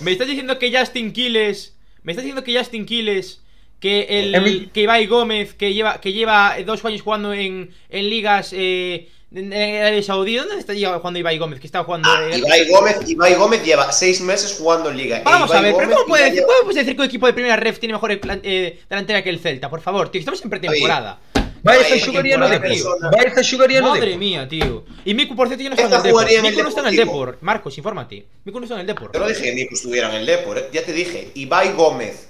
[0.00, 1.74] Me estás diciendo que Justin Quiles.
[2.02, 3.40] Me estás diciendo que Justin Quiles.
[3.86, 8.10] Que el Emi- que Ibai Gómez, que lleva, que lleva dos años jugando en, en
[8.10, 10.34] ligas eh, en Arabia Saudí.
[10.36, 11.60] ¿Dónde está lleva- jugando Ibai Gómez?
[11.60, 12.08] Que está jugando.
[12.10, 15.22] Ah, eh, Ibai Gómez, Ibai Gómez lleva seis meses jugando en Liga.
[15.24, 16.40] Vamos a ver, pero Gómez ¿cómo puedes decir,
[16.74, 19.70] lleva- que un equipo de primera ref tiene mejor eh, delantera que el Celta?
[19.70, 21.20] Por favor, tío, estamos en pretemporada.
[21.62, 22.98] Baeza Ay, xugaría no temporada, Depor.
[22.98, 23.10] persona.
[23.10, 24.84] Baeza xugaría no Madre mía, tío.
[25.04, 26.30] Y Miku, por cierto, ya no está en Esta el Depor.
[26.30, 26.96] en Miku no está en el.
[26.96, 27.38] Depor.
[27.40, 28.26] Marcos, infórmate.
[28.44, 29.10] Miku no está en el Depor.
[29.12, 30.68] Yo no dije que Nico estuviera en el Depor, ¿eh?
[30.72, 31.30] ya te dije.
[31.34, 32.28] Ibai Gómez,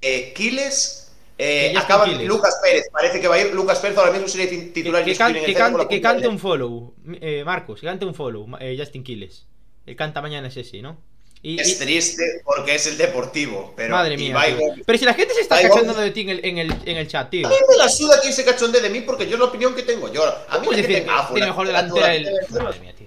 [0.00, 2.26] eh, Quiles, eh, Que acaba Quiles.
[2.26, 2.86] Lucas Pérez.
[2.92, 5.40] Parece que va a ir Lucas Pérez ahora mismo sería ti- Que, titular que indiscutible
[5.54, 9.46] can- que que cante un follow, eh, Marcos, que cante un follow, eh, Justin Quiles.
[9.84, 10.98] El canta mañana es ese, ¿no?
[11.42, 14.36] Y, Es y- triste porque es el Deportivo, pero madre mía.
[14.84, 17.06] Pero si la gente se está Gómez- de ti en el, en el, en el
[17.06, 17.46] chat, tío.
[17.46, 19.74] A mí me la suda quien se cachonde de mí porque yo es la opinión
[19.74, 20.24] que tengo yo.
[20.24, 22.28] A mí la decir que tiene mejor delantera el.
[22.50, 23.06] Madre mía, tío.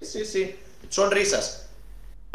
[0.00, 0.56] Sí, sí.
[0.88, 1.65] Son risas.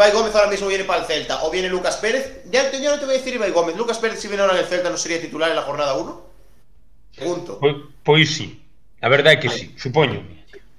[0.01, 2.41] Ibai Gómez ahora mismo viene para el Celta o viene Lucas Pérez.
[2.49, 3.75] Ya, ya no te voy a decir Ibai Gómez.
[3.77, 6.21] Lucas Pérez si viene ahora en el Celta no sería titular en la jornada 1.
[7.23, 7.59] Punto.
[7.59, 8.57] Pois, pois sí.
[8.99, 10.25] A verdade é que sí, supoño.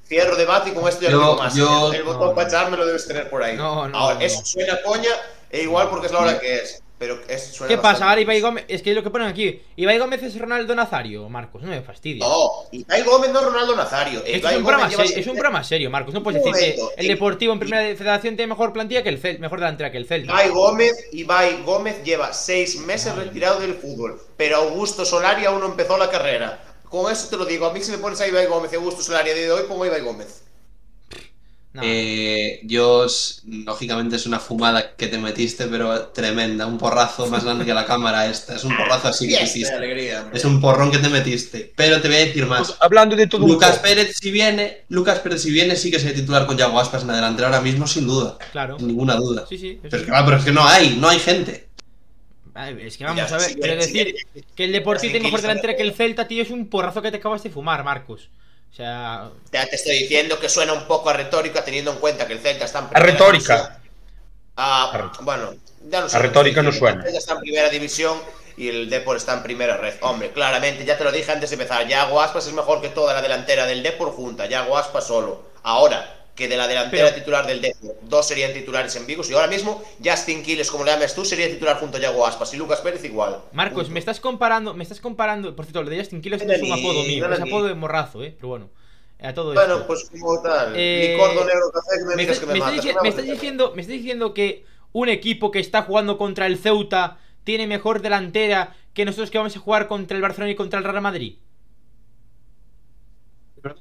[0.09, 1.55] Cierro debate y con esto ya Yo- no digo más.
[1.55, 3.57] yo- el botón no, para echarme lo debes tener por ahí.
[3.57, 4.21] No, no, Ahora, no.
[4.23, 5.11] eso suena coña
[5.51, 6.83] e igual porque es la hora que es.
[7.03, 8.09] Pero es, suena ¿Qué pasa?
[8.09, 8.41] Ahora Ibai.
[8.41, 8.65] Gómez.
[8.69, 9.61] Es que es lo que ponen aquí.
[9.75, 11.61] Ibai Gómez es Ronaldo Nazario, Marcos.
[11.61, 12.21] No me fastidies.
[12.21, 14.23] No, Ibai Gómez no es Ronaldo Nazario.
[14.25, 16.15] Es un, programa serio, es un programa serio, Marcos.
[16.15, 19.41] No puedes decir que el Deportivo en Primera Federación tiene mejor plantilla que el Celta,
[19.41, 20.33] mejor delantera que el Celta.
[20.33, 25.67] Ibai Gómez, Ibai Gómez lleva seis meses retirado del fútbol, pero Augusto Solari aún no
[25.67, 26.63] empezó la carrera.
[26.89, 29.03] Con eso te lo digo, a mí si me pones a Ibai Gómez y Augusto
[29.03, 30.45] Solari de hoy, pongo a Ibai Gómez.
[31.75, 31.81] No.
[31.83, 32.61] Eh,
[33.65, 36.67] lógicamente, es una fumada que te metiste, pero tremenda.
[36.67, 38.57] Un porrazo más grande que la cámara esta.
[38.57, 39.75] Es un porrazo así que hiciste.
[39.75, 40.29] alegría.
[40.35, 41.73] Es un porrón que te metiste.
[41.75, 42.77] Pero te voy a decir más.
[42.81, 43.79] Hablando de todo Lucas.
[43.79, 47.09] Pérez, si viene, Lucas Pérez, si viene, sí que se titular con Yago Aspas en
[47.09, 48.37] la delantera ahora mismo, sin duda.
[48.53, 48.79] Claro.
[48.79, 49.47] Sin ninguna duda.
[49.49, 49.79] Sí, sí.
[49.81, 50.05] Pero es sí.
[50.05, 51.69] que, claro, pero es que no hay, no hay gente.
[52.81, 54.43] Es que vamos Ya, a ver, sí, sí, decir sí.
[54.55, 57.17] que el Deportivo tiene mejor delantera que el Celta, tío, es un porrazo que te
[57.17, 58.29] acabas de fumar, Marcos.
[58.73, 62.27] O sea, Ya te estoy diciendo que suena un poco a retórica teniendo en cuenta
[62.27, 63.55] que el Celta está en A primera retórica.
[63.55, 63.69] división.
[64.57, 65.55] Ah, A re- bueno,
[65.91, 66.17] ya no sé.
[66.17, 67.03] A retórica no El suena.
[67.03, 68.19] Celta está en primera división
[68.57, 69.95] y el Depor está en primera red.
[70.03, 71.87] Hombre, claramente, ya te lo dije antes de empezar.
[71.87, 74.47] Yago Aspas es mejor que toda la delantera del Depor junta.
[74.47, 75.51] Yago Aspas solo.
[75.63, 79.35] Ahora, que de la delantera Pero- titular del Depor, dos serían titulares en Vigos y
[79.35, 82.57] ahora mismo Justin Quiles, como le llames tú, sería titular junto a Yago Aspas y
[82.57, 83.39] Lucas Pérez igual.
[83.53, 83.93] Marcos, Punto.
[83.93, 87.03] me estás comparando, me estás comparando, por cierto, lo de Justin no es un apodo
[87.05, 88.71] mío, es apodo de morrazo, eh, pero bueno.
[89.25, 89.87] A todo Bueno, esto.
[89.87, 90.73] pues como tal.
[90.75, 92.85] Eh, Licor negro café que me, me estás, que me, me matas.
[93.03, 97.19] me estás diciendo, me estás diciendo que un equipo que está jugando contra el Ceuta
[97.45, 100.85] tiene mejor delantera que nosotros que vamos a jugar contra el Barcelona y contra el
[100.85, 101.37] Real Madrid.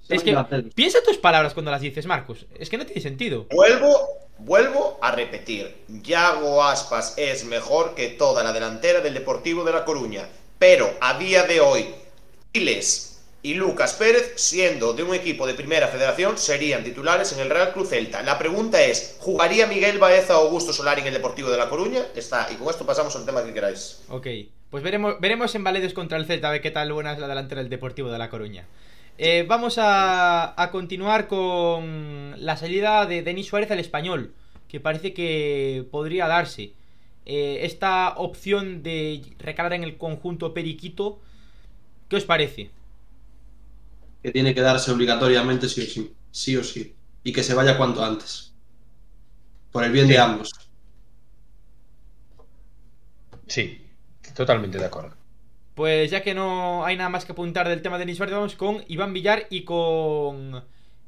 [0.10, 0.36] Es que
[0.76, 2.46] piensa tus palabras cuando las dices, Marcos.
[2.60, 3.48] Es que no tiene sentido.
[3.52, 5.84] Vuelvo, vuelvo a repetir.
[5.88, 10.28] Yago Aspas es mejor que toda la delantera del Deportivo de La Coruña.
[10.60, 11.88] Pero a día de hoy,
[12.52, 13.08] Quiles
[13.44, 17.74] y Lucas Pérez, siendo de un equipo de primera federación, serían titulares en el Real
[17.74, 18.22] Cruz Celta.
[18.22, 22.06] La pregunta es: ¿jugaría Miguel Baeza o Augusto Solari en el Deportivo de La Coruña?
[22.16, 24.04] Está, y con esto pasamos al tema que queráis.
[24.10, 24.28] Ok,
[24.70, 27.28] pues veremos, veremos en Valedos contra el Celta a ver qué tal buena es la
[27.28, 28.68] delantera del Deportivo de La Coruña.
[29.18, 34.36] Eh, vamos a, a continuar con la salida de Denis Suárez al español,
[34.68, 36.74] que parece que podría darse.
[37.26, 41.20] Eh, esta opción de recalar en el conjunto periquito,
[42.10, 42.72] ¿qué os parece?
[44.24, 46.16] Que tiene que darse obligatoriamente sí o sí.
[46.32, 46.96] Sí o sí.
[47.24, 48.56] Y que se vaya cuanto antes.
[49.72, 50.14] Por el bien Sí.
[50.14, 50.52] de ambos.
[53.48, 53.88] Sí,
[54.34, 55.16] totalmente de acordo.
[55.76, 58.84] Pues ya que no hay nada más que apuntar del tema de Denis vamos con
[58.88, 60.64] Iván Villar y con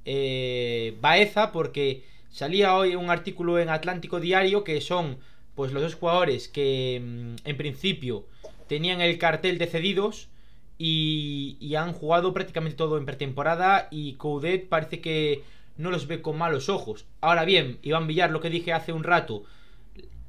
[0.05, 5.17] eh, Baeza, porque salía hoy un artículo en Atlántico Diario que son
[5.55, 8.25] pues los dos jugadores que mm, en principio
[8.67, 10.29] tenían el cartel de cedidos
[10.77, 15.43] y, y han jugado prácticamente todo en pretemporada y Coudet parece que
[15.77, 17.05] no los ve con malos ojos.
[17.21, 19.43] Ahora bien, Iván Villar, lo que dije hace un rato,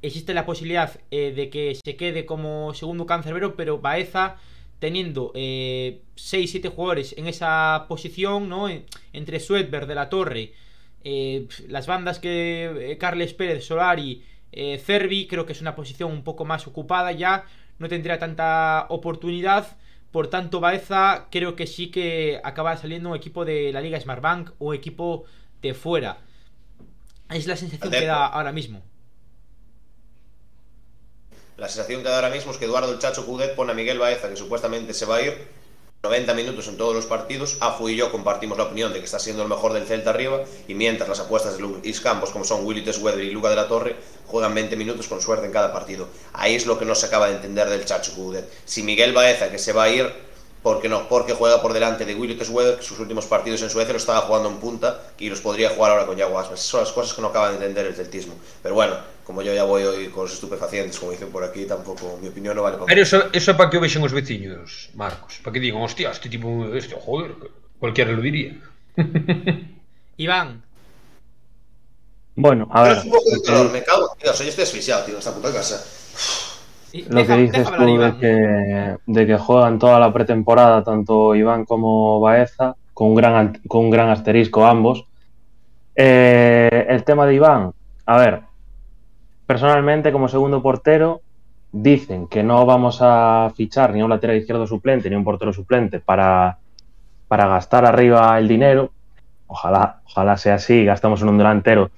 [0.06, 4.36] existe la posibilidad eh, de que se quede como segundo cancerbero, pero Baeza
[4.78, 8.68] teniendo 6-7 jugadores en esa posición, ¿no?
[8.68, 10.52] En- entre Suetberg, De la Torre,
[11.04, 14.22] eh, las bandas que eh, Carles Pérez, Solari,
[14.52, 17.44] eh, Cervi, creo que es una posición un poco más ocupada ya,
[17.78, 19.76] no tendría tanta oportunidad.
[20.12, 24.50] Por tanto, Baeza creo que sí que acaba saliendo un equipo de la Liga Smartbank
[24.58, 25.24] o equipo
[25.60, 26.18] de fuera.
[27.30, 28.82] Es la sensación que da ahora mismo.
[31.56, 34.00] La sensación que da ahora mismo es que Eduardo el Chacho Cudet pone a Miguel
[34.00, 35.48] Baeza, que supuestamente se va a ir,
[36.02, 37.58] 90 minutos en todos los partidos.
[37.60, 40.40] Afu y yo compartimos la opinión de que está siendo el mejor del Celta arriba.
[40.66, 43.68] Y mientras las apuestas de Luis Campos, como son Willy Tesweather y Luca de la
[43.68, 43.94] Torre,
[44.26, 46.08] juegan 20 minutos con suerte en cada partido.
[46.32, 48.50] Ahí es lo que no se acaba de entender del Chacho Coudet.
[48.64, 50.12] Si Miguel Baeza, que se va a ir,
[50.60, 51.08] ¿por qué no?
[51.08, 54.22] Porque juega por delante de Willy Tesweather, que sus últimos partidos en Suecia lo estaba
[54.22, 56.60] jugando en punta y los podría jugar ahora con Yago Aspas.
[56.60, 58.34] Son las cosas que no acaba de entender el celtismo.
[58.60, 62.18] Pero bueno, como yo ya voy hoy con los estupefacientes, como dicen por aquí, tampoco
[62.20, 65.40] mi opinión no vale para Pero eso, eso para que o vexen os veciños, Marcos.
[65.42, 67.34] Para que digan, hostia, este tipo, este, joder,
[67.78, 68.60] cualquiera lo diría.
[70.16, 70.62] Iván,
[72.36, 75.04] Bueno, a Pero ver, es un poco de calor, me cago, tío, yo estoy asfixiado,
[75.04, 75.84] tío, en esta puta casa.
[77.08, 81.34] lo deja- que dices hablar, tú de que, de que juegan toda la pretemporada, tanto
[81.34, 85.04] Iván como Baeza, con un gran, con un gran asterisco ambos.
[85.96, 87.72] Eh, el tema de Iván,
[88.06, 88.42] a ver,
[89.46, 91.20] personalmente como segundo portero,
[91.72, 96.00] dicen que no vamos a fichar ni un lateral izquierdo suplente ni un portero suplente
[96.00, 96.58] para,
[97.28, 98.90] para gastar arriba el dinero.
[99.46, 101.90] Ojalá, ojalá sea así, gastamos en un delantero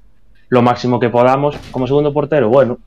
[0.49, 1.57] lo máximo que podamos.
[1.71, 2.79] Como segundo portero, bueno,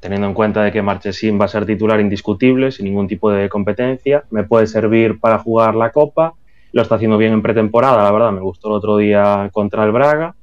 [0.00, 3.48] teniendo en cuenta de que Marchesín va a ser titular indiscutible, sin ningún tipo de
[3.48, 6.34] competencia, me puede servir para jugar la Copa,
[6.72, 9.92] lo está haciendo bien en pretemporada, la verdad, me gustó el otro día contra el
[9.92, 10.34] Braga.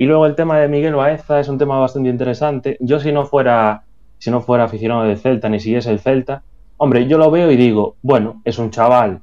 [0.00, 2.76] Y luego el tema de Miguel Baeza es un tema bastante interesante.
[2.78, 3.82] Yo si no fuera,
[4.16, 6.44] si no fuera aficionado del Celta, ni si es el Celta,
[6.76, 9.22] hombre, yo lo veo y digo, bueno, es un chaval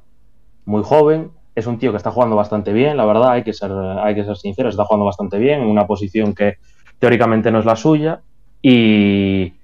[0.66, 3.72] muy joven, es un tío que está jugando bastante bien, la verdad, hay que ser,
[3.72, 6.56] hay que ser sincero, está jugando bastante bien en una posición que
[6.98, 8.20] teóricamente no es la suya.
[8.60, 9.54] Y,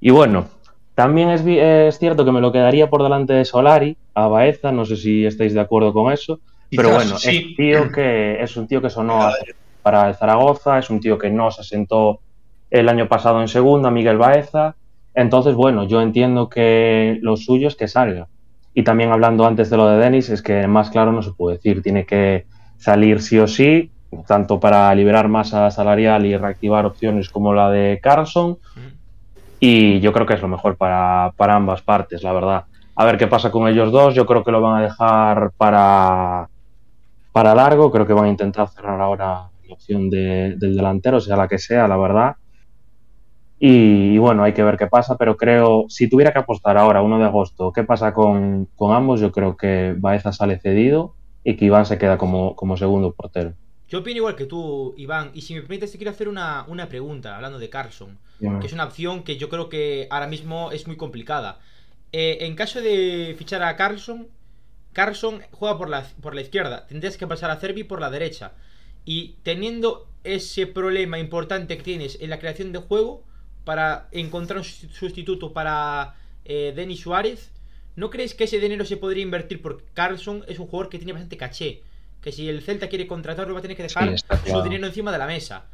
[0.00, 0.48] y bueno,
[0.96, 4.84] también es, es cierto que me lo quedaría por delante de Solari, a Baeza, no
[4.84, 7.28] sé si estáis de acuerdo con eso, pero bueno, sí.
[7.28, 9.32] es, un tío que, es un tío que sonó a-
[9.86, 12.18] para el Zaragoza, es un tío que no se sentó
[12.72, 14.74] el año pasado en segunda, Miguel Baeza,
[15.14, 18.26] entonces bueno, yo entiendo que lo suyo es que salga.
[18.74, 21.58] Y también hablando antes de lo de Denis, es que más claro no se puede
[21.58, 22.46] decir, tiene que
[22.78, 23.92] salir sí o sí,
[24.26, 28.58] tanto para liberar masa salarial y reactivar opciones como la de Carlson,
[29.60, 32.64] y yo creo que es lo mejor para, para ambas partes, la verdad.
[32.96, 36.48] A ver qué pasa con ellos dos, yo creo que lo van a dejar para,
[37.30, 41.36] para largo, creo que van a intentar cerrar ahora la opción de- del delantero, sea
[41.36, 42.34] la que sea, la verdad.
[43.58, 47.00] Y, y bueno, hay que ver qué pasa, pero creo, si tuviera que apostar ahora,
[47.02, 51.56] 1 de agosto, qué pasa con, con ambos, yo creo que Baeza sale cedido y
[51.56, 53.54] que Iván se queda como, como segundo portero.
[53.88, 55.30] Yo opino igual que tú, Iván.
[55.32, 58.18] Y si me permites, te quiero hacer una, una pregunta, hablando de Carlson.
[58.60, 61.58] Que es una opción que yo creo que ahora mismo es muy complicada.
[62.12, 64.26] Eh, en caso de fichar a Carlson,
[64.92, 66.86] Carlson juega por la, por la izquierda.
[66.86, 68.52] Tendrías que pasar a Cervi por la derecha.
[69.06, 73.24] Y teniendo ese problema importante que tienes en la creación de juego,
[73.64, 76.14] para encontrar un susti- sustituto para
[76.44, 77.50] eh, Denis Suárez,
[77.96, 79.62] ¿no crees que ese dinero se podría invertir?
[79.62, 81.82] Porque Carlson es un jugador que tiene bastante caché.
[82.20, 84.58] Que si el Celta quiere contratarlo, va a tener que dejar Sí, está claro.
[84.60, 85.64] su dinero encima de la mesa.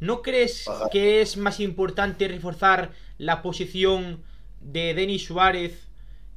[0.00, 0.88] ¿No crees Ajá.
[0.90, 4.22] que es más importante reforzar la posición
[4.60, 5.88] de Denis Suárez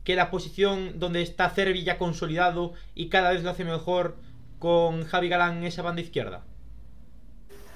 [0.04, 4.18] que la posición donde está Cervi ya consolidado y cada vez lo hace mejor
[4.64, 6.40] con Javi Galán esa banda izquierda?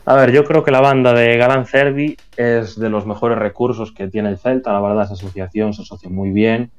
[0.06, 3.92] A ver, yo creo que la banda de Galán Cervi es de los mejores recursos
[3.92, 4.72] que tiene el Celta.
[4.72, 6.72] La verdad, esa asociación se asocia muy bien.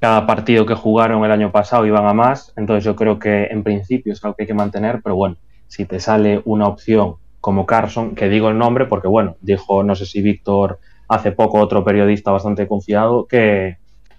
[0.00, 2.52] Cada partido que jugaron el año pasado iban a más.
[2.56, 5.00] Entonces, yo creo que en principio es algo que hay que mantener.
[5.04, 5.36] Pero bueno,
[5.68, 9.94] si te sale una opción como Carson, que digo el nombre porque, bueno, dijo, no
[9.94, 13.76] sé si Víctor hace poco, otro periodista bastante confiado, que,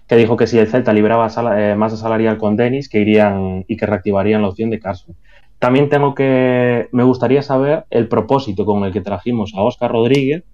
[0.08, 3.76] que dijo que si el Celta liberaba sala- eh, salarial con Denis, que irían y
[3.76, 5.14] que reactivarían la opción de Carson.
[5.58, 6.88] También tengo que.
[6.92, 10.44] Me gustaría saber el propósito con el que trajimos a Oscar Rodríguez,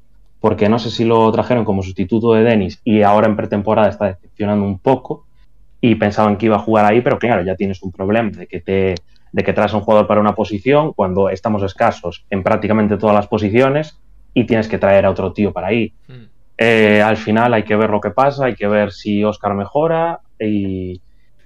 [0.40, 4.06] porque no sé si lo trajeron como sustituto de Denis y ahora en pretemporada está
[4.06, 5.24] decepcionando un poco
[5.80, 8.60] y pensaban que iba a jugar ahí, pero claro, ya tienes un problema de que
[8.60, 8.94] te
[9.32, 13.16] de que traes a un jugador para una posición cuando estamos escasos en prácticamente todas
[13.16, 13.98] las posiciones
[14.34, 15.92] y tienes que traer a otro tío para ahí.
[16.58, 20.20] Eh, al final hay que ver lo que pasa, hay que ver si Oscar mejora
[20.38, 21.00] y,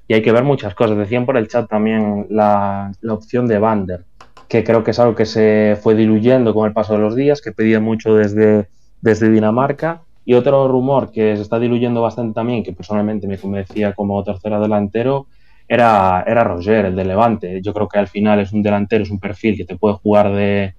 [0.09, 0.97] y hay que ver muchas cosas.
[0.97, 4.05] Decían por el chat también la, la opción de Bander,
[4.49, 7.41] que creo que es algo que se fue diluyendo con el paso de los días,
[7.41, 8.69] que pedía mucho desde,
[9.01, 10.03] desde Dinamarca.
[10.25, 14.59] Y otro rumor que se está diluyendo bastante también, que personalmente me convencía como tercera
[14.59, 15.27] delantero,
[15.69, 17.61] era, era Roger, el de Levante.
[17.63, 20.33] Yo creo que al final es un delantero, es un perfil que te puede jugar
[20.33, 20.75] de,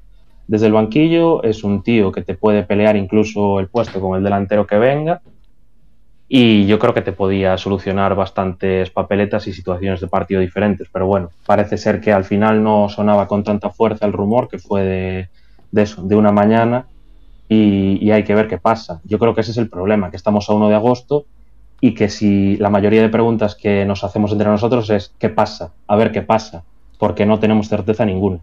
[0.47, 4.23] desde el banquillo, es un tío que te puede pelear incluso el puesto con el
[4.23, 5.21] delantero que venga.
[6.29, 10.87] Y yo creo que te podía solucionar bastantes papeletas y situaciones de partido diferentes.
[10.91, 14.59] Pero bueno, parece ser que al final no sonaba con tanta fuerza el rumor que
[14.59, 15.29] fue de,
[15.71, 16.85] de eso, de una mañana.
[17.49, 18.99] Y, hay que ver qué pasa.
[19.05, 21.25] Yo creo que ese es el problema, que estamos a 1 de agosto
[21.79, 25.71] y que si la mayoría de preguntas que nos hacemos entre nosotros es ¿qué pasa?
[25.87, 26.63] A ver qué pasa,
[26.97, 28.39] porque no tenemos certeza ninguna.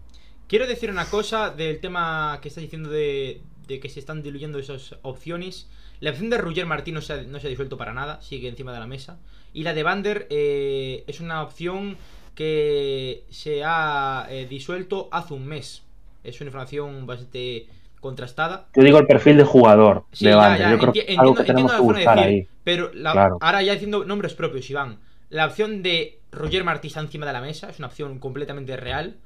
[0.47, 4.59] Quiero decir una cosa del tema que estás diciendo de, de que se están diluyendo
[4.59, 5.69] esas opciones.
[6.01, 8.49] La opción de Roger Martín no se, ha, no se ha disuelto para nada, sigue
[8.49, 9.19] encima de la mesa.
[9.53, 11.97] Y la de Bander eh, es una opción
[12.35, 15.83] que se ha eh, disuelto hace un mes.
[16.25, 17.67] Es una información bastante
[18.01, 18.67] contrastada.
[18.75, 20.61] Yo digo el perfil de jugador Sí, de ya, Bander.
[20.61, 22.49] ya, Yo creo que algo que tenemos de decir, ahí.
[22.65, 23.39] Pero la- Claro.
[23.41, 24.99] ahora ya diciendo nombres propios, Iván.
[25.31, 29.17] La opción de Roger Martí está encima de la mesa, es una opción completamente real.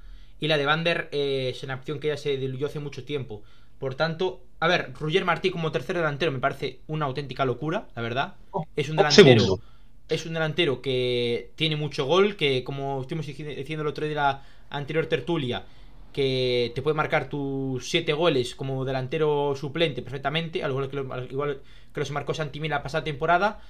[0.41, 3.43] Y la de Bander eh, es una opción que ya se diluyó hace mucho tiempo.
[3.79, 8.03] Por tanto, a ver, Roger Martí como tercer delantero me parece una auténtica locura, la
[8.03, 8.37] verdad.
[8.77, 9.61] Es un Oh, delantero.
[10.09, 14.11] Es un delantero que tiene mucho gol, que como estuvimos dici- diciendo el otro día
[14.11, 15.67] de la anterior tertulia,
[16.13, 21.13] que te puede marcar tus 7 goles como delantero suplente perfectamente, al igual que, lo,
[21.13, 21.61] al igual
[21.93, 23.61] que los marcó Santimí la pasada temporada.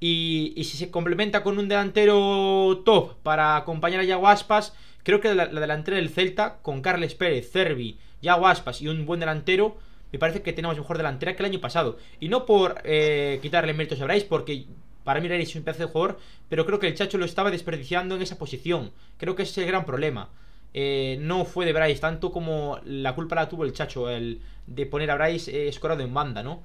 [0.00, 4.74] Y, y si se complementa con un delantero top para acompañar a Yago Aspas,
[5.04, 9.04] creo que la, la delantera del Celta, con Carles Pérez, Cervi, Yago Aspas y un
[9.04, 9.76] buen delantero,
[10.12, 11.98] me parece que tenemos mejor delantera que el año pasado.
[12.20, 14.66] Y no por eh, quitarle méritos a Bryce, porque
[15.04, 16.18] para mí Bryce es un pedazo de jugador,
[16.48, 18.92] pero creo que el Chacho lo estaba desperdiciando en esa posición.
[19.18, 20.30] Creo que ese es el gran problema.
[20.74, 24.86] Eh, no fue de Bryce, tanto como la culpa la tuvo el Chacho, el de
[24.86, 26.62] poner a Bryce eh, escorado en banda, ¿no?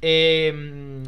[0.00, 1.02] Eh,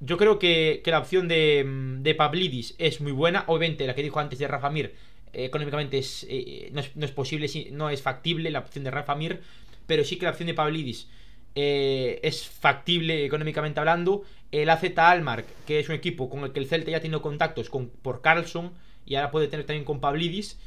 [0.00, 1.64] yo creo que, la opción de,
[2.00, 3.44] de es muy buena.
[3.46, 4.94] Obviamente, la que dijo antes de Rafa Mir,
[5.32, 9.14] económicamente es, eh, no, es, no es posible, no es factible la opción de Rafa
[9.14, 9.40] Mir,
[9.86, 11.08] pero sí que la opción de Pavlidis
[11.54, 14.22] eh, es factible económicamente hablando.
[14.52, 17.22] El AZ Almark, que es un equipo con el que el Celta ya ha tenido
[17.22, 18.72] contactos con, por Carlson
[19.06, 20.58] y ahora puede tener también con Pavlidis.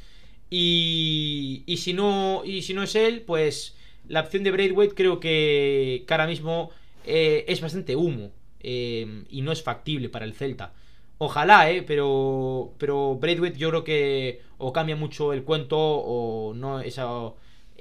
[0.50, 3.76] Y, y, si no, y si no es él, pues
[4.08, 6.70] la opción de Braithwaite creo que, que ahora mismo
[7.06, 8.30] eh, es bastante humo
[8.60, 10.72] eh, y no es factible para el Celta.
[11.18, 16.80] Ojalá, eh, pero, pero Braithwaite yo creo que o cambia mucho el cuento o no
[16.80, 17.06] esa,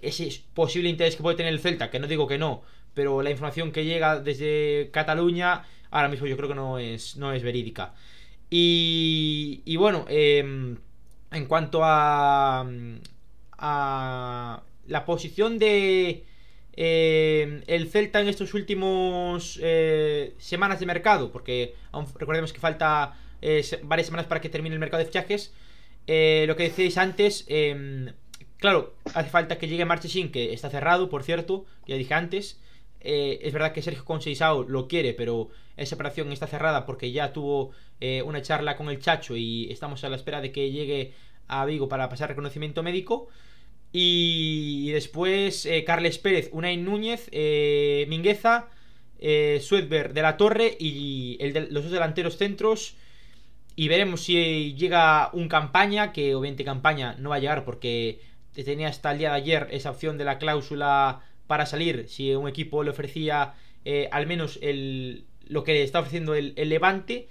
[0.01, 2.61] ese posible interés que puede tener el Celta, que no digo que no,
[2.93, 7.33] pero la información que llega desde Cataluña ahora mismo yo creo que no es, no
[7.33, 7.93] es verídica.
[8.49, 10.39] Y, y bueno, eh,
[11.31, 12.65] en cuanto a,
[13.57, 16.23] a la posición de
[16.75, 23.15] eh, el Celta en estos últimos eh, semanas de mercado, porque aún recordemos que falta
[23.43, 25.53] eh, varias semanas para que termine el mercado de fichajes.
[26.07, 28.13] eh, lo que decíais antes, eh,
[28.57, 32.59] claro, hace falta que llegue Marchesín, que está cerrado, por cierto, ya dije antes.
[33.01, 37.33] Eh, es verdad que Sergio Conceição lo quiere, pero esa operación está cerrada porque ya
[37.33, 37.71] tuvo
[38.25, 41.13] una charla con el Chacho y estamos a la espera de que llegue
[41.47, 43.29] a Vigo para pasar reconocimiento médico.
[43.93, 48.69] Y, después Carles Pérez, Unai Núñez, eh, Mingueza,
[49.19, 49.61] eh,
[50.13, 51.37] de la Torre y
[51.69, 52.95] los dos delanteros centros.
[53.75, 58.21] Y veremos si llega un campaña, que obviamente campaña no va a llegar porque
[58.53, 62.05] tenía hasta el día de ayer esa opción de la cláusula para salir.
[62.07, 63.55] Si un equipo le ofrecía
[63.85, 67.27] eh, al menos el, lo que está ofreciendo el, Levante.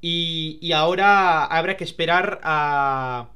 [0.00, 3.30] Y, y ahora habrá que esperar a,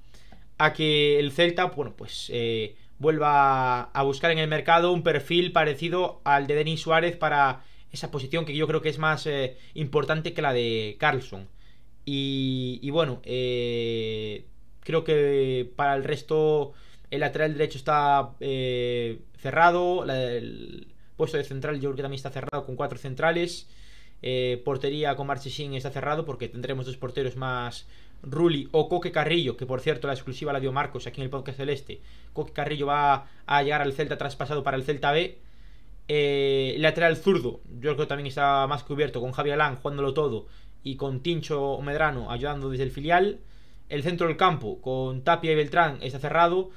[0.59, 5.53] a que el Celta, bueno, pues eh, vuelva a buscar en el mercado un perfil
[5.53, 9.57] parecido al de Denis Suárez para esa posición que yo creo que es más eh,
[9.75, 11.49] importante que la de Carlson.
[12.13, 14.45] Y, y bueno, eh,
[14.81, 16.73] creo que para el resto
[17.11, 22.17] el lateral derecho está eh, cerrado, la- el puesto de central yo creo que también
[22.17, 23.69] está cerrado con cuatro centrales.
[24.23, 27.87] Eh, portería con Marchesín está cerrado porque tendremos dos porteros más
[28.23, 31.31] Rulli o Coque Carrillo, que por cierto la exclusiva la dio Marcos aquí en el
[31.31, 32.01] podcast celeste.
[32.33, 35.39] Coque Carrillo va a llegar al Celta traspasado para el Celta B.
[36.09, 40.47] Eh, lateral zurdo, yo creo que también está más cubierto con Javi Alán jugándolo todo
[40.83, 43.41] y con Tincho Medrano ayudando desde el filial.
[43.89, 46.71] El centro del campo con Tapia y Beltrán está cerrado.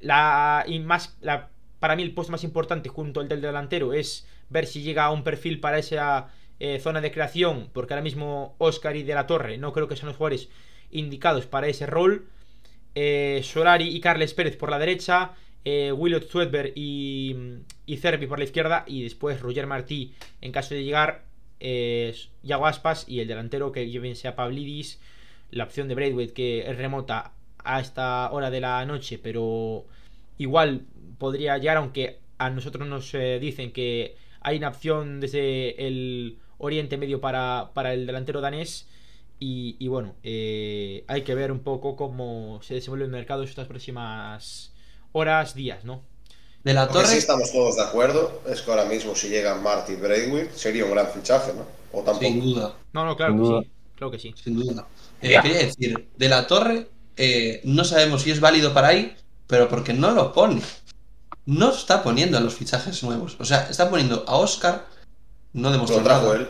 [0.00, 4.26] La, y más, la, para mí el puesto más importante junto al del delantero es
[4.50, 6.30] ver si llega a un perfil para esa
[6.60, 9.96] eh, zona de creación, porque ahora mismo Oscar y De la Torre no creo que
[9.96, 10.48] sean los jugadores
[10.90, 12.26] indicados para ese rol.
[12.94, 15.32] Eh, Solari y Carles Pérez por la derecha,
[15.64, 16.28] eh, Willot
[16.74, 17.36] y,
[17.86, 21.24] y por la izquierda, y después Roger Martí en caso de llegar,
[21.62, 25.00] eh, Yago Aspas y el delantero que bien sea Pavlidis,
[25.50, 27.32] la opción de Braithwaite que es remota
[27.64, 29.86] a esta hora de la noche, pero
[30.38, 30.82] igual
[31.18, 36.96] podría llegar, aunque a nosotros nos eh, dicen que hay una opción desde el Oriente
[36.96, 38.88] Medio para, para el delantero danés.
[39.38, 43.66] Y, y bueno, eh, hay que ver un poco cómo se desenvuelve el mercado estas
[43.66, 44.72] próximas
[45.12, 46.02] horas, días, ¿no?
[46.64, 47.06] De la torre.
[47.08, 50.92] sí estamos todos de acuerdo es que ahora mismo si llegan Marty Braithwaite sería un
[50.92, 51.64] gran fichaje, ¿no?
[51.92, 52.20] O tampoco.
[52.24, 52.74] Sin duda.
[52.92, 53.62] No, no, claro Sin que duda.
[53.62, 53.70] sí.
[53.96, 54.34] Creo que sí.
[54.42, 54.86] sin duda.
[55.20, 55.38] Eh.
[55.42, 59.16] Quería decir, de la torre, eh, no sabemos si es válido para ahí,
[59.46, 60.62] pero porque no lo pone.
[61.46, 63.36] No está poniendo a los fichajes nuevos.
[63.40, 64.86] O sea, está poniendo a Oscar,
[65.52, 66.36] no demostró Lo trajo nada.
[66.36, 66.48] él.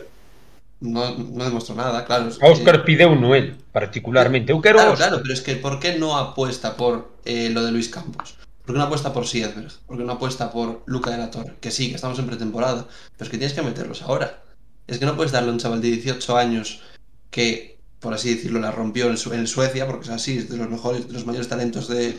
[0.79, 2.29] No, no demostró nada, claro.
[2.41, 4.53] A Óscar pideu no él, particularmente.
[4.61, 8.35] Claro, claro, pero es que ¿por qué no apuesta por eh, lo de Luis Campos?
[8.65, 9.71] ¿Por qué no apuesta por Siedberg?
[9.85, 11.55] ¿Por qué no apuesta por Luca de la Torre?
[11.59, 12.87] Que sí, que estamos en pretemporada,
[13.17, 14.43] pero es que tienes que meterlos ahora.
[14.87, 16.81] Es que no puedes darle a un chaval de 18 años
[17.29, 20.57] que, por así decirlo, la rompió en, Su- en Suecia, porque es así, es de
[20.57, 22.17] los mejores, de los mayores talentos de-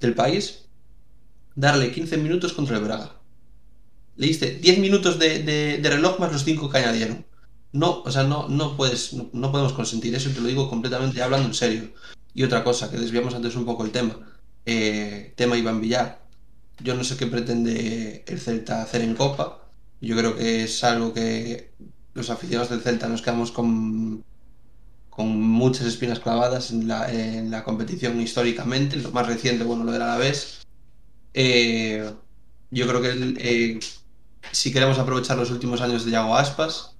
[0.00, 0.66] del país,
[1.54, 3.20] darle 15 minutos contra el Braga.
[4.16, 7.24] Le diste 10 minutos de reloj más los 5 que añadieron.
[7.72, 10.68] No, o sea, no, no puedes, no, no podemos consentir eso, y te lo digo
[10.70, 11.92] completamente hablando en serio.
[12.32, 14.16] Y otra cosa, que desviamos antes un poco el tema.
[14.66, 16.20] Eh, tema Iván Villar.
[16.80, 19.68] Yo no sé qué pretende el Celta hacer en Copa.
[20.00, 21.72] Yo creo que es algo que
[22.14, 24.24] los aficionados del Celta nos quedamos con,
[25.10, 28.96] con muchas espinas clavadas en la, en la competición históricamente.
[28.96, 30.62] Lo más reciente, bueno, lo del Alavés.
[31.34, 32.12] Eh,
[32.70, 33.80] yo creo que eh,
[34.50, 36.96] si queremos aprovechar los últimos años de Yago Aspas,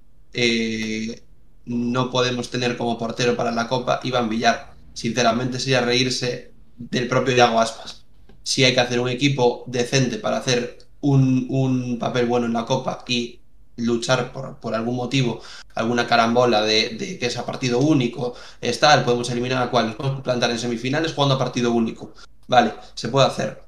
[1.65, 4.73] no podemos tener como portero para la Copa Iván Villar.
[4.93, 8.03] Sinceramente sería reírse del propio Yago Aspas.
[8.43, 12.65] Si hay que hacer un equipo decente para hacer un, un papel bueno en la
[12.65, 13.39] Copa y
[13.77, 15.41] luchar por, por algún motivo,
[15.73, 20.21] alguna carambola de, de que sea partido único, es podemos eliminar a cuál, nos podemos
[20.21, 22.13] plantar en semifinales jugando a partido único.
[22.47, 23.63] Vale, se puede hacer.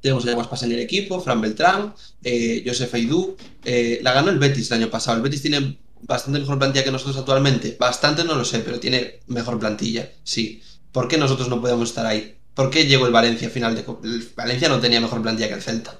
[0.00, 4.38] Tenemos a Aspas en el equipo, Fran Beltrán, eh, Josef Aidú, eh, la ganó el
[4.38, 5.16] Betis el año pasado.
[5.16, 7.76] El Betis tiene bastante mejor plantilla que nosotros actualmente.
[7.78, 10.62] Bastante no lo sé, pero tiene mejor plantilla, sí.
[10.96, 12.38] ¿Por qué nosotros no podemos estar ahí?
[12.54, 13.84] ¿Por qué llegó el Valencia a final de?
[14.02, 15.94] El Valencia no tenía mejor plantilla que el Celta.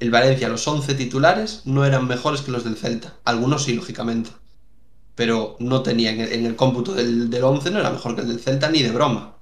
[0.00, 3.12] El Valencia, los 11 titulares, no eran mejores que los del Celta.
[3.26, 4.30] Algunos sí, lógicamente.
[5.16, 8.22] Pero no tenía en el, en el cómputo del, del 11, no era mejor que
[8.22, 9.35] el del Celta ni de broma.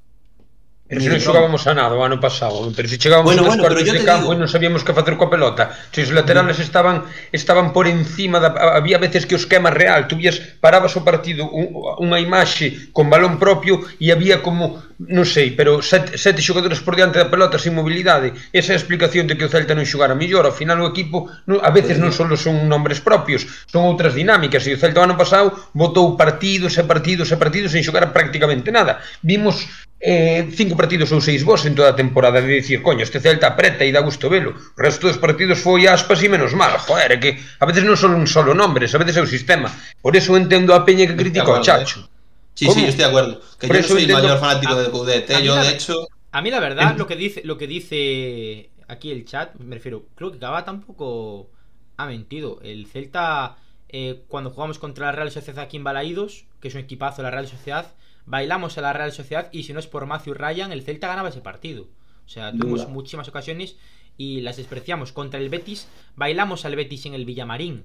[0.85, 3.65] Pero se non xogábamos a nada o ano pasado, pero se chegábamos bueno, nos bueno,
[3.65, 4.37] cuartos de campo digo...
[4.37, 5.73] e non sabíamos que facer coa pelota.
[5.89, 6.67] Se os laterales mm.
[6.69, 6.97] estaban
[7.33, 11.49] estaban por encima da había veces que o esquema real, tú vías parabas o partido
[11.49, 11.73] un,
[12.05, 17.01] unha imaxe con balón propio e había como, non sei, pero sete, sete xogadores por
[17.01, 18.37] diante da pelota sin mobilidade.
[18.53, 21.33] Esa é a explicación de que o Celta non xogara mellor, ao final o equipo
[21.49, 25.07] non, a veces non só son nombres propios, son outras dinámicas e o Celta o
[25.09, 29.01] ano pasado botou partidos e partidos e partidos sen xogar prácticamente nada.
[29.25, 29.65] Vimos
[30.05, 33.49] eh, cinco partidos ou seis vos en toda a temporada de dicir, coño, este Celta
[33.57, 34.53] apreta e dá gusto velo.
[34.53, 36.77] O resto dos partidos foi aspas e menos mal.
[36.77, 39.73] Joder, é que a veces non son un solo nombres, a veces é o sistema.
[40.05, 42.05] Por eso entendo a peña que critica o acuerdo, Chacho.
[42.53, 42.77] Sí, ¿Cómo?
[42.77, 43.35] sí, yo estoy de acuerdo.
[43.59, 45.25] Que Por yo no soy el intento- mayor fanático a- de Coudet.
[45.31, 45.43] a ¿eh?
[45.43, 45.95] Yo, la- de hecho,
[46.35, 49.75] A mí la verdad, En- lo que dice, lo que dice aquí el chat, me
[49.77, 51.49] refiero, creo que Cava tampoco
[51.97, 52.59] ha mentido.
[52.63, 53.57] El Celta,
[53.89, 57.31] eh, cuando jugamos contra la Real Sociedad aquí en Balaídos, que es un equipazo la
[57.31, 57.87] Real Sociedad,
[58.27, 61.29] bailamos a la Real Sociedad y si no es por Matthew Ryan, el Celta ganaba
[61.29, 61.89] ese partido.
[62.25, 62.89] O sea, tuvimos Duda.
[62.93, 63.77] muchísimas ocasiones
[64.17, 65.13] y las despreciamos.
[65.13, 67.85] Contra el Betis, bailamos al Betis en el Villamarín.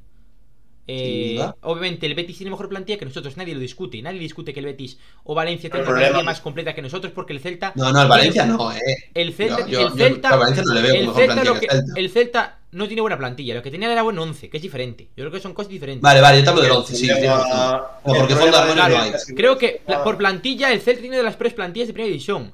[0.91, 4.59] Eh, obviamente el Betis tiene mejor plantilla que nosotros, nadie lo discute, nadie discute que
[4.59, 7.73] el Betis o Valencia tenga El una plantilla más completa que nosotros porque el Celta
[7.75, 8.79] no, no, el Valencia no, eh.
[9.13, 11.33] el Celta, Yo- yo- el yo Celta, a Valencia no le veo el mejor Celta
[11.35, 11.99] plantilla lo que que- el Celta.
[11.99, 15.05] el Celta no tiene buena plantilla, lo que tenía era buen 11, que es diferente.
[15.15, 16.01] Yo creo que son cosas diferentes.
[16.01, 17.07] Vale, vale, yo te hablo del El 11, sí.
[17.07, 19.35] No, el porque fondo de armario del no hay.
[19.35, 20.03] Creo que Ah.
[20.03, 22.53] por plantilla el Celta tiene de las peores plantillas de primera división.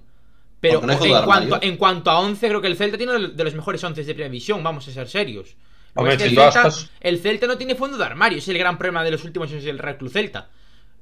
[0.61, 1.59] Pero no en, cuanto, armario.
[1.61, 4.13] en cuanto a 11, creo que el Celta tiene de de los mejores 11 de
[4.13, 5.55] primera división, vamos a ser serios.
[5.95, 6.89] Lo Hombre, que es que el, Celta, Aspas.
[7.01, 9.63] el Celta no tiene fondo de armario, es el gran problema de los últimos años
[9.63, 10.49] del Real Club Celta.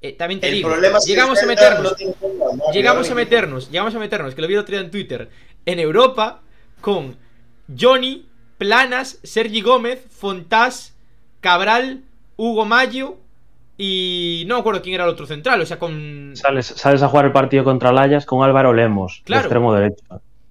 [0.02, 2.52] Eh, también te El digo, problema es que llegamos a meternos no tiene fondo de
[2.52, 5.30] armario, llegamos a meternos, llegamos a meternos, que lo vi el otro día en Twitter,
[5.66, 6.42] en Europa
[6.82, 7.16] con
[7.80, 8.26] Johnny,
[8.64, 10.96] Planas, Sergi Gómez, Fontás,
[11.42, 12.04] Cabral,
[12.38, 13.18] Hugo Mayo
[13.78, 16.32] y no me acuerdo quién era el otro central, o sea, con...
[16.36, 19.42] Sales, sales a jugar el partido contra el Ajax con Álvaro Lemos, de Claro.
[19.42, 20.02] extremo derecho.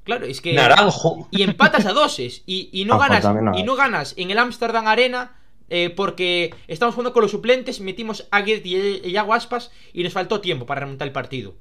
[0.05, 0.53] Claro, es que...
[0.53, 1.27] Naranjo.
[1.31, 3.25] Y empatas a doses y, y no ganas
[3.57, 5.33] y no ganas en el Amsterdam Arena
[5.71, 10.13] eh, porque estamos jugando con los suplentes, metimos a Guedes y Iago Aspas y nos
[10.13, 11.55] faltó tiempo para remontar el partido.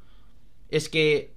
[0.69, 1.31] Es que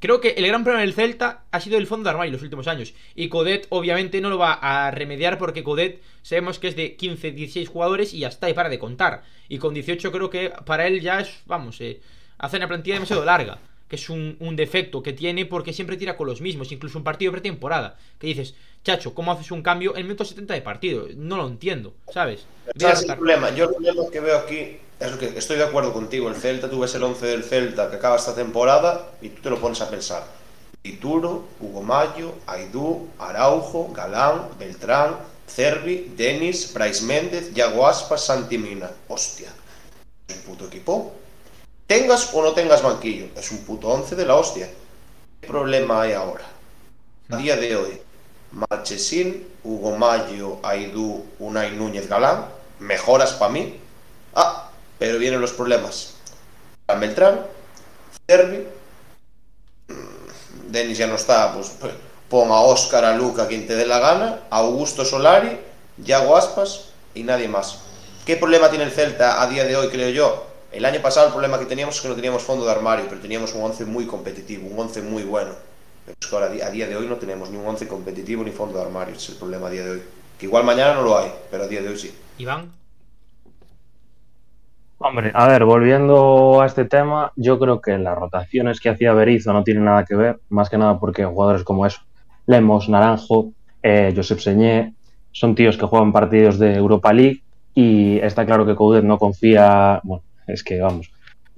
[0.00, 2.42] creo que el gran problema del Celta ha sido el fondo de armario en los
[2.42, 2.94] últimos años.
[3.14, 7.32] Y Codet obviamente no lo va a remediar porque Codet sabemos que es de 15,
[7.32, 9.22] 16 jugadores y ya está, y para de contar.
[9.48, 12.00] Y con 18 creo que para él ya es, vamos, eh,
[12.38, 13.58] hace una plantilla demasiado larga.
[13.88, 17.04] Que es un, un defecto que tiene porque siempre tira con los mismos, incluso un
[17.04, 17.96] partido pretemporada.
[18.18, 21.06] Que dices, chacho, ¿cómo haces un cambio en minuto 70 de partido?
[21.14, 22.46] No lo entiendo, ¿sabes?
[22.76, 23.54] ¿Sabes el problema?
[23.54, 26.28] Yo el problema que veo aquí es lo que estoy de acuerdo contigo.
[26.28, 29.50] El Celta, tú ves el 11 del Celta que acaba esta temporada y tú te
[29.50, 30.24] lo pones a pensar.
[30.82, 35.16] Dituro, Hugo Mayo, Aidú, Araujo, Galán, Beltrán,
[35.48, 38.90] Cervi, Denis, Brais Méndez, Yago Aspas, Santi Mina.
[39.08, 39.48] Hostia.
[40.28, 41.12] Es un puto equipo.
[41.86, 44.68] tengas o no tengas banquillo, es un puto 11 de la hostia.
[45.40, 46.44] ¿Qué problema hay ahora?
[47.30, 48.00] A día de hoy,
[48.52, 52.46] Marchesín, Hugo Mayo, Aidú, Unai Núñez Galán,
[52.78, 53.80] mejoras para mí.
[54.34, 54.65] Ah,
[54.98, 56.14] pero vienen los problemas.
[57.00, 57.40] Beltrán,
[58.28, 58.66] Cervi,
[59.88, 61.72] mm, Denis ya no está, pues
[62.28, 65.58] pon a Óscar, a Luca, quien te dé la gana, Augusto Solari,
[65.98, 67.78] Yago Aspas y nadie más.
[68.24, 70.46] ¿Qué problema tiene el Celta a día de hoy, creo yo?
[70.72, 73.20] El año pasado el problema que teníamos es que no teníamos fondo de armario, pero
[73.20, 75.52] teníamos un 11 muy competitivo, un 11 muy bueno.
[76.04, 78.50] Pero es que ahora, a día de hoy no tenemos ni un 11 competitivo ni
[78.50, 80.02] fondo de armario, es el problema a día de hoy.
[80.38, 82.14] Que igual mañana no lo hay, pero a día de hoy sí.
[82.38, 82.72] Iván.
[84.98, 89.52] Hombre, a ver, volviendo a este tema, yo creo que las rotaciones que hacía Berizzo
[89.52, 92.00] no tienen nada que ver, más que nada porque jugadores como eso,
[92.46, 93.52] Lemos, Naranjo,
[93.82, 94.94] eh, Josep Señé,
[95.32, 97.42] son tíos que juegan partidos de Europa League
[97.74, 101.12] y está claro que Coudet no confía, bueno, es que vamos,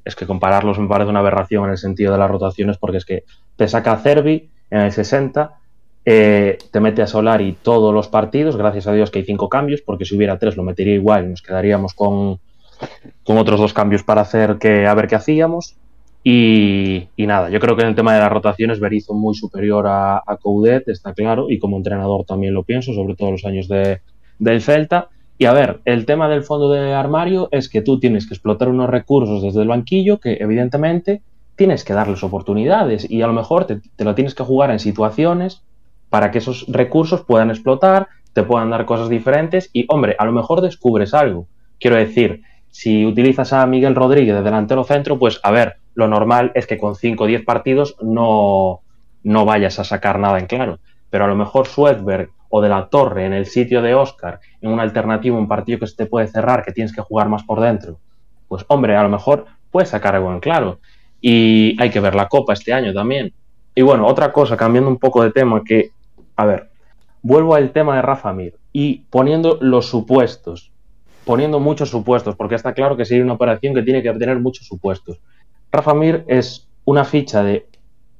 [0.04, 3.04] es que compararlos me parece una aberración en el sentido de las rotaciones porque es
[3.04, 3.22] que
[3.54, 5.54] te saca a Cervi en el 60,
[6.04, 9.80] eh, te mete a Solari todos los partidos, gracias a Dios que hay cinco cambios,
[9.80, 12.40] porque si hubiera tres lo metería igual y nos quedaríamos con,
[13.24, 15.76] con otros dos cambios para hacer que a ver qué hacíamos.
[16.24, 19.86] Y, y nada, yo creo que en el tema de las rotaciones Berizzo muy superior
[19.86, 23.68] a, a Coudet, está claro, y como entrenador también lo pienso, sobre todo los años
[23.68, 24.00] de,
[24.38, 25.08] del Celta.
[25.38, 28.68] Y a ver, el tema del fondo de armario es que tú tienes que explotar
[28.68, 31.22] unos recursos desde el banquillo que evidentemente
[31.54, 34.80] tienes que darles oportunidades y a lo mejor te, te lo tienes que jugar en
[34.80, 35.62] situaciones
[36.10, 40.32] para que esos recursos puedan explotar, te puedan dar cosas diferentes y, hombre, a lo
[40.32, 41.46] mejor descubres algo.
[41.78, 42.42] Quiero decir,
[42.78, 46.78] si utilizas a Miguel Rodríguez de delantero centro, pues a ver, lo normal es que
[46.78, 48.82] con 5 o 10 partidos no,
[49.24, 50.78] no vayas a sacar nada en claro.
[51.10, 54.70] Pero a lo mejor Swedberg o de la Torre en el sitio de Oscar, en
[54.70, 57.60] una alternativa, un partido que se te puede cerrar, que tienes que jugar más por
[57.60, 57.98] dentro,
[58.46, 60.78] pues hombre, a lo mejor puedes sacar algo en claro.
[61.20, 63.32] Y hay que ver la Copa este año también.
[63.74, 65.90] Y bueno, otra cosa, cambiando un poco de tema, que,
[66.36, 66.70] a ver,
[67.22, 70.70] vuelvo al tema de Rafa Mir y poniendo los supuestos,
[71.28, 74.66] poniendo muchos supuestos, porque está claro que sería una operación que tiene que tener muchos
[74.66, 75.20] supuestos.
[75.70, 77.66] Rafa Mir es una ficha de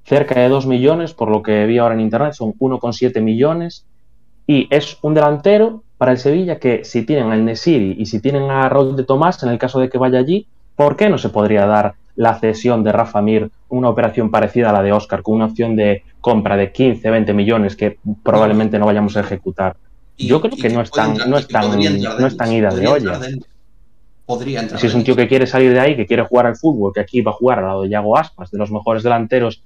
[0.04, 3.86] cerca de 2 millones, por lo que vi ahora en internet, son 1,7 millones,
[4.46, 8.50] y es un delantero para el Sevilla que si tienen al Nesiri y si tienen
[8.50, 11.30] a Raúl de Tomás, en el caso de que vaya allí, ¿por qué no se
[11.30, 15.36] podría dar la cesión de Rafa Mir, una operación parecida a la de Oscar, con
[15.36, 19.76] una opción de compra de 15, 20 millones que probablemente no vayamos a ejecutar?
[20.18, 21.70] Y- Yo creo que no es tan, entrar- no es tan,
[22.20, 23.18] no es tan ida de olla.
[23.18, 23.50] dentro.
[24.26, 26.56] Podría entrar Si es un tío que quiere salir de ahí, que quiere jugar al
[26.56, 29.62] fútbol, que aquí va a jugar al lado de Yago Aspas, de los mejores delanteros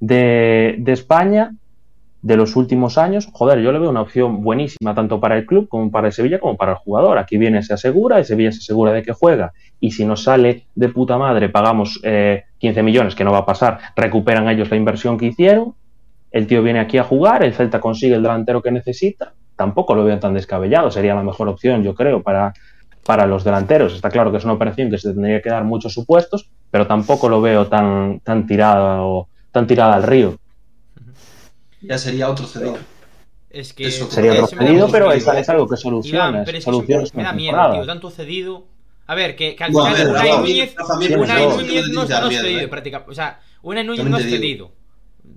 [0.00, 1.52] de, de España
[2.20, 5.68] de los últimos años, joder, yo le veo una opción buenísima tanto para el club
[5.68, 7.18] como para el Sevilla como para el jugador.
[7.18, 10.66] Aquí viene, se asegura, el Sevilla se asegura de que juega y si nos sale
[10.74, 14.76] de puta madre pagamos eh, 15 millones, que no va a pasar, recuperan ellos la
[14.78, 15.74] inversión que hicieron,
[16.30, 20.04] el tío viene aquí a jugar, el Celta consigue el delantero que necesita, tampoco lo
[20.04, 22.52] veo tan descabellado, sería la mejor opción, yo creo, para,
[23.04, 23.94] para los delanteros.
[23.94, 27.28] Está claro que es una operación que se tendría que dar muchos supuestos, pero tampoco
[27.28, 30.38] lo veo tan, tan tirada o tan tirada al río.
[31.80, 32.78] Ya sería otro cedido.
[33.50, 33.86] Es que.
[33.86, 36.44] Eso Sería otro mucho pero es, es algo que Iván, solucionas.
[36.44, 36.64] pero es
[37.12, 38.64] que me da miedo, tío, tanto cedido.
[39.06, 42.30] A ver, que, que al Bueno, final a ver, Unai Rafa Mir- Núñez, no, no
[42.30, 42.68] es cedido eh.
[42.68, 43.10] prácticamente.
[43.10, 44.72] O sea, Unai Núñez no es cedido.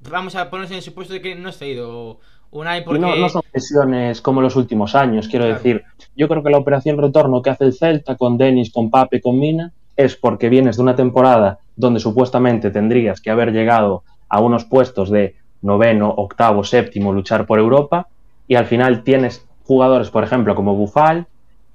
[0.09, 2.19] Vamos a ponernos en el supuesto de que no es cedido.
[2.51, 2.99] Unai porque.
[2.99, 5.57] no, no son sesiones como los últimos años, quiero Claro.
[5.57, 5.83] decir.
[6.15, 9.37] Yo creo que la operación retorno que hace el Celta con Denis, con Pape, con
[9.37, 14.65] Mina, es porque vienes de una temporada donde supuestamente tendrías que haber llegado a unos
[14.65, 18.07] puestos de noveno, octavo, séptimo, luchar por Europa,
[18.47, 21.27] y al final tienes jugadores, por ejemplo, como Bufal,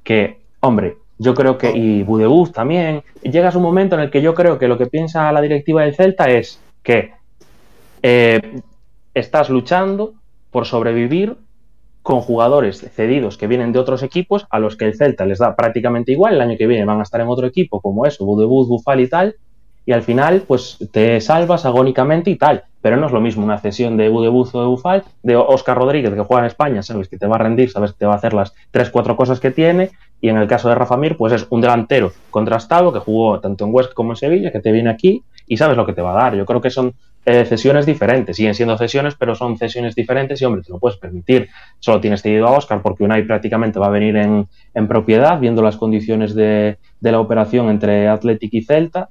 [0.02, 4.22] que, hombre, yo creo que, y Budebus también, llegas a un momento en el que
[4.22, 7.12] yo creo que lo que piensa la directiva del Celta es que
[8.02, 8.60] eh,
[9.14, 10.14] estás luchando
[10.52, 11.36] por sobrevivir
[12.02, 15.56] con jugadores cedidos que vienen de otros equipos a los que el Celta les da
[15.56, 16.34] prácticamente igual.
[16.34, 19.08] El año que viene van a estar en otro equipo como eso, Budebus, Bufal y
[19.08, 19.36] tal.
[19.84, 22.64] Y al final, pues te salvas agónicamente y tal.
[22.80, 26.12] Pero no es lo mismo una cesión de Budebus o de Bufal, de Oscar Rodríguez,
[26.12, 28.16] que juega en España, sabes que te va a rendir, sabes que te va a
[28.16, 29.90] hacer las tres, cuatro cosas que tiene.
[30.20, 33.64] Y en el caso de Rafa Mir, pues es un delantero contrastado que jugó tanto
[33.64, 36.12] en Huesca como en Sevilla, que te viene aquí y sabes lo que te va
[36.12, 36.36] a dar.
[36.36, 36.94] Yo creo que son
[37.24, 40.98] eh, cesiones diferentes, siguen siendo cesiones, pero son cesiones diferentes y, hombre, te lo puedes
[40.98, 41.48] permitir.
[41.78, 45.62] Solo tienes cedido a Oscar porque Unai prácticamente va a venir en, en propiedad, viendo
[45.62, 49.08] las condiciones de, de la operación entre Athletic y Celta.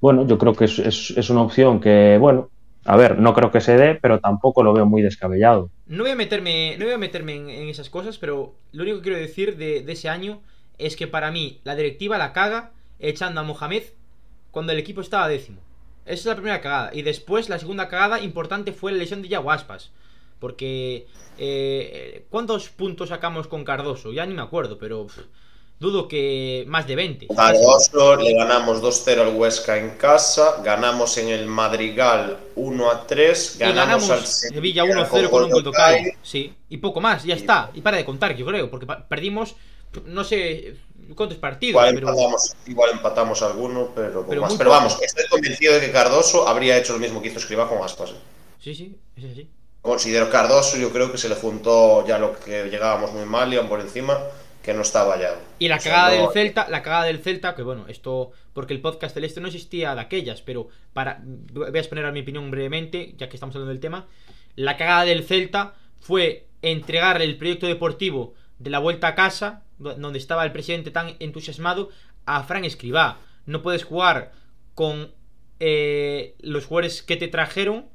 [0.00, 2.48] Bueno, yo creo que es, es, una opción que, bueno,
[2.84, 5.70] a ver, no creo que se dé, pero tampoco lo veo muy descabellado.
[5.86, 9.02] No voy a meterme, no voy a meterme en, esas cosas, pero lo único que
[9.04, 10.40] quiero decir de, de ese año
[10.78, 13.82] es que para mí la directiva la caga echando a Mohamed
[14.50, 15.60] cuando el equipo estaba décimo.
[16.04, 16.90] Esa es la primera cagada.
[16.94, 19.90] Y después la segunda cagada importante fue la lesión de Yaguaspas.
[20.38, 21.06] Porque...
[21.38, 24.12] eh, ¿Cuántos puntos sacamos con Cardoso?
[24.12, 25.06] Ya ni me acuerdo, pero...
[25.06, 25.18] pff,
[25.80, 27.26] dudo que más de 20.
[27.34, 34.08] Cardoso, le ganamos 2-0 al Huesca en casa, ganamos en el Madrigal 1-3, Y ganamos,
[34.08, 36.12] ganamos al Sevilla 1-0 con un gol total.
[36.22, 37.70] Sí, y poco más, ya está.
[37.72, 39.56] Y para de contar, yo creo, porque perdimos
[40.04, 40.76] no sé
[41.14, 44.54] cuántos partidos, Igual pero empatamos, igual empatamos alguno, pero, Pero más.
[44.54, 47.82] pero vamos, estoy convencido de que Cardoso habría hecho lo mismo que hizo Escribá con
[47.82, 48.10] Aspas.
[48.10, 48.14] ¿eh?
[48.58, 49.48] sí, sí, es así.
[49.82, 53.68] Considero Cardoso, yo creo que se le juntó ya lo que llegábamos muy mal, iban
[53.68, 54.18] por encima,
[54.62, 55.34] que no estaba ya.
[55.58, 58.30] Y la O sea, cagada no- del Celta, la cagada del Celta, que bueno, esto
[58.52, 62.12] porque el podcast del este no existía de aquellas, pero para voy a exponer a
[62.12, 64.06] mi opinión brevemente, ya que estamos hablando del tema.
[64.56, 69.94] La cagada del Celta fue entregarle el proyecto deportivo de la vuelta a casa, do-
[69.94, 71.90] donde estaba el presidente tan entusiasmado,
[72.26, 73.18] a Fran Escribá.
[73.46, 74.32] No puedes jugar
[74.76, 75.10] con
[75.58, 77.86] eh, los jugadores que te trajeron,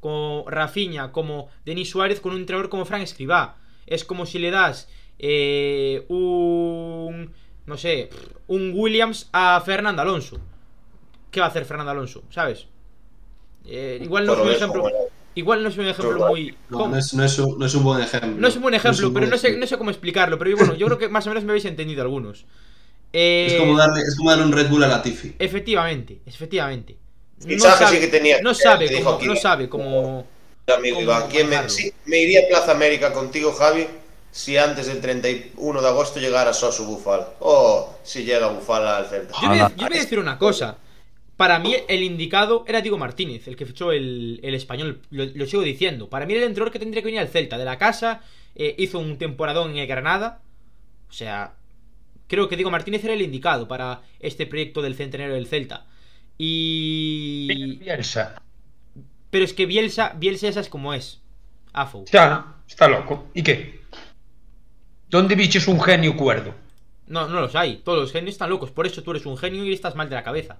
[0.00, 3.56] como Rafinha, como Denis Suárez, con un entrenador como Fran Escribá.
[3.86, 4.88] Es como si le das
[5.18, 7.32] eh, un.
[7.64, 8.10] No sé,
[8.48, 10.40] un Williams a Fernando Alonso.
[11.30, 12.24] ¿Qué va a hacer Fernando Alonso?
[12.28, 12.66] ¿Sabes?
[13.64, 14.84] Eh, igual no es un ejemplo.
[15.34, 16.54] Igual no es un ejemplo Pero- muy.
[16.68, 18.30] No, es, no es un, no es un buen ejemplo.
[18.38, 19.64] No es un buen ejemplo, un pero buen no sé, ejemplo.
[19.64, 20.38] no sé cómo explicarlo.
[20.38, 22.44] Pero bueno, yo creo que más o menos me habéis entendido algunos.
[23.14, 25.34] Eh, Es como, darle, es como darle un Red Bull a Latifi.
[25.38, 26.96] Efectivamente, efectivamente.
[27.46, 30.26] No sabe, sí que tenía no que- sabe te aquí, no sabe cómo.
[30.74, 31.70] Amigo ¿Cómo Iván, ¿quién me, manejarlo?
[31.70, 33.86] sí, me iría a Plaza América contigo, Javi,
[34.30, 37.26] si antes del 31 de agosto llegara Sosu Bufal.
[37.40, 39.34] Oh, si llega Bufal al Celta.
[39.42, 40.76] Yo voy, a, yo voy a decir una cosa.
[41.36, 45.00] Para mí el indicado era Diego Martínez, el que fichó el, el español.
[45.10, 46.08] Lo, lo sigo diciendo.
[46.08, 47.58] Para mí era el entrenador que tendría que venir al Celta.
[47.58, 48.22] De la casa,
[48.54, 50.42] eh, hizo un temporadón en el Granada.
[51.08, 51.54] O sea,
[52.28, 55.86] creo que Diego Martínez era el indicado para este proyecto del centenario del Celta.
[56.38, 57.76] Y...
[57.80, 58.42] Bielsa.
[59.30, 61.20] Pero es que Bielsa, Bielsa ya sabes cómo es.
[61.72, 62.04] Afo.
[62.10, 63.28] Xa, está loco.
[63.34, 63.80] ¿Y qué?
[65.08, 66.54] ¿Dónde biches un genio cuerdo?
[67.06, 67.76] No, no los hay.
[67.78, 68.70] Todos los genios están locos.
[68.70, 70.58] Por eso tú eres un genio y estás mal de la cabeza.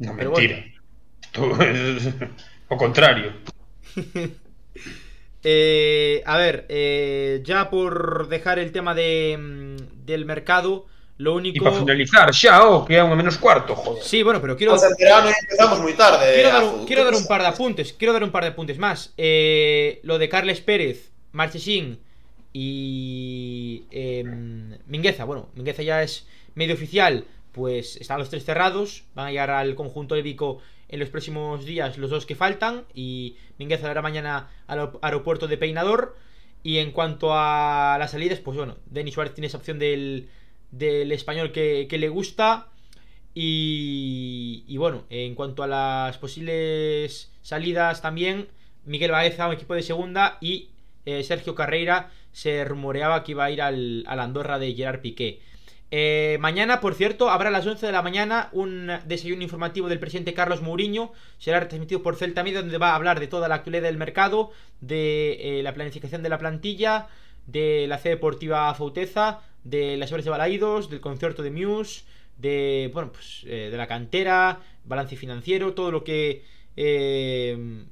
[0.00, 0.64] No, Pero mentira.
[1.60, 2.08] Es
[2.68, 3.32] o contrario.
[5.42, 10.86] Eh, a ver, eh, ya por dejar el tema de, mm, del mercado,
[11.16, 11.64] lo único...
[11.64, 14.02] para finalizar, xa, oh, que é un a menos cuarto, joder.
[14.02, 16.34] Sí, bueno, pero quiero, y empezamos muy tarde.
[16.34, 16.76] quiero, dar, Afu.
[16.76, 17.94] un, quiero dar un par de apuntes.
[17.94, 19.14] Quiero dar un par de apuntes más.
[19.16, 22.00] Eh, lo de Carles Pérez, Marchesín
[22.52, 25.24] y em, Mingueza.
[25.24, 27.24] Bueno, Mingueza ya es medio oficial.
[27.52, 29.04] Pues están los tres cerrados.
[29.14, 30.58] Van a llegar al conjunto épico
[30.88, 32.84] en los próximos días los dos que faltan.
[32.94, 36.16] Y Mingueza dará mañana al aer- aeropuerto de Peinador.
[36.62, 40.28] Y en cuanto a las salidas, pues bueno, Denis Suárez tiene esa opción del,
[40.70, 42.68] del español que, que le gusta.
[43.34, 48.48] Y, y bueno, en cuanto a las posibles salidas también,
[48.84, 50.68] Miguel Baeza, un equipo de segunda, y
[51.06, 55.40] eh, Sergio Carreira se rumoreaba que iba a ir al, al Andorra de Gerard Piqué.
[55.92, 59.98] Eh, mañana, por cierto, habrá a las 11 de la mañana un desayuno informativo del
[59.98, 61.12] presidente Carlos Mourinho.
[61.38, 64.52] Será transmitido por Celta Media, donde va a hablar de toda la actualidad del mercado,
[64.80, 67.08] de eh, la planificación de la plantilla,
[67.46, 72.04] de la C Deportiva Fauteza, de las obras de Balaídos, del concierto de Muse,
[72.38, 76.44] de bueno, pues eh, de la cantera, balance financiero, todo lo que
[76.76, 77.84] eh,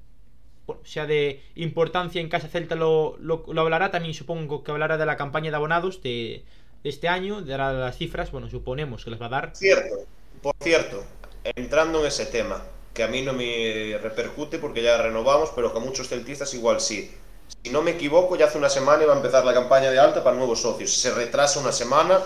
[0.66, 3.90] bueno, sea de importancia en Casa Celta lo, lo- hablará.
[3.90, 6.44] También supongo que hablará de la campaña de abonados de
[6.84, 9.50] este año, dará las cifras, bueno, suponemos que las va a dar.
[9.54, 10.04] Cierto,
[10.42, 11.04] por cierto,
[11.44, 12.62] entrando en ese tema,
[12.94, 16.80] que a mí no me repercute porque ya renovamos, pero que a muchos celtistas igual
[16.80, 17.14] sí.
[17.62, 20.22] Si no me equivoco, ya hace una semana iba a empezar la campaña de alta
[20.22, 20.92] para nuevos socios.
[20.92, 22.20] Se retrasa una semana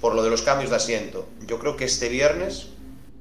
[0.00, 1.26] por lo de los cambios de asiento.
[1.46, 2.68] Yo creo que este viernes,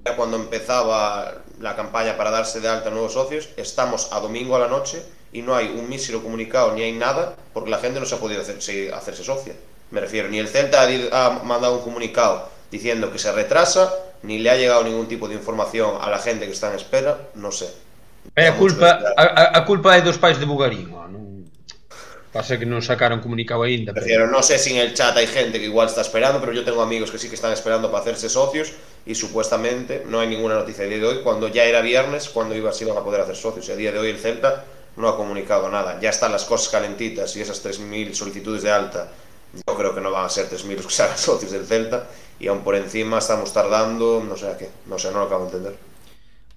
[0.04, 4.56] ya cuando empezaba la campaña para darse de alta a nuevos socios, estamos a domingo
[4.56, 5.02] a la noche
[5.32, 8.20] y no hay un mísero comunicado ni hay nada porque la gente no se ha
[8.20, 9.54] podido hacerse, socia.
[9.92, 13.94] Me refiero, ni el Celta ha mandado un comunicado diciendo que se retrasa,
[14.24, 17.18] ni le ha llegado ningún tipo de información a la gente que está en espera,
[17.36, 17.70] no sé.
[18.34, 19.14] É a culpa, ver,
[19.54, 21.46] a, culpa é dos pais de Bugarín, oh, non...
[22.34, 24.04] Pasa que non sacaron comunicado aínda, Me pero...
[24.04, 26.66] refiero, no sé si en el chat hay gente que igual está esperando, pero yo
[26.66, 28.74] tengo amigos que sí que están esperando para hacerse socios
[29.06, 32.56] y supuestamente no hay ninguna noticia a día de hoy, cuando ya era viernes, cuando
[32.56, 33.70] iba, se iban a poder hacer socios.
[33.70, 34.66] Y a día de hoy el Celta
[34.98, 36.00] no ha comunicado nada.
[36.02, 39.12] Ya están las cosas calentitas y esas 3.000 solicitudes de alta,
[39.56, 42.08] yo creo que no van a ser 3.000 los que se hagan socios del Celta
[42.40, 45.46] y aún por encima estamos tardando, no sé a qué, no sé, no lo acabo
[45.46, 45.80] de entender.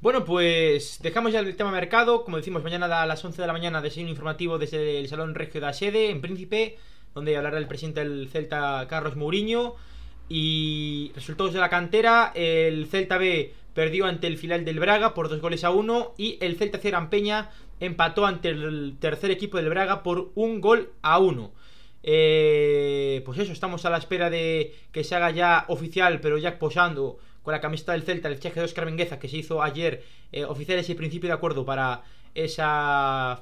[0.01, 2.25] Bueno, pues dejamos ya el tema mercado.
[2.25, 5.61] Como decimos, mañana a las 11 de la mañana desayuno informativo desde el Salón Regio
[5.61, 6.79] da Sede, en Príncipe,
[7.15, 9.75] donde hablará el presidente del Celta, Carlos Mourinho.
[10.29, 15.29] Y resultados de la cantera, el Celta B perdió ante el final del Braga por
[15.29, 17.51] dos goles a uno y el Celta Cerampeña
[17.81, 21.51] empató ante el tercer equipo del Braga por un gol a uno.
[22.03, 26.59] Eh, pues eso, estamos a la espera de que se haga ya oficial, pero ya
[26.59, 30.05] posando con la camiseta del Celta, el cheque de Oscar Mengueza, que se hizo ayer
[30.33, 32.03] eh, oficial ese principio de acuerdo para
[32.35, 32.63] ese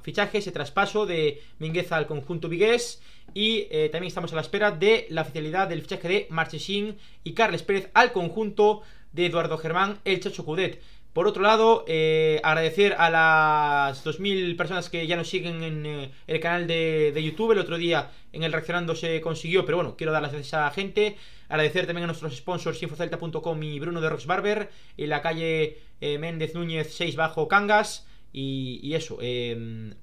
[0.02, 3.02] fichaje, ese traspaso de Mingueza al conjunto vigués.
[3.34, 7.32] Y eh, también estamos a la espera de la oficialidad del fichaje de Marchesín y
[7.32, 10.80] Carles Pérez al conjunto de Eduardo Germán, el Chacho Cudet.
[11.16, 16.10] Por otro lado, eh, agradecer a las 2.000 personas que ya nos siguen en eh,
[16.26, 17.52] el canal de, YouTube.
[17.52, 20.66] El otro día en el Reaccionando se consiguió, pero bueno, quiero dar las gracias a
[20.66, 21.16] la gente.
[21.48, 24.68] Agradecer también a nuestros sponsors infocelta.com y Bruno de Rox Barber.
[24.98, 28.06] En la calle Méndez Núñez 6 bajo Cangas.
[28.30, 29.94] Y, eso, em,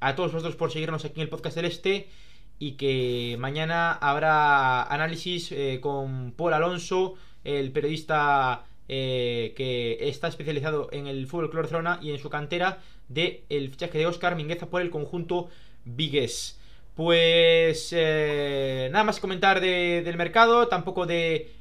[0.00, 2.10] a todos vosotros por seguirnos aquí en el podcast del Este
[2.58, 7.14] y que mañana habrá análisis eh, con Paul Alonso,
[7.44, 13.44] el periodista eh, que está especializado en el fútbol Clorcrona y en su cantera de
[13.48, 15.48] el fichaje de Oscar Mingueza por el conjunto
[15.84, 16.58] Vigues.
[16.96, 21.52] Pues eh, nada más comentar del mercado, tampoco de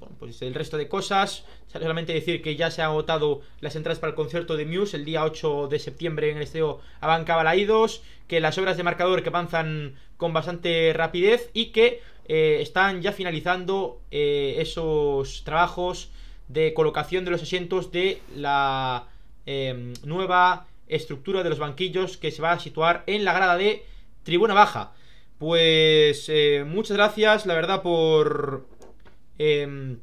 [0.00, 1.44] bueno, pues el resto de cosas.
[1.68, 5.04] Solamente decir que ya se han agotado las entradas para el concierto de Muse el
[5.04, 9.28] día 8 de septiembre en el estadio Abanca Balaídos, que las obras de marcador que
[9.28, 16.12] avanzan con bastante rapidez y que eh, están ya finalizando eh, esos trabajos
[16.46, 19.08] de colocación de los asientos de la
[19.46, 23.82] em, nueva estructura de los banquillos que se va a situar en la grada de
[24.22, 24.92] Tribuna Baja.
[25.38, 28.64] Pues eh, muchas gracias, la verdad, por
[29.40, 29.96] eh,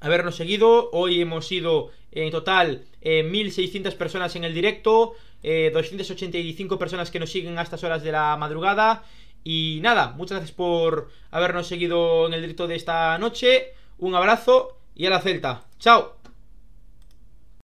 [0.00, 0.88] habernos seguido.
[0.92, 7.20] Hoy hemos sido en total 1.600 eh, personas en el directo, 285 eh, personas que
[7.20, 9.04] nos siguen a estas horas de la madrugada.
[9.48, 13.74] Y nada, muchas gracias por habernos seguido en el directo de esta noche.
[13.96, 15.66] Un abrazo y a la Celta.
[15.78, 16.15] ¡Chao!